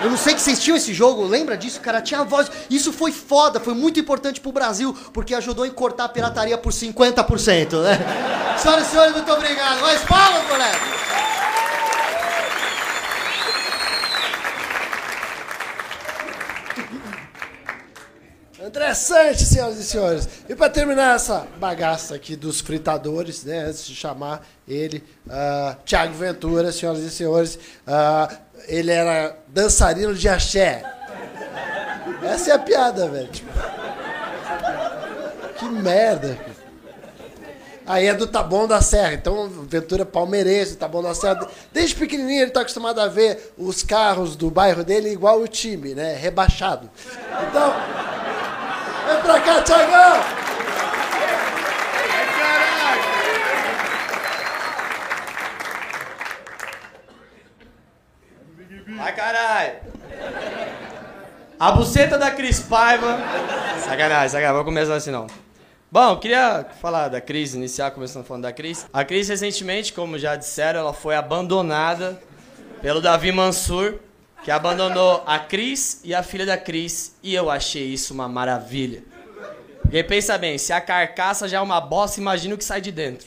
Eu 0.00 0.10
não 0.10 0.16
sei 0.16 0.32
que 0.32 0.40
vocês 0.40 0.60
tinham 0.60 0.76
esse 0.76 0.94
jogo, 0.94 1.26
lembra 1.26 1.56
disso, 1.56 1.80
cara? 1.80 2.00
Tinha 2.00 2.20
a 2.20 2.24
voz. 2.24 2.48
Isso 2.70 2.92
foi 2.92 3.10
foda, 3.10 3.58
foi 3.58 3.74
muito 3.74 3.98
importante 3.98 4.40
pro 4.40 4.52
Brasil, 4.52 4.96
porque 5.12 5.34
ajudou 5.34 5.66
em 5.66 5.72
cortar 5.72 6.04
a 6.04 6.08
pirataria 6.08 6.56
por 6.56 6.72
50%, 6.72 7.82
né? 7.82 7.98
Senhoras 8.56 8.86
e 8.86 8.90
senhores, 8.92 9.12
muito 9.12 9.32
obrigado. 9.32 9.80
Mais 9.80 10.02
palmas, 10.02 10.46
colega! 10.46 11.13
Sanches, 18.94 19.48
senhoras 19.48 19.78
e 19.78 19.84
senhores. 19.84 20.28
E 20.48 20.54
para 20.54 20.68
terminar 20.68 21.16
essa 21.16 21.46
bagaça 21.58 22.14
aqui 22.14 22.34
dos 22.34 22.60
fritadores, 22.60 23.44
né, 23.44 23.66
antes 23.66 23.86
de 23.86 23.94
chamar 23.94 24.44
ele, 24.66 25.04
uh, 25.26 25.76
Tiago 25.84 26.14
Ventura, 26.14 26.72
senhoras 26.72 27.00
e 27.00 27.10
senhores, 27.10 27.58
ah, 27.86 28.28
ele 28.66 28.90
era 28.90 29.36
dançarino 29.48 30.14
de 30.14 30.28
axé. 30.28 30.82
Essa 32.22 32.50
é 32.50 32.54
a 32.54 32.58
piada, 32.58 33.08
velho. 33.08 33.28
Tipo, 33.28 33.52
que 35.58 35.64
merda. 35.66 36.38
Aí 37.86 38.06
é 38.06 38.14
do 38.14 38.26
Taboão 38.26 38.66
da 38.66 38.80
Serra, 38.80 39.12
então 39.12 39.46
Ventura 39.68 40.02
é 40.02 40.06
palmeirense, 40.06 40.76
Taboão 40.76 41.02
da 41.02 41.14
Serra. 41.14 41.46
Desde 41.70 41.94
pequenininho 41.94 42.40
ele 42.40 42.48
está 42.48 42.62
acostumado 42.62 42.98
a 42.98 43.08
ver 43.08 43.52
os 43.58 43.82
carros 43.82 44.36
do 44.36 44.50
bairro 44.50 44.82
dele 44.82 45.10
igual 45.10 45.40
o 45.40 45.46
time, 45.46 45.94
né? 45.94 46.16
Rebaixado. 46.16 46.90
Então, 47.48 47.74
vem 49.14 49.22
pra 49.22 49.40
cá, 49.40 49.62
Tiagão! 49.62 50.20
Vai 58.96 59.14
caralho! 59.14 59.72
A 61.58 61.72
buceta 61.72 62.18
da 62.18 62.30
Cris 62.30 62.60
Paiva. 62.60 63.18
Sacanagem, 63.78 64.28
sacanagem, 64.28 64.54
vou 64.54 64.64
começar 64.64 64.94
assim 64.94 65.10
não. 65.10 65.26
Bom, 65.90 66.16
queria 66.16 66.66
falar 66.80 67.08
da 67.08 67.20
Cris, 67.20 67.54
iniciar 67.54 67.92
começando 67.92 68.24
falando 68.24 68.42
da 68.42 68.52
Cris. 68.52 68.86
A 68.92 69.04
Cris, 69.04 69.28
recentemente, 69.28 69.92
como 69.92 70.18
já 70.18 70.34
disseram, 70.34 70.80
ela 70.80 70.92
foi 70.92 71.14
abandonada 71.14 72.20
pelo 72.82 73.00
Davi 73.00 73.30
Mansur, 73.30 74.00
que 74.44 74.50
abandonou 74.50 75.24
a 75.26 75.38
Cris 75.38 76.02
e 76.04 76.14
a 76.14 76.22
filha 76.22 76.44
da 76.44 76.58
Cris, 76.58 77.16
e 77.22 77.34
eu 77.34 77.50
achei 77.50 77.84
isso 77.84 78.12
uma 78.12 78.28
maravilha. 78.28 79.02
Porque 79.80 80.02
pensa 80.04 80.36
bem, 80.36 80.58
se 80.58 80.70
a 80.70 80.82
carcaça 80.82 81.48
já 81.48 81.56
é 81.56 81.60
uma 81.60 81.80
bosta, 81.80 82.20
imagina 82.20 82.54
o 82.54 82.58
que 82.58 82.64
sai 82.64 82.82
de 82.82 82.92
dentro. 82.92 83.26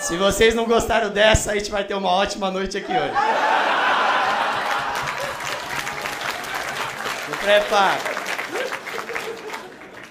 Se 0.00 0.16
vocês 0.16 0.54
não 0.54 0.64
gostaram 0.64 1.10
dessa, 1.10 1.52
a 1.52 1.54
gente 1.54 1.70
vai 1.70 1.84
ter 1.84 1.94
uma 1.94 2.10
ótima 2.10 2.50
noite 2.50 2.78
aqui 2.78 2.90
hoje. 2.90 3.14
Se 7.26 7.36
prepara. 7.44 8.19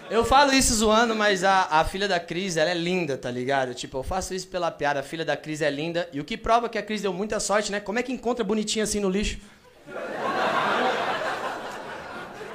Eu 0.10 0.26
falo 0.26 0.52
isso 0.54 0.74
zoando, 0.74 1.16
mas 1.16 1.44
a, 1.44 1.68
a 1.70 1.86
filha 1.86 2.08
da 2.08 2.20
Cris, 2.20 2.58
ela 2.58 2.72
é 2.72 2.74
linda, 2.74 3.16
tá 3.16 3.30
ligado? 3.30 3.76
Tipo, 3.76 4.00
eu 4.00 4.04
faço 4.04 4.34
isso 4.34 4.48
pela 4.48 4.72
piada, 4.72 5.02
a 5.02 5.04
filha 5.04 5.24
da 5.24 5.38
Cris 5.38 5.62
é 5.62 5.70
linda. 5.70 6.10
E 6.12 6.20
o 6.20 6.26
que 6.26 6.36
prova 6.36 6.68
que 6.68 6.80
a 6.80 6.82
Cris 6.82 7.04
deu 7.04 7.14
muita 7.14 7.40
sorte, 7.40 7.72
né? 7.72 7.80
Como 7.80 8.00
é 8.00 8.04
que 8.04 8.12
encontra 8.12 8.44
bonitinha 8.44 8.84
assim 8.84 9.00
no 9.00 9.08
lixo? 9.08 9.38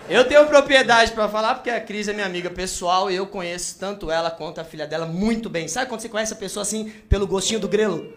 Eu 0.09 0.25
tenho 0.25 0.47
propriedade 0.47 1.13
pra 1.13 1.29
falar 1.29 1.55
porque 1.55 1.71
a 1.71 1.81
Cris 1.81 2.09
é 2.09 2.13
minha 2.13 2.27
amiga 2.27 2.51
pessoal 2.51 3.09
e 3.09 3.15
eu 3.15 3.27
conheço 3.27 3.79
tanto 3.79 4.11
ela 4.11 4.33
quanto 4.33 4.61
a 4.61 4.65
filha 4.65 4.87
dela 4.87 5.07
muito 5.07 5.49
bem. 5.49 5.69
Sabe 5.69 5.89
quando 5.89 6.01
você 6.01 6.09
conhece 6.09 6.33
a 6.33 6.37
pessoa 6.37 6.63
assim 6.63 6.91
pelo 7.09 7.27
gostinho 7.27 7.61
do 7.61 7.69
grelo? 7.69 8.13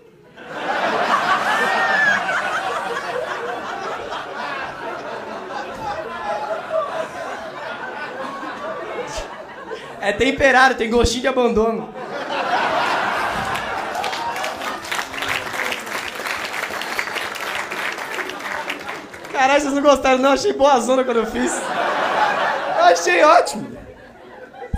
É 10.08 10.14
temperado, 10.14 10.76
tem 10.76 10.89
gostinho 10.89 11.24
de 11.24 11.28
abandono. 11.28 11.93
Caralho, 19.34 19.62
vocês 19.62 19.74
não 19.74 19.82
gostaram 19.82 20.20
não? 20.20 20.32
Achei 20.32 20.53
boa 20.53 20.80
zona 20.80 21.03
quando 21.03 21.18
eu 21.18 21.26
fiz. 21.26 21.51
Eu 21.51 22.86
achei 22.86 23.22
ótimo. 23.22 23.78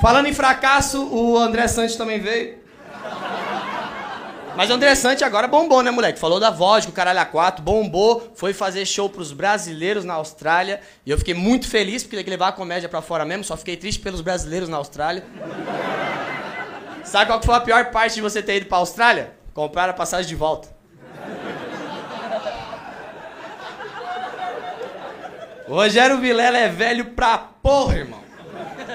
Falando 0.02 0.26
em 0.26 0.34
fracasso, 0.34 1.08
o 1.14 1.38
André 1.38 1.68
Santos 1.68 1.96
também 1.96 2.20
veio. 2.20 2.58
Mas 4.60 4.70
André 4.70 4.94
Santos 4.94 5.24
agora 5.24 5.48
bombou, 5.48 5.82
né, 5.82 5.90
moleque? 5.90 6.20
Falou 6.20 6.38
da 6.38 6.50
vodka, 6.50 6.92
o 6.92 6.94
caralho 6.94 7.22
a 7.22 7.24
quatro, 7.24 7.64
bombou, 7.64 8.30
foi 8.36 8.52
fazer 8.52 8.86
show 8.86 9.08
pros 9.08 9.32
brasileiros 9.32 10.04
na 10.04 10.16
Austrália. 10.16 10.82
E 11.06 11.10
eu 11.10 11.18
fiquei 11.18 11.34
muito 11.34 11.66
feliz, 11.66 12.04
porque 12.04 12.18
ele 12.18 12.26
quer 12.26 12.32
levar 12.32 12.50
a 12.50 12.52
comédia 12.52 12.90
pra 12.90 13.02
fora 13.02 13.24
mesmo, 13.24 13.46
só 13.46 13.56
fiquei 13.56 13.78
triste 13.78 14.02
pelos 14.02 14.20
brasileiros 14.20 14.68
na 14.68 14.76
Austrália. 14.76 15.24
Sabe 17.06 17.28
qual 17.28 17.40
que 17.40 17.46
foi 17.46 17.56
a 17.56 17.62
pior 17.62 17.86
parte 17.86 18.16
de 18.16 18.22
você 18.22 18.44
ter 18.44 18.58
ido 18.58 18.66
pra 18.66 18.80
Austrália? 18.80 19.32
Comprar 19.54 19.88
a 19.88 19.94
passagem 19.94 20.28
de 20.28 20.36
volta. 20.36 20.68
O 25.70 25.74
Rogério 25.74 26.18
Vilela 26.18 26.58
é 26.58 26.68
velho 26.68 27.12
pra 27.12 27.38
porra, 27.38 27.96
irmão. 27.96 28.20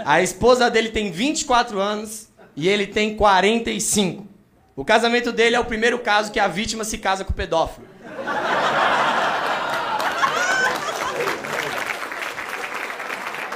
A 0.04 0.20
esposa 0.20 0.70
dele 0.70 0.90
tem 0.90 1.10
24 1.10 1.80
anos 1.80 2.28
e 2.54 2.68
ele 2.68 2.86
tem 2.86 3.16
45. 3.16 4.33
O 4.76 4.84
casamento 4.84 5.30
dele 5.30 5.54
é 5.54 5.60
o 5.60 5.64
primeiro 5.64 6.00
caso 6.00 6.32
que 6.32 6.40
a 6.40 6.48
vítima 6.48 6.82
se 6.82 6.98
casa 6.98 7.24
com 7.24 7.30
o 7.30 7.34
pedófilo. 7.34 7.86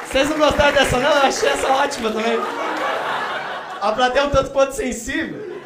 Vocês 0.06 0.30
não 0.30 0.38
gostaram 0.38 0.72
dessa 0.72 0.98
não? 0.98 1.10
Eu 1.10 1.22
achei 1.22 1.48
essa 1.48 1.68
ótima 1.68 2.10
também. 2.10 2.38
A 3.80 3.92
plateia 3.92 4.22
é 4.22 4.26
um 4.26 4.30
tanto 4.30 4.50
quanto 4.50 4.72
sensível. 4.72 5.60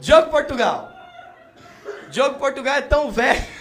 Diogo 0.00 0.30
Portugal. 0.30 0.92
Diogo 2.10 2.38
Portugal 2.38 2.76
é 2.76 2.82
tão 2.82 3.10
velho. 3.10 3.57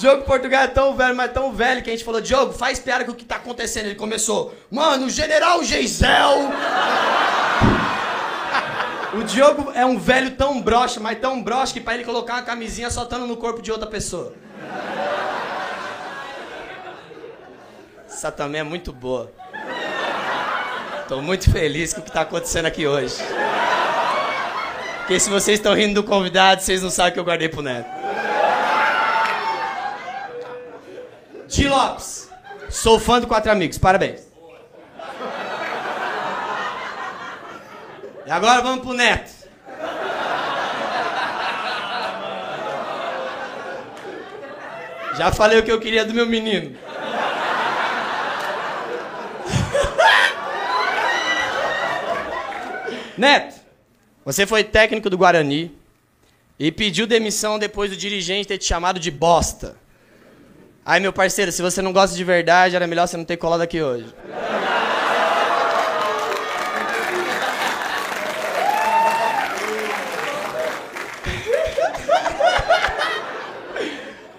Diogo 0.00 0.24
Portugal 0.24 0.62
é 0.62 0.66
tão 0.66 0.96
velho, 0.96 1.14
mas 1.14 1.30
tão 1.30 1.52
velho 1.52 1.82
que 1.82 1.90
a 1.90 1.92
gente 1.92 2.06
falou, 2.06 2.22
Diogo, 2.22 2.54
faz 2.54 2.78
piada 2.78 3.04
com 3.04 3.12
o 3.12 3.14
que 3.14 3.22
tá 3.22 3.36
acontecendo. 3.36 3.84
Ele 3.84 3.96
começou, 3.96 4.54
mano, 4.70 5.04
o 5.04 5.10
General 5.10 5.62
Geisel. 5.62 6.38
o 9.12 9.22
Diogo 9.22 9.70
é 9.74 9.84
um 9.84 9.98
velho 9.98 10.30
tão 10.30 10.62
broxa, 10.62 10.98
mas 10.98 11.18
tão 11.18 11.42
broxa 11.42 11.74
que 11.74 11.80
pra 11.80 11.92
ele 11.92 12.04
colocar 12.04 12.36
uma 12.36 12.42
camisinha 12.42 12.88
só 12.88 13.04
no 13.04 13.36
corpo 13.36 13.60
de 13.60 13.70
outra 13.70 13.86
pessoa. 13.86 14.32
Essa 18.08 18.32
também 18.32 18.62
é 18.62 18.64
muito 18.64 18.94
boa. 18.94 19.30
Tô 21.08 21.20
muito 21.20 21.50
feliz 21.50 21.92
com 21.92 22.00
o 22.00 22.04
que 22.04 22.10
tá 22.10 22.22
acontecendo 22.22 22.64
aqui 22.64 22.86
hoje. 22.86 23.16
Porque 25.00 25.20
se 25.20 25.28
vocês 25.28 25.58
estão 25.58 25.74
rindo 25.74 26.00
do 26.00 26.08
convidado, 26.08 26.62
vocês 26.62 26.82
não 26.82 26.88
sabem 26.88 27.10
o 27.10 27.14
que 27.14 27.20
eu 27.20 27.24
guardei 27.24 27.50
pro 27.50 27.60
Neto. 27.60 27.99
Di 31.50 31.66
Lopes. 31.66 32.30
Sou 32.70 33.00
fã 33.00 33.20
do 33.20 33.26
Quatro 33.26 33.50
Amigos, 33.50 33.76
parabéns. 33.76 34.20
E 38.24 38.30
agora 38.30 38.62
vamos 38.62 38.84
pro 38.84 38.94
Neto. 38.94 39.32
Já 45.16 45.32
falei 45.32 45.58
o 45.58 45.64
que 45.64 45.72
eu 45.72 45.80
queria 45.80 46.04
do 46.04 46.14
meu 46.14 46.24
menino. 46.24 46.78
Neto, 53.18 53.56
você 54.24 54.46
foi 54.46 54.62
técnico 54.62 55.10
do 55.10 55.18
Guarani 55.18 55.76
e 56.56 56.70
pediu 56.70 57.08
demissão 57.08 57.58
depois 57.58 57.90
do 57.90 57.96
dirigente 57.96 58.46
ter 58.46 58.58
te 58.58 58.66
chamado 58.66 59.00
de 59.00 59.10
bosta. 59.10 59.79
Aí, 60.84 60.98
meu 60.98 61.12
parceiro, 61.12 61.52
se 61.52 61.60
você 61.60 61.82
não 61.82 61.92
gosta 61.92 62.16
de 62.16 62.24
verdade, 62.24 62.74
era 62.74 62.86
melhor 62.86 63.06
você 63.06 63.16
não 63.16 63.24
ter 63.24 63.36
colado 63.36 63.60
aqui 63.60 63.82
hoje. 63.82 64.06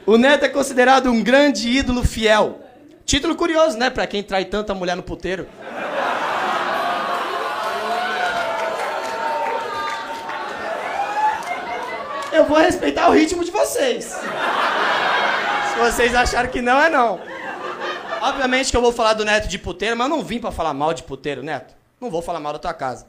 O 0.05 0.17
Neto 0.17 0.43
é 0.43 0.49
considerado 0.49 1.09
um 1.09 1.23
grande 1.23 1.69
ídolo 1.69 2.03
fiel. 2.03 2.59
Título 3.05 3.35
curioso, 3.35 3.77
né? 3.77 3.89
Pra 3.89 4.07
quem 4.07 4.23
trai 4.23 4.45
tanta 4.45 4.73
mulher 4.73 4.95
no 4.95 5.03
puteiro. 5.03 5.47
Eu 12.33 12.45
vou 12.45 12.57
respeitar 12.57 13.09
o 13.09 13.13
ritmo 13.13 13.43
de 13.43 13.51
vocês. 13.51 14.17
Se 15.71 15.79
vocês 15.79 16.13
acharam 16.13 16.49
que 16.49 16.61
não, 16.61 16.79
é 16.79 16.89
não. 16.89 17.19
Obviamente 18.21 18.69
que 18.69 18.77
eu 18.77 18.81
vou 18.81 18.91
falar 18.91 19.13
do 19.13 19.25
Neto 19.25 19.47
de 19.47 19.57
puteiro, 19.57 19.97
mas 19.97 20.09
eu 20.09 20.15
não 20.15 20.23
vim 20.23 20.39
pra 20.39 20.51
falar 20.51 20.73
mal 20.73 20.93
de 20.93 21.03
puteiro, 21.03 21.41
Neto. 21.41 21.73
Não 21.99 22.09
vou 22.11 22.21
falar 22.21 22.39
mal 22.39 22.53
da 22.53 22.59
tua 22.59 22.73
casa. 22.73 23.07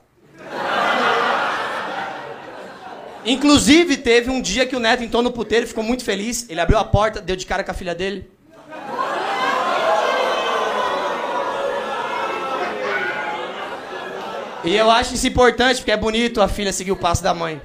Inclusive, 3.24 3.96
teve 3.98 4.30
um 4.30 4.40
dia 4.40 4.66
que 4.66 4.74
o 4.74 4.80
Neto 4.80 5.02
entrou 5.02 5.22
no 5.22 5.30
puteiro 5.30 5.64
e 5.64 5.68
ficou 5.68 5.84
muito 5.84 6.04
feliz. 6.04 6.48
Ele 6.48 6.60
abriu 6.60 6.78
a 6.78 6.84
porta, 6.84 7.20
deu 7.20 7.36
de 7.36 7.46
cara 7.46 7.62
com 7.62 7.70
a 7.70 7.74
filha 7.74 7.94
dele. 7.94 8.30
E 14.64 14.76
eu 14.76 14.90
acho 14.90 15.14
isso 15.14 15.26
importante, 15.26 15.78
porque 15.78 15.90
é 15.90 15.96
bonito 15.96 16.40
a 16.40 16.46
filha 16.46 16.72
seguir 16.72 16.92
o 16.92 16.96
passo 16.96 17.22
da 17.22 17.34
mãe. 17.34 17.60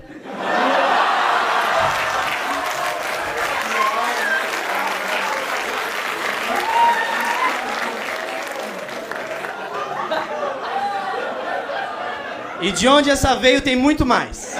E 12.61 12.71
de 12.71 12.87
onde 12.87 13.09
essa 13.09 13.35
veio 13.35 13.61
tem 13.61 13.75
muito 13.75 14.05
mais. 14.05 14.55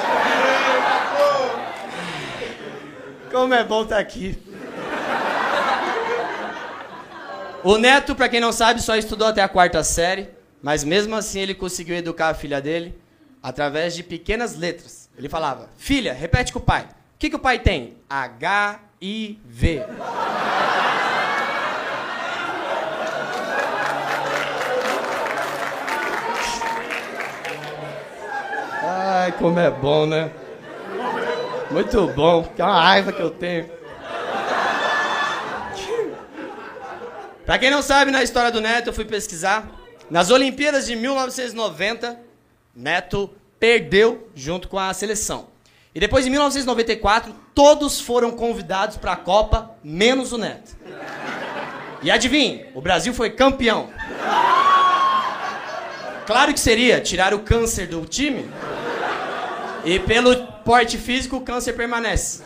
Como 3.32 3.54
é 3.54 3.64
bom 3.64 3.84
estar 3.84 4.00
aqui. 4.00 4.38
O 7.64 7.78
Neto, 7.78 8.16
pra 8.16 8.30
quem 8.30 8.40
não 8.40 8.52
sabe, 8.52 8.82
só 8.82 8.96
estudou 8.96 9.28
até 9.28 9.42
a 9.42 9.50
quarta 9.50 9.84
série, 9.84 10.30
mas 10.62 10.84
mesmo 10.84 11.16
assim 11.16 11.42
ele 11.42 11.54
conseguiu 11.54 11.96
educar 11.96 12.30
a 12.30 12.34
filha 12.34 12.62
dele 12.62 12.98
através 13.42 13.96
de 13.96 14.04
pequenas 14.04 14.56
letras. 14.56 15.10
Ele 15.18 15.28
falava: 15.28 15.70
Filha, 15.78 16.14
repete 16.14 16.54
com 16.54 16.60
o 16.60 16.62
pai. 16.62 16.84
O 16.84 17.20
que, 17.20 17.30
que 17.30 17.36
o 17.36 17.40
pai 17.40 17.60
tem? 17.60 17.98
H-I-V. 18.10 19.84
Ai, 29.28 29.34
como 29.34 29.60
é 29.60 29.70
bom, 29.70 30.06
né? 30.06 30.32
Muito 31.70 32.08
bom, 32.08 32.44
que 32.44 32.62
é 32.62 32.64
uma 32.64 32.82
raiva 32.82 33.12
que 33.12 33.22
eu 33.22 33.30
tenho. 33.30 33.70
Pra 37.46 37.60
quem 37.60 37.70
não 37.70 37.82
sabe, 37.82 38.10
na 38.10 38.24
história 38.24 38.50
do 38.50 38.62
Neto, 38.62 38.88
eu 38.88 38.94
fui 38.94 39.04
pesquisar. 39.04 39.70
Nas 40.10 40.32
Olimpíadas 40.32 40.86
de 40.86 40.96
1990, 40.96 42.18
Neto 42.74 43.30
perdeu 43.60 44.30
junto 44.34 44.70
com 44.70 44.80
a 44.80 44.94
seleção. 44.94 45.50
E 45.94 46.00
depois, 46.00 46.26
em 46.26 46.30
1994, 46.30 47.36
todos 47.54 48.00
foram 48.00 48.32
convidados 48.32 48.96
para 48.96 49.12
a 49.12 49.18
Copa, 49.18 49.72
menos 49.84 50.32
o 50.32 50.38
Neto. 50.38 50.78
E 52.02 52.10
adivinhe, 52.10 52.66
o 52.74 52.80
Brasil 52.80 53.14
foi 53.14 53.30
campeão. 53.30 53.90
Claro 56.26 56.54
que 56.54 56.60
seria 56.62 57.02
tirar 57.02 57.34
o 57.34 57.40
câncer 57.40 57.88
do 57.88 58.06
time. 58.06 58.50
E 59.88 60.00
pelo 60.00 60.36
porte 60.66 60.98
físico, 60.98 61.38
o 61.38 61.42
câncer 61.42 61.72
permanece. 61.72 62.44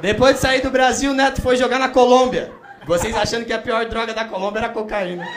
Depois 0.00 0.36
de 0.36 0.40
sair 0.40 0.62
do 0.62 0.70
Brasil, 0.70 1.10
o 1.10 1.14
Neto 1.14 1.42
foi 1.42 1.58
jogar 1.58 1.78
na 1.78 1.90
Colômbia. 1.90 2.54
Vocês 2.86 3.14
achando 3.14 3.44
que 3.44 3.52
a 3.52 3.58
pior 3.58 3.84
droga 3.84 4.14
da 4.14 4.24
Colômbia 4.24 4.60
era 4.60 4.68
a 4.68 4.70
cocaína. 4.70 5.28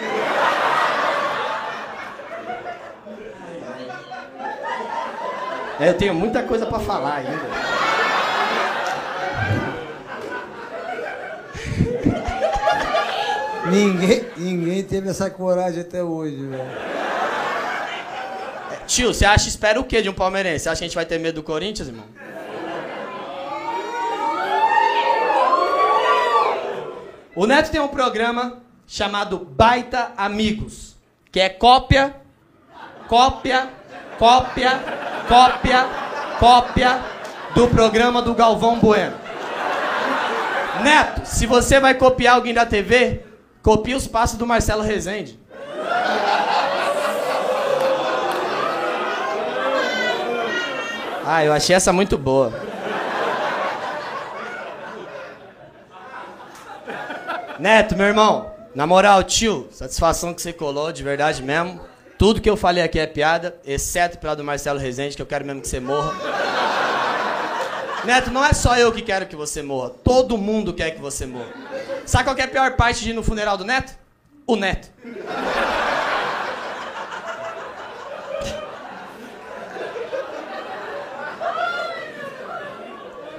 É, 5.81 5.89
eu 5.89 5.93
tenho 5.95 6.13
muita 6.13 6.43
coisa 6.43 6.65
pra 6.65 6.79
falar 6.79 7.15
ainda. 7.15 7.66
Ninguém, 13.71 14.25
ninguém 14.37 14.83
teve 14.83 15.09
essa 15.09 15.29
coragem 15.29 15.81
até 15.81 16.01
hoje, 16.03 16.45
velho. 16.45 16.97
Tio, 18.85 19.13
você 19.13 19.25
acha, 19.25 19.49
espera 19.49 19.79
o 19.79 19.83
quê 19.83 20.01
de 20.01 20.09
um 20.09 20.13
palmeirense? 20.13 20.63
Você 20.63 20.69
acha 20.69 20.79
que 20.79 20.85
a 20.85 20.87
gente 20.87 20.95
vai 20.95 21.05
ter 21.05 21.19
medo 21.19 21.35
do 21.35 21.43
Corinthians, 21.43 21.89
irmão? 21.89 22.05
O 27.35 27.45
Neto 27.45 27.69
tem 27.69 27.81
um 27.81 27.87
programa 27.89 28.63
chamado 28.87 29.37
Baita 29.37 30.11
Amigos, 30.15 30.95
que 31.31 31.39
é 31.39 31.49
cópia, 31.49 32.15
cópia, 33.07 33.69
cópia, 34.17 34.81
cópia, 35.27 35.85
cópia 36.39 37.01
do 37.53 37.67
programa 37.67 38.21
do 38.21 38.33
Galvão 38.33 38.79
Bueno. 38.79 39.17
Neto, 40.81 41.25
se 41.25 41.45
você 41.45 41.79
vai 41.79 41.93
copiar 41.93 42.35
alguém 42.35 42.53
da 42.53 42.65
TV, 42.65 43.26
copia 43.67 43.97
os 43.97 44.07
passos 44.07 44.37
do 44.37 44.47
Marcelo 44.47 44.81
Rezende. 44.81 45.37
Ah, 51.25 51.43
eu 51.43 51.51
achei 51.51 51.75
essa 51.75 51.91
muito 51.91 52.17
boa. 52.17 52.53
Neto, 57.59 57.97
meu 57.97 58.05
irmão, 58.05 58.53
na 58.73 58.87
moral, 58.87 59.21
tio, 59.25 59.67
satisfação 59.69 60.33
que 60.33 60.41
você 60.41 60.53
colou, 60.53 60.93
de 60.93 61.03
verdade 61.03 61.43
mesmo. 61.43 61.81
Tudo 62.17 62.39
que 62.39 62.49
eu 62.49 62.55
falei 62.55 62.81
aqui 62.81 62.97
é 62.97 63.05
piada, 63.05 63.57
exceto 63.65 64.17
pela 64.17 64.33
do 64.33 64.45
Marcelo 64.45 64.79
Rezende, 64.79 65.17
que 65.17 65.21
eu 65.21 65.25
quero 65.25 65.43
mesmo 65.45 65.59
que 65.59 65.67
você 65.67 65.81
morra. 65.81 66.15
Neto, 68.07 68.31
não 68.31 68.43
é 68.43 68.53
só 68.53 68.77
eu 68.77 68.89
que 68.93 69.01
quero 69.01 69.25
que 69.25 69.35
você 69.35 69.61
morra, 69.61 69.89
todo 69.89 70.37
mundo 70.37 70.73
quer 70.73 70.91
que 70.91 71.01
você 71.01 71.25
morra. 71.25 71.51
Sabe 72.05 72.23
qual 72.23 72.37
é 72.37 72.43
a 72.43 72.47
pior 72.47 72.71
parte 72.77 73.03
de 73.03 73.09
ir 73.09 73.13
no 73.13 73.21
funeral 73.21 73.57
do 73.57 73.65
Neto? 73.65 73.93
O 74.47 74.55
Neto. 74.55 74.89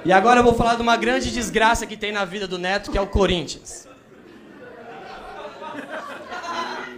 E 0.05 0.13
agora 0.13 0.41
eu 0.41 0.43
vou 0.43 0.53
falar 0.53 0.75
de 0.75 0.83
uma 0.83 0.95
grande 0.95 1.31
desgraça 1.31 1.87
que 1.87 1.97
tem 1.97 2.11
na 2.11 2.23
vida 2.23 2.47
do 2.47 2.59
Neto, 2.59 2.91
que 2.91 2.97
é 2.97 3.01
o 3.01 3.07
Corinthians. 3.07 3.87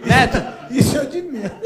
Neto, 0.04 0.36
Isso 0.70 0.94
eu 0.94 1.06
de 1.06 1.22
medo. 1.22 1.56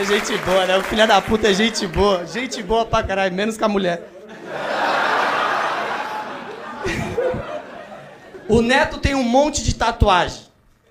É 0.00 0.04
gente 0.04 0.36
boa, 0.38 0.66
né? 0.66 0.78
O 0.78 0.82
filho 0.82 1.06
da 1.06 1.20
puta 1.20 1.48
é 1.48 1.52
gente 1.52 1.86
boa. 1.86 2.26
Gente 2.26 2.62
boa 2.62 2.86
pra 2.86 3.02
caralho, 3.02 3.34
menos 3.34 3.58
com 3.58 3.64
a 3.64 3.68
mulher. 3.68 4.02
O 8.48 8.62
Neto 8.62 8.98
tem 8.98 9.14
um 9.14 9.22
monte 9.22 9.62
de 9.62 9.72
tatuagem. 9.76 10.42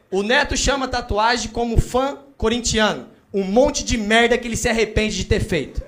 O 0.09 0.23
Neto 0.23 0.55
chama 0.55 0.87
tatuagem 0.87 1.51
como 1.51 1.77
fã 1.77 2.17
corintiano. 2.37 3.07
um 3.33 3.43
monte 3.43 3.83
de 3.83 3.97
merda 3.97 4.37
que 4.37 4.47
ele 4.47 4.55
se 4.55 4.69
arrepende 4.69 5.17
de 5.17 5.25
ter 5.25 5.41
feito. 5.41 5.83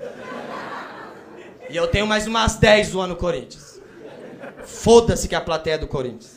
E 1.70 1.76
eu 1.76 1.86
tenho 1.86 2.06
mais 2.06 2.26
umas 2.26 2.56
10 2.56 2.88
zoando 2.88 3.14
o 3.14 3.16
Corinthians. 3.16 3.80
Foda-se 4.66 5.26
que 5.26 5.34
a 5.34 5.40
plateia 5.40 5.74
é 5.74 5.78
do 5.78 5.86
Corinthians. 5.86 6.36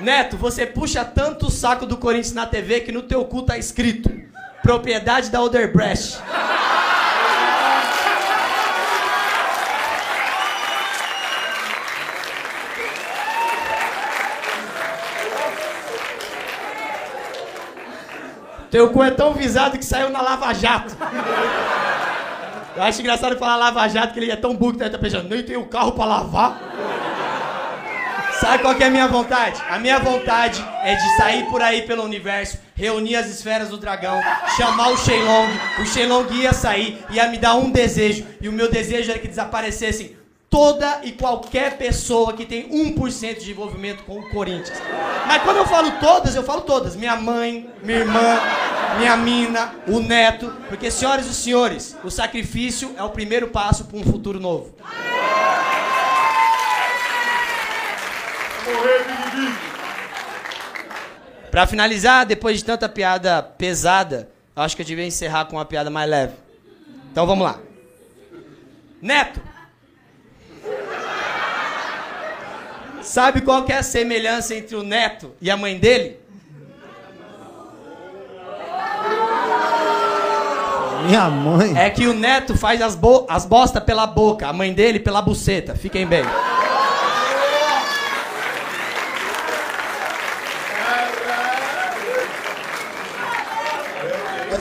Neto, 0.00 0.36
você 0.36 0.66
puxa 0.66 1.04
tanto 1.04 1.46
o 1.46 1.50
saco 1.50 1.86
do 1.86 1.96
Corinthians 1.96 2.32
na 2.32 2.46
TV 2.46 2.80
que 2.80 2.92
no 2.92 3.02
teu 3.02 3.24
cu 3.24 3.42
tá 3.42 3.56
escrito 3.56 4.10
propriedade 4.62 5.30
da 5.30 5.42
Oderbrecht. 5.42 6.18
Teu 18.70 18.88
cu 18.90 19.02
é 19.02 19.10
tão 19.10 19.34
visado 19.34 19.76
que 19.76 19.84
saiu 19.84 20.08
na 20.08 20.22
Lava 20.22 20.54
Jato. 20.54 20.96
Eu 22.74 22.82
acho 22.82 23.02
engraçado 23.02 23.36
falar 23.36 23.56
Lava 23.56 23.86
Jato, 23.86 24.14
que 24.14 24.20
ele 24.20 24.30
é 24.30 24.36
tão 24.36 24.56
burro 24.56 24.72
que 24.72 24.88
tá 24.88 24.98
pensando, 24.98 25.28
nem 25.28 25.42
tem 25.42 25.58
o 25.58 25.66
carro 25.66 25.92
pra 25.92 26.06
lavar. 26.06 26.58
Sabe 28.42 28.60
qual 28.60 28.74
é 28.74 28.84
a 28.86 28.90
minha 28.90 29.06
vontade? 29.06 29.62
A 29.70 29.78
minha 29.78 30.00
vontade 30.00 30.60
é 30.82 30.96
de 30.96 31.16
sair 31.16 31.46
por 31.46 31.62
aí 31.62 31.82
pelo 31.82 32.02
universo, 32.02 32.58
reunir 32.74 33.14
as 33.14 33.28
esferas 33.28 33.68
do 33.68 33.78
dragão, 33.78 34.20
chamar 34.56 34.88
o 34.88 34.96
Shenlong, 34.96 35.48
o 35.80 35.86
Shenlong 35.86 36.26
ia 36.34 36.52
sair, 36.52 36.98
ia 37.10 37.28
me 37.28 37.38
dar 37.38 37.54
um 37.54 37.70
desejo, 37.70 38.26
e 38.40 38.48
o 38.48 38.52
meu 38.52 38.68
desejo 38.68 39.12
era 39.12 39.20
que 39.20 39.28
desaparecessem 39.28 40.16
toda 40.50 41.02
e 41.04 41.12
qualquer 41.12 41.78
pessoa 41.78 42.32
que 42.32 42.44
tem 42.44 42.68
1% 42.68 43.38
de 43.38 43.52
envolvimento 43.52 44.02
com 44.02 44.18
o 44.18 44.28
Corinthians. 44.30 44.82
Mas 45.24 45.40
quando 45.44 45.58
eu 45.58 45.66
falo 45.66 45.92
todas, 46.00 46.34
eu 46.34 46.42
falo 46.42 46.62
todas. 46.62 46.96
Minha 46.96 47.14
mãe, 47.14 47.70
minha 47.80 47.98
irmã, 48.00 48.40
minha 48.98 49.16
mina, 49.16 49.72
o 49.86 50.00
neto. 50.00 50.52
Porque, 50.68 50.90
senhoras 50.90 51.26
e 51.26 51.34
senhores, 51.34 51.96
o 52.02 52.10
sacrifício 52.10 52.92
é 52.98 53.04
o 53.04 53.10
primeiro 53.10 53.46
passo 53.48 53.84
para 53.84 53.96
um 53.96 54.02
futuro 54.02 54.40
novo. 54.40 54.74
Pra 61.50 61.66
finalizar, 61.66 62.24
depois 62.24 62.58
de 62.58 62.64
tanta 62.64 62.88
piada 62.88 63.42
pesada, 63.42 64.28
acho 64.56 64.74
que 64.74 64.82
eu 64.82 64.86
devia 64.86 65.06
encerrar 65.06 65.44
com 65.44 65.56
uma 65.56 65.64
piada 65.64 65.90
mais 65.90 66.08
leve. 66.08 66.34
Então 67.10 67.26
vamos 67.26 67.44
lá. 67.44 67.58
Neto, 69.00 69.40
Sabe 73.02 73.40
qual 73.40 73.64
que 73.64 73.72
é 73.72 73.78
a 73.78 73.82
semelhança 73.82 74.54
entre 74.54 74.76
o 74.76 74.82
neto 74.82 75.32
e 75.40 75.50
a 75.50 75.56
mãe 75.56 75.76
dele? 75.76 76.20
Minha 81.06 81.28
mãe. 81.28 81.76
É 81.76 81.90
que 81.90 82.06
o 82.06 82.14
neto 82.14 82.56
faz 82.56 82.80
as, 82.80 82.94
bo 82.94 83.26
as 83.28 83.44
bosta 83.44 83.80
pela 83.80 84.06
boca, 84.06 84.46
a 84.46 84.52
mãe 84.52 84.72
dele 84.72 85.00
pela 85.00 85.20
buceta. 85.20 85.74
Fiquem 85.74 86.06
bem. 86.06 86.22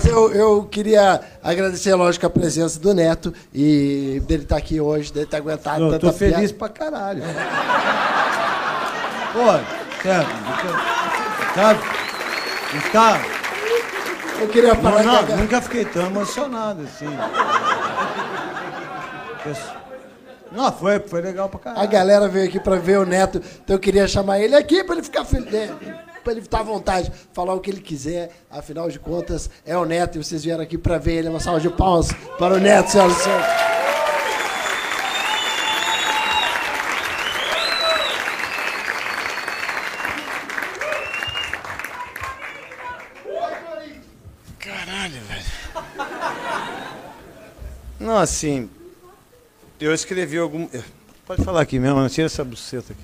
Mas 0.04 0.12
eu, 0.12 0.32
eu 0.34 0.64
queria 0.64 1.22
agradecer, 1.44 1.94
lógico, 1.94 2.26
a 2.26 2.30
presença 2.30 2.80
do 2.80 2.92
Neto 2.92 3.32
e 3.54 4.20
dele 4.26 4.42
estar 4.44 4.58
aqui 4.58 4.82
hoje, 4.82 5.14
dele 5.14 5.28
ter 5.28 5.38
aguentado 5.38 5.84
Eu 5.84 5.92
tanta 5.92 6.08
tô 6.08 6.14
feliz 6.14 6.52
piada. 6.52 6.54
pra 6.56 6.70
caralho. 6.70 7.24
Pô, 9.34 10.02
sério. 10.02 10.28
Sabe? 11.54 11.80
Tá. 12.92 13.22
Eu 14.40 14.48
queria 14.48 14.74
falar 14.76 15.04
Não, 15.04 15.14
não, 15.22 15.34
a- 15.34 15.38
nunca 15.38 15.62
fiquei 15.62 15.86
tão 15.86 16.08
emocionado 16.08 16.82
assim. 16.82 17.06
Não, 20.52 20.72
foi, 20.72 21.00
foi 21.00 21.22
legal 21.22 21.48
pra 21.48 21.60
a 21.60 21.64
caralho. 21.64 21.90
galera 21.92 22.28
veio 22.28 22.48
aqui 22.48 22.60
pra 22.60 22.76
ver 22.78 22.98
o 22.98 23.06
Neto, 23.06 23.38
então 23.64 23.76
eu 23.76 23.80
queria 23.80 24.08
chamar 24.08 24.40
ele 24.40 24.56
aqui 24.56 24.84
pra 24.84 24.96
ele 24.96 25.04
ficar 25.04 25.24
feliz. 25.26 25.70
Pra 26.24 26.34
ele 26.34 26.42
estar 26.42 26.60
à 26.60 26.64
vontade, 26.64 27.12
falar 27.34 27.54
o 27.54 27.60
que 27.60 27.70
ele 27.70 27.82
quiser. 27.82 28.32
Afinal 28.50 28.90
de 28.90 29.00
contas, 29.00 29.50
é 29.66 29.76
o 29.76 29.86
Neto 29.86 30.18
e 30.18 30.24
vocês 30.24 30.44
vieram 30.44 30.62
aqui 30.64 30.78
pra 30.78 30.98
ver 30.98 31.14
ele. 31.16 31.30
Uma 31.30 31.40
salva 31.40 31.60
de 31.60 31.70
palmas 31.70 32.12
para 32.38 32.54
o 32.56 32.60
Neto, 32.60 32.92
senhoras 32.92 33.18
e 33.18 33.24
senhores. 33.24 33.72
Não, 48.00 48.18
assim. 48.18 48.70
Eu 49.80 49.94
escrevi 49.94 50.38
algum. 50.38 50.68
Pode 51.26 51.44
falar 51.44 51.62
aqui 51.62 51.80
mesmo, 51.80 52.10
tira 52.10 52.26
essa 52.26 52.44
buceta 52.44 52.94
aqui. 52.94 53.02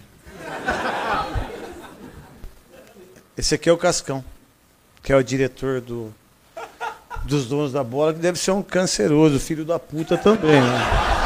Esse 3.38 3.54
aqui 3.54 3.70
é 3.70 3.72
o 3.72 3.78
Cascão, 3.78 4.26
que 5.04 5.14
é 5.14 5.16
o 5.16 5.24
diretor 5.24 5.80
do, 5.80 6.12
dos 7.24 7.46
donos 7.46 7.72
da 7.72 7.84
bola, 7.84 8.12
que 8.12 8.20
deve 8.20 8.40
ser 8.40 8.50
um 8.50 8.64
canceroso, 8.64 9.40
filho 9.40 9.64
da 9.64 9.78
puta 9.78 10.18
também, 10.18 10.60
né? 10.60 11.18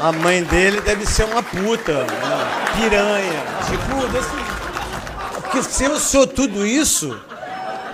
A 0.00 0.10
mãe 0.10 0.42
dele 0.44 0.80
deve 0.80 1.04
ser 1.04 1.24
uma 1.24 1.42
puta, 1.42 1.92
uma 1.92 2.80
piranha. 2.80 3.42
Tipo, 3.68 4.08
desse... 4.08 5.42
Porque 5.42 5.62
se 5.62 5.84
eu 5.84 6.00
sou 6.00 6.26
tudo 6.26 6.66
isso, 6.66 7.20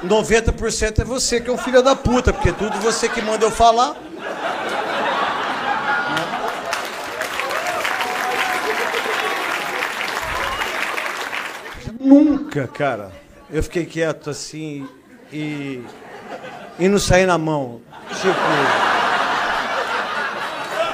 90% 0.06 1.00
é 1.00 1.04
você 1.04 1.40
que 1.40 1.50
é 1.50 1.52
um 1.52 1.58
filho 1.58 1.82
da 1.82 1.96
puta, 1.96 2.32
porque 2.32 2.52
tudo 2.52 2.78
você 2.78 3.08
que 3.08 3.20
manda 3.20 3.44
eu 3.44 3.50
falar. 3.50 3.96
Nunca, 12.08 12.66
cara. 12.66 13.12
Eu 13.50 13.62
fiquei 13.62 13.84
quieto 13.84 14.30
assim 14.30 14.88
e. 15.30 15.82
e 16.78 16.88
não 16.88 16.98
saí 16.98 17.26
na 17.26 17.36
mão. 17.36 17.82
Tipo. 18.08 18.38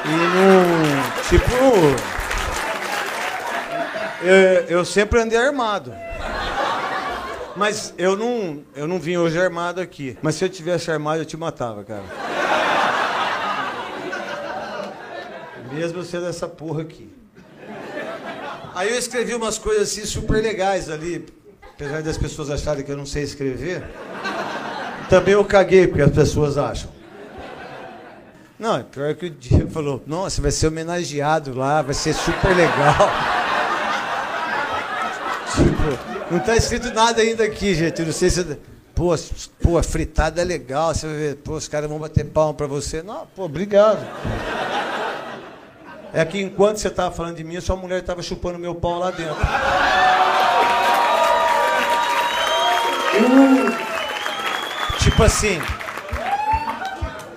E 0.04 0.16
não. 0.34 1.22
Tipo. 1.28 1.54
Eu, 4.22 4.78
eu 4.78 4.84
sempre 4.84 5.20
andei 5.20 5.38
armado. 5.38 5.94
Mas 7.56 7.94
eu 7.96 8.16
não, 8.16 8.64
eu 8.74 8.88
não 8.88 8.98
vim 8.98 9.16
hoje 9.16 9.40
armado 9.40 9.80
aqui. 9.80 10.18
Mas 10.20 10.34
se 10.34 10.44
eu 10.44 10.48
tivesse 10.48 10.90
armado, 10.90 11.22
eu 11.22 11.24
te 11.24 11.36
matava, 11.36 11.84
cara. 11.84 12.02
Mesmo 15.72 16.02
sendo 16.02 16.26
essa 16.26 16.48
porra 16.48 16.82
aqui. 16.82 17.08
Aí 18.74 18.90
eu 18.90 18.98
escrevi 18.98 19.34
umas 19.34 19.58
coisas 19.58 19.90
assim 19.90 20.04
super 20.04 20.42
legais 20.42 20.90
ali. 20.90 21.24
Apesar 21.74 22.02
das 22.02 22.18
pessoas 22.18 22.50
acharem 22.50 22.84
que 22.84 22.90
eu 22.90 22.96
não 22.96 23.06
sei 23.06 23.22
escrever. 23.22 23.84
Também 25.08 25.34
eu 25.34 25.44
caguei, 25.44 25.86
porque 25.86 26.02
as 26.02 26.10
pessoas 26.10 26.58
acham. 26.58 26.90
Não, 28.58 28.82
pior 28.84 29.14
que 29.14 29.26
o 29.26 29.30
Diego 29.30 29.70
falou, 29.70 30.02
nossa, 30.06 30.40
vai 30.40 30.50
ser 30.50 30.68
homenageado 30.68 31.54
lá, 31.54 31.82
vai 31.82 31.94
ser 31.94 32.14
super 32.14 32.54
legal. 32.56 32.96
Tipo, 35.54 36.32
não 36.34 36.40
tá 36.40 36.56
escrito 36.56 36.92
nada 36.92 37.22
ainda 37.22 37.44
aqui, 37.44 37.76
gente. 37.76 38.02
Não 38.02 38.12
sei 38.12 38.28
se. 38.28 38.58
Pô, 38.92 39.14
pô, 39.62 39.80
fritada 39.84 40.40
é 40.40 40.44
legal. 40.44 40.92
Você 40.92 41.06
vai 41.06 41.16
ver, 41.16 41.36
pô, 41.36 41.54
os 41.54 41.68
caras 41.68 41.88
vão 41.88 41.98
bater 41.98 42.24
palma 42.24 42.54
pra 42.54 42.66
você. 42.66 43.04
Não, 43.04 43.24
pô, 43.36 43.44
obrigado. 43.44 44.04
É 46.14 46.24
que 46.24 46.40
enquanto 46.40 46.76
você 46.76 46.88
tava 46.88 47.12
falando 47.12 47.36
de 47.36 47.42
mim, 47.42 47.56
a 47.56 47.60
sua 47.60 47.74
mulher 47.74 48.00
tava 48.00 48.22
chupando 48.22 48.56
meu 48.56 48.72
pau 48.72 49.00
lá 49.00 49.10
dentro. 49.10 49.34
Tipo 55.00 55.24
assim. 55.24 55.60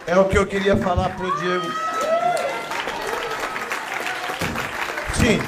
É 0.06 0.16
o 0.16 0.26
que 0.26 0.38
eu 0.38 0.46
queria 0.46 0.78
falar 0.78 1.10
pro 1.10 1.36
Diego. 1.40 1.66
Sim, 5.16 5.40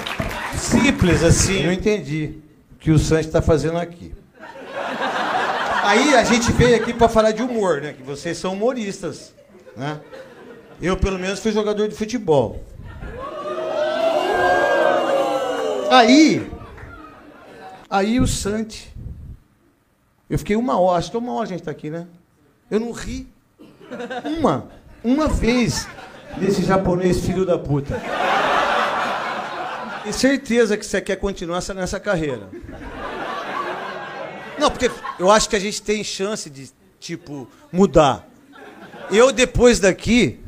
simples 0.57 1.23
assim. 1.23 1.63
Eu 1.63 1.71
entendi 1.71 2.33
o 2.73 2.79
que 2.79 2.89
o 2.89 2.97
Santos 2.97 3.27
está 3.27 3.43
fazendo 3.43 3.77
aqui. 3.77 4.11
Aí 5.83 6.15
a 6.15 6.23
gente 6.23 6.51
veio 6.51 6.75
aqui 6.75 6.93
para 6.93 7.07
falar 7.07 7.31
de 7.31 7.43
humor, 7.43 7.79
né? 7.79 7.93
Que 7.93 8.01
vocês 8.01 8.39
são 8.39 8.53
humoristas, 8.53 9.35
né? 9.77 9.99
Eu 10.81 10.97
pelo 10.97 11.19
menos 11.19 11.39
fui 11.39 11.51
jogador 11.51 11.87
de 11.87 11.95
futebol. 11.95 12.63
Aí, 15.89 16.49
aí 17.89 18.19
o 18.19 18.27
Santi, 18.27 18.93
eu 20.29 20.37
fiquei 20.37 20.55
uma 20.55 20.79
hora, 20.79 20.99
acho 20.99 21.11
que 21.11 21.17
uma 21.17 21.33
hora 21.33 21.43
a 21.45 21.47
gente 21.47 21.63
tá 21.63 21.71
aqui, 21.71 21.89
né? 21.89 22.07
Eu 22.69 22.79
não 22.79 22.91
ri 22.91 23.27
uma, 24.37 24.67
uma 25.03 25.27
vez 25.27 25.87
desse 26.37 26.63
japonês 26.63 27.25
filho 27.25 27.45
da 27.45 27.57
puta. 27.57 27.99
E 30.05 30.13
certeza 30.13 30.77
que 30.77 30.85
você 30.85 31.01
quer 31.01 31.15
continuar 31.15 31.57
essa- 31.57 31.73
nessa 31.73 31.99
carreira. 31.99 32.47
Não, 34.59 34.69
porque 34.69 34.91
eu 35.17 35.31
acho 35.31 35.49
que 35.49 35.55
a 35.55 35.59
gente 35.59 35.81
tem 35.81 36.03
chance 36.03 36.49
de, 36.49 36.69
tipo, 36.99 37.47
mudar. 37.71 38.27
Eu, 39.11 39.31
depois 39.31 39.79
daqui, 39.79 40.39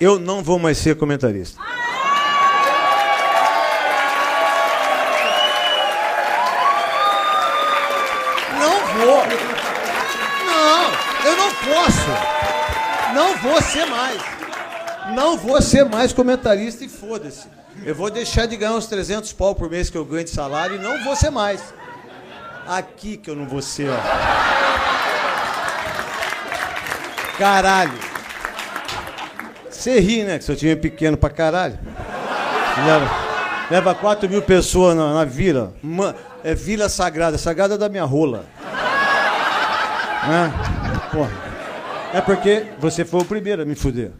eu 0.00 0.18
não 0.18 0.42
vou 0.42 0.58
mais 0.58 0.78
ser 0.78 0.96
comentarista. 0.96 1.60
Posso. 11.64 13.14
Não 13.14 13.36
vou 13.38 13.60
ser 13.62 13.84
mais. 13.86 14.20
Não 15.14 15.36
vou 15.36 15.60
ser 15.60 15.84
mais 15.84 16.12
comentarista 16.12 16.84
e 16.84 16.88
foda-se. 16.88 17.46
Eu 17.84 17.94
vou 17.94 18.10
deixar 18.10 18.46
de 18.46 18.56
ganhar 18.56 18.72
uns 18.72 18.86
300 18.86 19.32
pau 19.32 19.54
por 19.54 19.68
mês 19.70 19.90
que 19.90 19.96
eu 19.96 20.04
ganho 20.04 20.24
de 20.24 20.30
salário 20.30 20.76
e 20.76 20.78
não 20.78 21.02
vou 21.04 21.16
ser 21.16 21.30
mais. 21.30 21.62
Aqui 22.68 23.16
que 23.16 23.28
eu 23.28 23.34
não 23.34 23.46
vou 23.48 23.60
ser, 23.60 23.88
ó. 23.90 23.96
Caralho. 27.38 27.92
Você 29.68 29.98
ri, 29.98 30.22
né? 30.22 30.38
Que 30.38 30.44
seu 30.44 30.54
time 30.54 30.72
é 30.72 30.76
pequeno 30.76 31.16
pra 31.16 31.30
caralho. 31.30 31.78
Leva, 32.86 33.10
leva 33.70 33.94
4 33.94 34.28
mil 34.28 34.42
pessoas 34.42 34.94
na, 34.96 35.12
na 35.14 35.24
vila. 35.24 35.74
Ma- 35.82 36.14
é 36.44 36.54
Vila 36.54 36.88
Sagrada. 36.88 37.36
Sagrada 37.38 37.76
da 37.76 37.88
minha 37.88 38.04
rola. 38.04 38.44
É, 40.24 41.08
porra. 41.10 41.51
É 42.12 42.20
porque 42.20 42.66
você 42.78 43.04
foi 43.04 43.20
o 43.20 43.24
primeiro 43.24 43.62
a 43.62 43.64
me 43.64 43.74
fuder. 43.74 44.12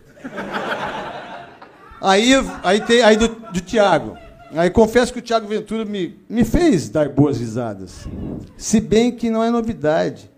Aí, 2.01 2.33
aí 2.65 2.81
tem 2.81 3.03
aí 3.03 3.17
do, 3.17 3.29
do 3.29 3.61
Thiago. 3.61 4.17
Aí 4.55 4.71
confesso 4.71 5.13
que 5.13 5.19
o 5.19 5.23
Thiago 5.23 5.47
Ventura 5.47 5.85
me, 5.85 6.19
me 6.29 6.45
fez 6.45 6.89
dar 6.89 7.09
boas 7.09 7.39
risadas. 7.39 8.09
Se 8.57 8.81
bem 8.81 9.13
que 9.13 9.31
não 9.31 9.43
é 9.43 9.51
novidade. 9.51 10.31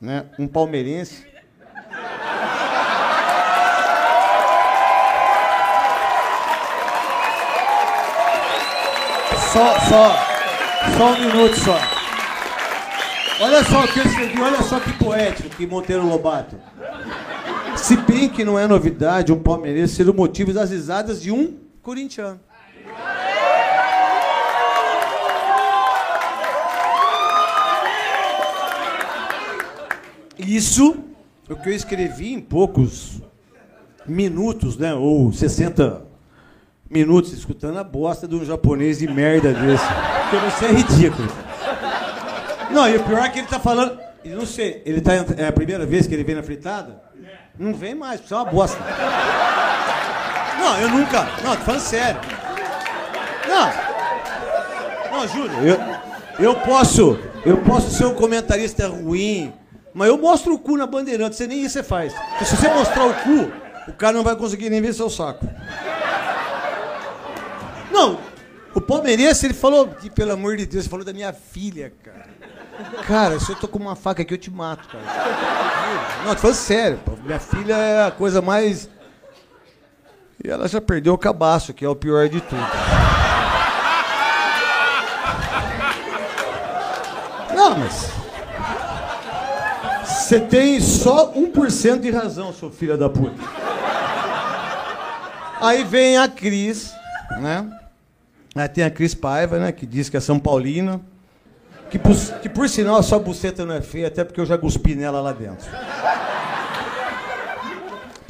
Né? 0.00 0.24
Um 0.38 0.46
palmeirense. 0.46 1.24
Só, 9.52 9.80
só, 9.88 10.26
só 10.98 11.12
um 11.12 11.20
minuto 11.20 11.56
só. 11.60 11.95
Olha 13.38 13.62
só 13.64 13.84
o 13.84 13.88
que 13.88 13.98
eu 13.98 14.04
escrevi, 14.06 14.40
olha 14.40 14.62
só 14.62 14.80
que 14.80 14.92
poético 14.94 15.50
que 15.50 15.66
Monteiro 15.66 16.06
Lobato. 16.06 16.56
Se 17.76 17.94
bem 17.98 18.30
que 18.30 18.42
não 18.42 18.58
é 18.58 18.66
novidade 18.66 19.30
um 19.30 19.38
palmeirense 19.38 19.94
ser 19.94 20.08
o 20.08 20.14
motivo 20.14 20.54
das 20.54 20.70
risadas 20.70 21.20
de 21.20 21.30
um 21.30 21.54
corintiano. 21.82 22.40
Isso, 30.38 30.96
o 31.48 31.56
que 31.56 31.68
eu 31.68 31.74
escrevi 31.74 32.32
em 32.32 32.40
poucos 32.40 33.20
minutos, 34.06 34.78
né? 34.78 34.94
Ou 34.94 35.30
60 35.30 36.04
minutos, 36.88 37.34
escutando 37.34 37.78
a 37.78 37.84
bosta 37.84 38.26
de 38.26 38.34
um 38.34 38.44
japonês 38.44 38.98
de 38.98 39.08
merda 39.08 39.52
desse. 39.52 39.84
Porque 40.30 40.50
você 40.50 40.64
é 40.66 40.72
ridículo. 40.72 41.28
Não, 42.70 42.88
e 42.88 42.96
o 42.96 43.04
pior 43.04 43.24
é 43.24 43.28
que 43.28 43.38
ele 43.38 43.48
tá 43.48 43.58
falando. 43.58 43.98
e 44.24 44.28
Não 44.30 44.46
sei, 44.46 44.82
ele 44.84 45.00
tá. 45.00 45.12
É 45.36 45.48
a 45.48 45.52
primeira 45.52 45.86
vez 45.86 46.06
que 46.06 46.14
ele 46.14 46.24
vem 46.24 46.34
na 46.34 46.42
fritada? 46.42 47.00
Não 47.58 47.72
vem 47.72 47.94
mais, 47.94 48.20
isso 48.20 48.34
é 48.34 48.36
uma 48.36 48.44
bosta. 48.46 48.78
Não, 50.58 50.78
eu 50.78 50.90
nunca. 50.90 51.22
Não, 51.42 51.56
tô 51.56 51.62
falando 51.62 51.80
sério. 51.80 52.20
Não. 53.48 53.70
Não, 55.10 55.28
juro. 55.28 55.52
Eu, 55.66 55.78
eu 56.38 56.54
posso. 56.56 57.18
Eu 57.44 57.58
posso 57.58 57.90
ser 57.90 58.04
um 58.04 58.14
comentarista 58.14 58.88
ruim, 58.88 59.52
mas 59.94 60.08
eu 60.08 60.18
mostro 60.18 60.52
o 60.52 60.58
cu 60.58 60.76
na 60.76 60.84
bandeirante, 60.84 61.36
você 61.36 61.46
nem 61.46 61.62
isso 61.62 61.74
você 61.74 61.82
faz. 61.84 62.12
Porque 62.12 62.44
se 62.44 62.56
você 62.56 62.68
mostrar 62.68 63.06
o 63.06 63.14
cu, 63.14 63.52
o 63.88 63.92
cara 63.92 64.14
não 64.14 64.24
vai 64.24 64.34
conseguir 64.34 64.68
nem 64.68 64.82
ver 64.82 64.92
seu 64.92 65.08
saco. 65.08 65.46
Não, 67.90 68.18
o 68.76 68.80
palmeirense, 68.80 69.46
ele 69.46 69.54
falou, 69.54 69.88
que, 69.88 70.10
pelo 70.10 70.32
amor 70.32 70.54
de 70.58 70.66
Deus, 70.66 70.86
falou 70.86 71.02
da 71.02 71.12
minha 71.14 71.32
filha, 71.32 71.90
cara. 72.04 72.28
Cara, 73.06 73.40
se 73.40 73.50
eu 73.50 73.56
tô 73.56 73.66
com 73.66 73.78
uma 73.78 73.96
faca 73.96 74.20
aqui, 74.20 74.34
eu 74.34 74.38
te 74.38 74.50
mato, 74.50 74.86
cara. 74.86 75.02
Não, 76.26 76.34
tô 76.34 76.42
falando 76.42 76.56
sério, 76.56 77.00
pô. 77.02 77.12
Minha 77.24 77.40
filha 77.40 77.74
é 77.74 78.06
a 78.06 78.10
coisa 78.10 78.42
mais. 78.42 78.90
E 80.44 80.50
ela 80.50 80.68
já 80.68 80.78
perdeu 80.78 81.14
o 81.14 81.18
cabaço, 81.18 81.72
que 81.72 81.86
é 81.86 81.88
o 81.88 81.96
pior 81.96 82.28
de 82.28 82.38
tudo. 82.42 82.60
Não, 87.54 87.78
mas. 87.78 88.10
Você 90.04 90.38
tem 90.38 90.78
só 90.82 91.32
1% 91.32 92.00
de 92.00 92.10
razão, 92.10 92.52
seu 92.52 92.70
filho 92.70 92.98
da 92.98 93.08
puta. 93.08 93.42
Aí 95.62 95.82
vem 95.82 96.18
a 96.18 96.28
Cris, 96.28 96.92
né? 97.40 97.66
Aí 98.56 98.68
tem 98.68 98.84
a 98.84 98.90
Cris 98.90 99.14
Paiva, 99.14 99.58
né? 99.58 99.70
Que 99.72 99.84
diz 99.86 100.08
que 100.08 100.16
é 100.16 100.20
São 100.20 100.38
Paulina. 100.38 101.00
Que 101.90 101.98
por, 101.98 102.16
que 102.40 102.48
por 102.48 102.68
sinal 102.68 102.96
a 102.96 103.02
sua 103.02 103.18
buceta 103.18 103.64
não 103.64 103.74
é 103.74 103.80
feia, 103.82 104.08
até 104.08 104.24
porque 104.24 104.40
eu 104.40 104.46
já 104.46 104.58
cuspi 104.58 104.94
nela 104.96 105.20
lá 105.20 105.32
dentro. 105.32 105.66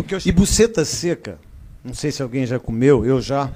Eu- 0.08 0.18
E 0.24 0.30
buceta 0.32 0.84
seca, 0.84 1.38
não 1.82 1.92
sei 1.94 2.12
se 2.12 2.22
alguém 2.22 2.46
já 2.46 2.58
comeu, 2.60 3.04
eu 3.04 3.20
já. 3.20 3.50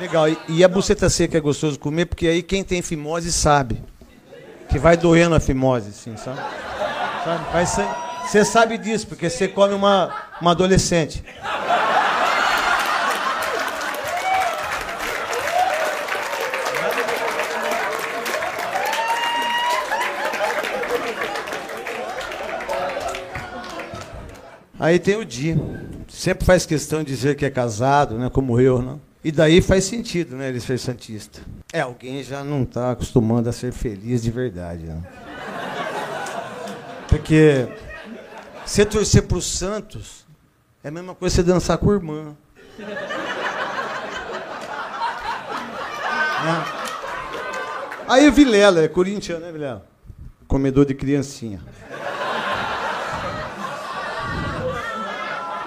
Legal, 0.00 0.28
e, 0.28 0.38
e 0.48 0.64
a 0.64 0.68
buceta 0.68 1.08
seca 1.08 1.36
é 1.38 1.40
gostoso 1.40 1.78
comer, 1.78 2.06
porque 2.06 2.26
aí 2.26 2.42
quem 2.42 2.64
tem 2.64 2.82
fimose 2.82 3.32
sabe. 3.32 3.82
Que 4.68 4.78
vai 4.78 4.96
doendo 4.96 5.34
a 5.34 5.40
fimose, 5.40 5.90
assim, 5.90 6.16
sabe? 6.16 6.40
Sabe? 7.24 7.86
Você 8.26 8.44
sabe 8.44 8.78
disso, 8.78 9.06
porque 9.06 9.28
você 9.30 9.48
come 9.48 9.74
uma, 9.74 10.10
uma 10.40 10.50
adolescente. 10.52 11.22
Aí 24.80 24.98
tem 24.98 25.16
o 25.16 25.24
Di. 25.26 25.54
Sempre 26.08 26.46
faz 26.46 26.64
questão 26.64 27.04
de 27.04 27.14
dizer 27.14 27.36
que 27.36 27.44
é 27.44 27.50
casado, 27.50 28.16
né? 28.16 28.30
Como 28.30 28.58
eu, 28.58 28.80
né? 28.80 28.96
E 29.22 29.30
daí 29.30 29.60
faz 29.60 29.84
sentido, 29.84 30.34
né? 30.34 30.48
Ele 30.48 30.58
ser 30.58 30.78
santista. 30.78 31.42
É, 31.70 31.82
alguém 31.82 32.22
já 32.24 32.42
não 32.42 32.62
está 32.62 32.92
acostumando 32.92 33.50
a 33.50 33.52
ser 33.52 33.72
feliz 33.72 34.22
de 34.22 34.30
verdade, 34.30 34.86
né? 34.86 35.02
Porque 37.10 37.68
você 38.64 38.86
torcer 38.86 39.24
pro 39.24 39.42
Santos 39.42 40.24
é 40.82 40.88
a 40.88 40.90
mesma 40.90 41.14
coisa 41.14 41.36
que 41.36 41.42
você 41.42 41.46
dançar 41.46 41.76
com 41.76 41.90
a 41.90 41.94
irmã. 41.94 42.34
Né? 46.42 46.64
Aí 48.08 48.26
o 48.26 48.32
Vilela, 48.32 48.82
é 48.82 48.88
corintiano, 48.88 49.44
né, 49.44 49.52
Vilela? 49.52 49.86
Comedor 50.48 50.86
de 50.86 50.94
criancinha. 50.94 51.60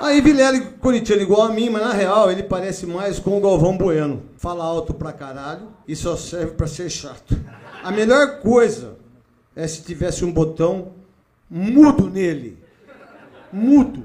Aí 0.03 0.19
Vilela, 0.19 0.59
corintiano 0.81 1.21
igual 1.21 1.43
a 1.43 1.49
mim, 1.49 1.69
mas 1.69 1.81
na 1.81 1.93
real 1.93 2.29
ele 2.29 2.43
parece 2.43 2.85
mais 2.85 3.19
com 3.19 3.37
o 3.37 3.41
Galvão 3.41 3.77
Bueno. 3.77 4.21
Fala 4.37 4.61
alto 4.65 4.93
pra 4.93 5.13
caralho 5.13 5.69
e 5.87 5.95
só 5.95 6.17
serve 6.17 6.51
pra 6.51 6.67
ser 6.67 6.89
chato. 6.89 7.39
A 7.81 7.89
melhor 7.89 8.41
coisa 8.41 8.97
é 9.55 9.65
se 9.65 9.81
tivesse 9.81 10.25
um 10.25 10.31
botão 10.33 10.89
mudo 11.49 12.09
nele. 12.09 12.61
Mudo. 13.49 14.03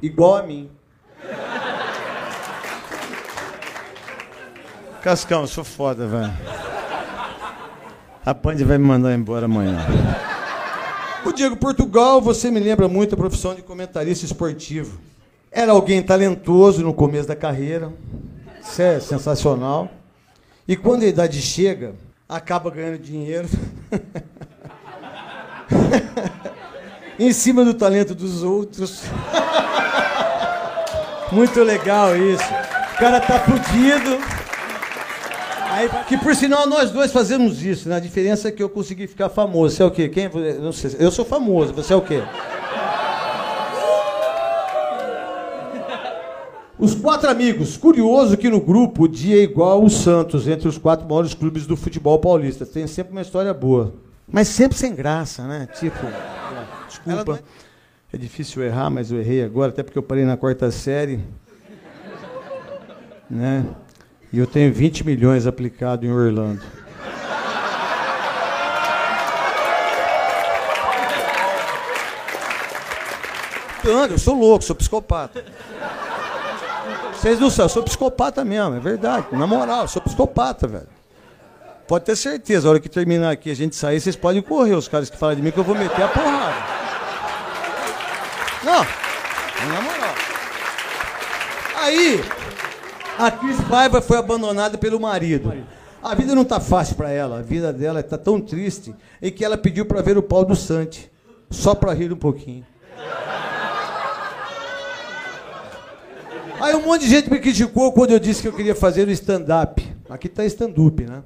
Igual 0.00 0.36
a 0.36 0.42
mim. 0.44 0.70
Cascão, 5.02 5.44
sou 5.48 5.64
foda, 5.64 6.06
velho. 6.06 6.32
A 8.24 8.32
Band 8.32 8.56
vai 8.64 8.78
me 8.78 8.86
mandar 8.86 9.12
embora 9.12 9.46
amanhã. 9.46 9.84
O 11.24 11.32
Diego 11.32 11.56
Portugal, 11.56 12.20
você 12.20 12.50
me 12.50 12.60
lembra 12.60 12.86
muito 12.86 13.14
a 13.14 13.18
profissão 13.18 13.54
de 13.54 13.62
comentarista 13.62 14.26
esportivo. 14.26 15.00
Era 15.50 15.72
alguém 15.72 16.02
talentoso 16.02 16.82
no 16.82 16.92
começo 16.92 17.26
da 17.26 17.34
carreira. 17.34 17.90
Isso 18.60 18.82
é 18.82 19.00
sensacional. 19.00 19.90
E 20.68 20.76
quando 20.76 21.02
a 21.02 21.06
idade 21.06 21.40
chega, 21.40 21.94
acaba 22.28 22.70
ganhando 22.70 22.98
dinheiro. 22.98 23.48
em 27.18 27.32
cima 27.32 27.64
do 27.64 27.72
talento 27.72 28.14
dos 28.14 28.42
outros. 28.42 29.04
Muito 31.32 31.62
legal 31.62 32.14
isso. 32.16 32.44
O 32.94 32.98
cara 32.98 33.20
tá 33.20 33.40
fudido. 33.40 34.33
Aí, 35.74 35.90
que 36.06 36.16
por 36.16 36.36
sinal 36.36 36.68
nós 36.68 36.92
dois 36.92 37.10
fazemos 37.10 37.60
isso, 37.64 37.88
né? 37.88 37.96
A 37.96 38.00
diferença 38.00 38.46
é 38.46 38.52
que 38.52 38.62
eu 38.62 38.68
consegui 38.68 39.08
ficar 39.08 39.28
famoso. 39.28 39.74
Você 39.74 39.82
é 39.82 39.86
o 39.86 39.90
quê? 39.90 40.08
Quem? 40.08 40.30
Eu 40.32 40.62
Não 40.62 40.72
sei. 40.72 40.94
Eu 41.00 41.10
sou 41.10 41.24
famoso. 41.24 41.72
Você 41.74 41.92
é 41.92 41.96
o 41.96 42.00
quê? 42.00 42.22
Os 46.78 46.94
quatro 46.94 47.28
amigos. 47.28 47.76
Curioso 47.76 48.36
que 48.36 48.48
no 48.48 48.60
grupo 48.60 49.04
o 49.04 49.08
dia 49.08 49.36
é 49.36 49.42
igual 49.42 49.82
o 49.82 49.90
Santos, 49.90 50.46
entre 50.46 50.68
os 50.68 50.78
quatro 50.78 51.08
maiores 51.08 51.34
clubes 51.34 51.66
do 51.66 51.76
futebol 51.76 52.20
paulista. 52.20 52.64
Tem 52.64 52.86
sempre 52.86 53.10
uma 53.10 53.22
história 53.22 53.52
boa. 53.52 53.94
Mas 54.30 54.46
sempre 54.46 54.78
sem 54.78 54.94
graça, 54.94 55.44
né? 55.44 55.68
Tipo, 55.74 56.06
desculpa. 56.86 57.40
É 58.12 58.16
difícil 58.16 58.62
errar, 58.62 58.90
mas 58.90 59.10
eu 59.10 59.18
errei 59.18 59.42
agora, 59.42 59.70
até 59.72 59.82
porque 59.82 59.98
eu 59.98 60.04
parei 60.04 60.24
na 60.24 60.36
quarta 60.36 60.70
série. 60.70 61.18
Né? 63.28 63.66
E 64.34 64.38
eu 64.40 64.48
tenho 64.48 64.74
20 64.74 65.06
milhões 65.06 65.46
aplicado 65.46 66.04
em 66.04 66.10
Orlando. 66.10 66.60
Eu 73.84 74.18
sou 74.18 74.34
louco, 74.34 74.64
sou 74.64 74.74
psicopata. 74.74 75.44
Vocês 77.12 77.38
não 77.38 77.48
sabem, 77.48 77.66
eu 77.66 77.68
sou 77.68 77.82
psicopata 77.84 78.44
mesmo, 78.44 78.74
é 78.74 78.80
verdade. 78.80 79.28
Na 79.30 79.46
moral, 79.46 79.82
eu 79.82 79.88
sou 79.88 80.02
psicopata, 80.02 80.66
velho. 80.66 80.88
Pode 81.86 82.04
ter 82.04 82.16
certeza, 82.16 82.66
a 82.66 82.72
hora 82.72 82.80
que 82.80 82.88
terminar 82.88 83.30
aqui 83.30 83.52
a 83.52 83.54
gente 83.54 83.76
sair, 83.76 84.00
vocês 84.00 84.16
podem 84.16 84.42
correr, 84.42 84.74
os 84.74 84.88
caras 84.88 85.08
que 85.08 85.16
falam 85.16 85.36
de 85.36 85.42
mim, 85.42 85.52
que 85.52 85.58
eu 85.58 85.64
vou 85.64 85.76
meter 85.76 86.02
a 86.02 86.08
porrada. 86.08 86.56
Não, 88.64 88.84
na 89.72 89.80
moral. 89.80 90.14
Aí, 91.76 92.24
a 93.18 93.30
Cris 93.30 93.60
Paiva 93.68 94.00
foi 94.00 94.18
abandonada 94.18 94.78
pelo 94.78 95.00
marido. 95.00 95.52
A 96.02 96.14
vida 96.14 96.34
não 96.34 96.42
está 96.42 96.60
fácil 96.60 96.96
para 96.96 97.10
ela, 97.10 97.38
a 97.38 97.42
vida 97.42 97.72
dela 97.72 98.00
está 98.00 98.18
tão 98.18 98.40
triste, 98.40 98.94
e 99.22 99.30
que 99.30 99.44
ela 99.44 99.56
pediu 99.56 99.86
para 99.86 100.02
ver 100.02 100.18
o 100.18 100.22
pau 100.22 100.44
do 100.44 100.54
Sante, 100.54 101.10
só 101.50 101.74
para 101.74 101.94
rir 101.94 102.12
um 102.12 102.16
pouquinho. 102.16 102.64
Aí 106.60 106.74
um 106.74 106.82
monte 106.82 107.02
de 107.02 107.08
gente 107.08 107.30
me 107.30 107.38
criticou 107.38 107.92
quando 107.92 108.12
eu 108.12 108.18
disse 108.18 108.40
que 108.42 108.48
eu 108.48 108.52
queria 108.52 108.74
fazer 108.74 109.06
o 109.08 109.10
stand-up. 109.10 109.86
Aqui 110.08 110.28
está 110.28 110.44
stand-up, 110.44 111.02
né? 111.04 111.22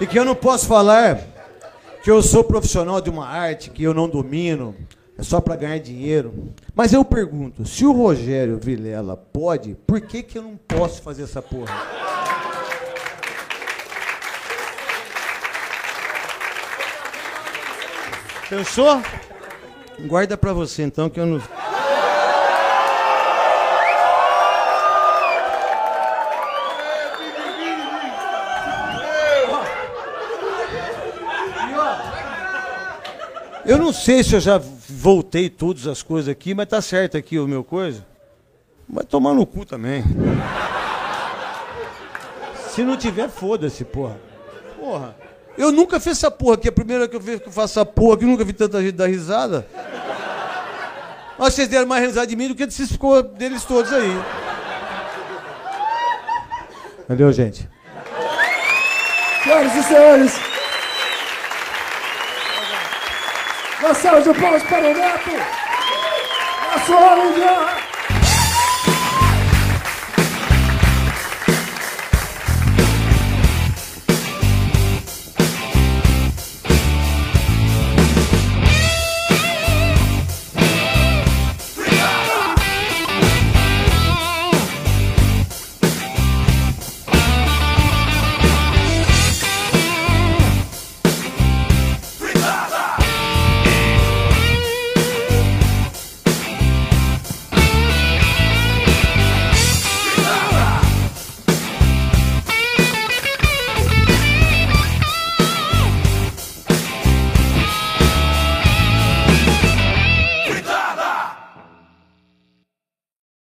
E 0.00 0.06
que 0.06 0.18
eu 0.18 0.24
não 0.24 0.34
posso 0.34 0.66
falar 0.66 1.18
que 2.02 2.10
eu 2.10 2.22
sou 2.22 2.44
profissional 2.44 3.00
de 3.00 3.08
uma 3.08 3.26
arte 3.26 3.70
que 3.70 3.82
eu 3.82 3.94
não 3.94 4.08
domino, 4.08 4.76
é 5.18 5.22
só 5.22 5.40
para 5.40 5.56
ganhar 5.56 5.78
dinheiro. 5.78 6.52
Mas 6.74 6.92
eu 6.92 7.04
pergunto, 7.04 7.64
se 7.64 7.86
o 7.86 7.92
Rogério 7.92 8.58
Vilela 8.58 9.16
pode, 9.16 9.74
por 9.86 10.00
que, 10.02 10.22
que 10.22 10.36
eu 10.36 10.42
não 10.42 10.56
posso 10.56 11.00
fazer 11.00 11.22
essa 11.22 11.40
porra? 11.40 11.74
Pensou? 18.48 19.02
Guarda 20.06 20.36
pra 20.36 20.52
você 20.52 20.82
então 20.82 21.08
que 21.08 21.18
eu 21.18 21.26
não. 21.26 21.42
Eu 33.66 33.78
não 33.78 33.92
sei 33.92 34.22
se 34.22 34.32
eu 34.32 34.40
já 34.40 34.58
voltei 34.88 35.50
todas 35.50 35.88
as 35.88 36.00
coisas 36.00 36.28
aqui, 36.28 36.54
mas 36.54 36.68
tá 36.68 36.80
certo 36.80 37.16
aqui 37.16 37.36
o 37.38 37.48
meu 37.48 37.64
coisa. 37.64 38.06
Vai 38.88 39.04
tomar 39.04 39.34
no 39.34 39.44
cu 39.44 39.66
também. 39.66 40.04
Se 42.70 42.84
não 42.84 42.96
tiver, 42.96 43.28
foda-se, 43.28 43.84
porra. 43.84 44.20
Porra. 44.78 45.16
Eu 45.58 45.72
nunca 45.72 45.98
fiz 45.98 46.12
essa 46.12 46.30
porra 46.30 46.54
aqui. 46.54 46.68
É 46.68 46.70
a 46.70 46.72
primeira 46.72 47.08
que 47.08 47.16
eu 47.16 47.20
vejo 47.20 47.40
que 47.40 47.48
eu 47.48 47.52
faço 47.52 47.80
essa 47.80 47.84
porra 47.84 48.14
aqui, 48.14 48.24
nunca 48.24 48.44
vi 48.44 48.52
tanta 48.52 48.80
gente 48.80 48.94
dar 48.94 49.08
risada. 49.08 49.66
Mas 51.36 51.54
vocês 51.54 51.66
deram 51.66 51.86
mais 51.86 52.04
risada 52.04 52.26
de 52.26 52.36
mim 52.36 52.48
do 52.48 52.54
que 52.54 52.70
ficou 52.70 53.20
deles 53.20 53.64
todos 53.64 53.92
aí. 53.92 54.22
Valeu, 57.08 57.32
gente. 57.32 57.68
Senhoras 59.42 59.74
e 59.74 59.82
senhores, 59.82 60.40
uma 63.80 63.94
salva 63.94 64.22
de 64.22 64.40
palmas 64.40 64.62
para 64.62 64.86
o 64.86 64.94
Neto, 64.94 65.30
sua 66.86 66.96
hora 66.96 67.32
de 67.32 67.40
honra. 67.40 67.85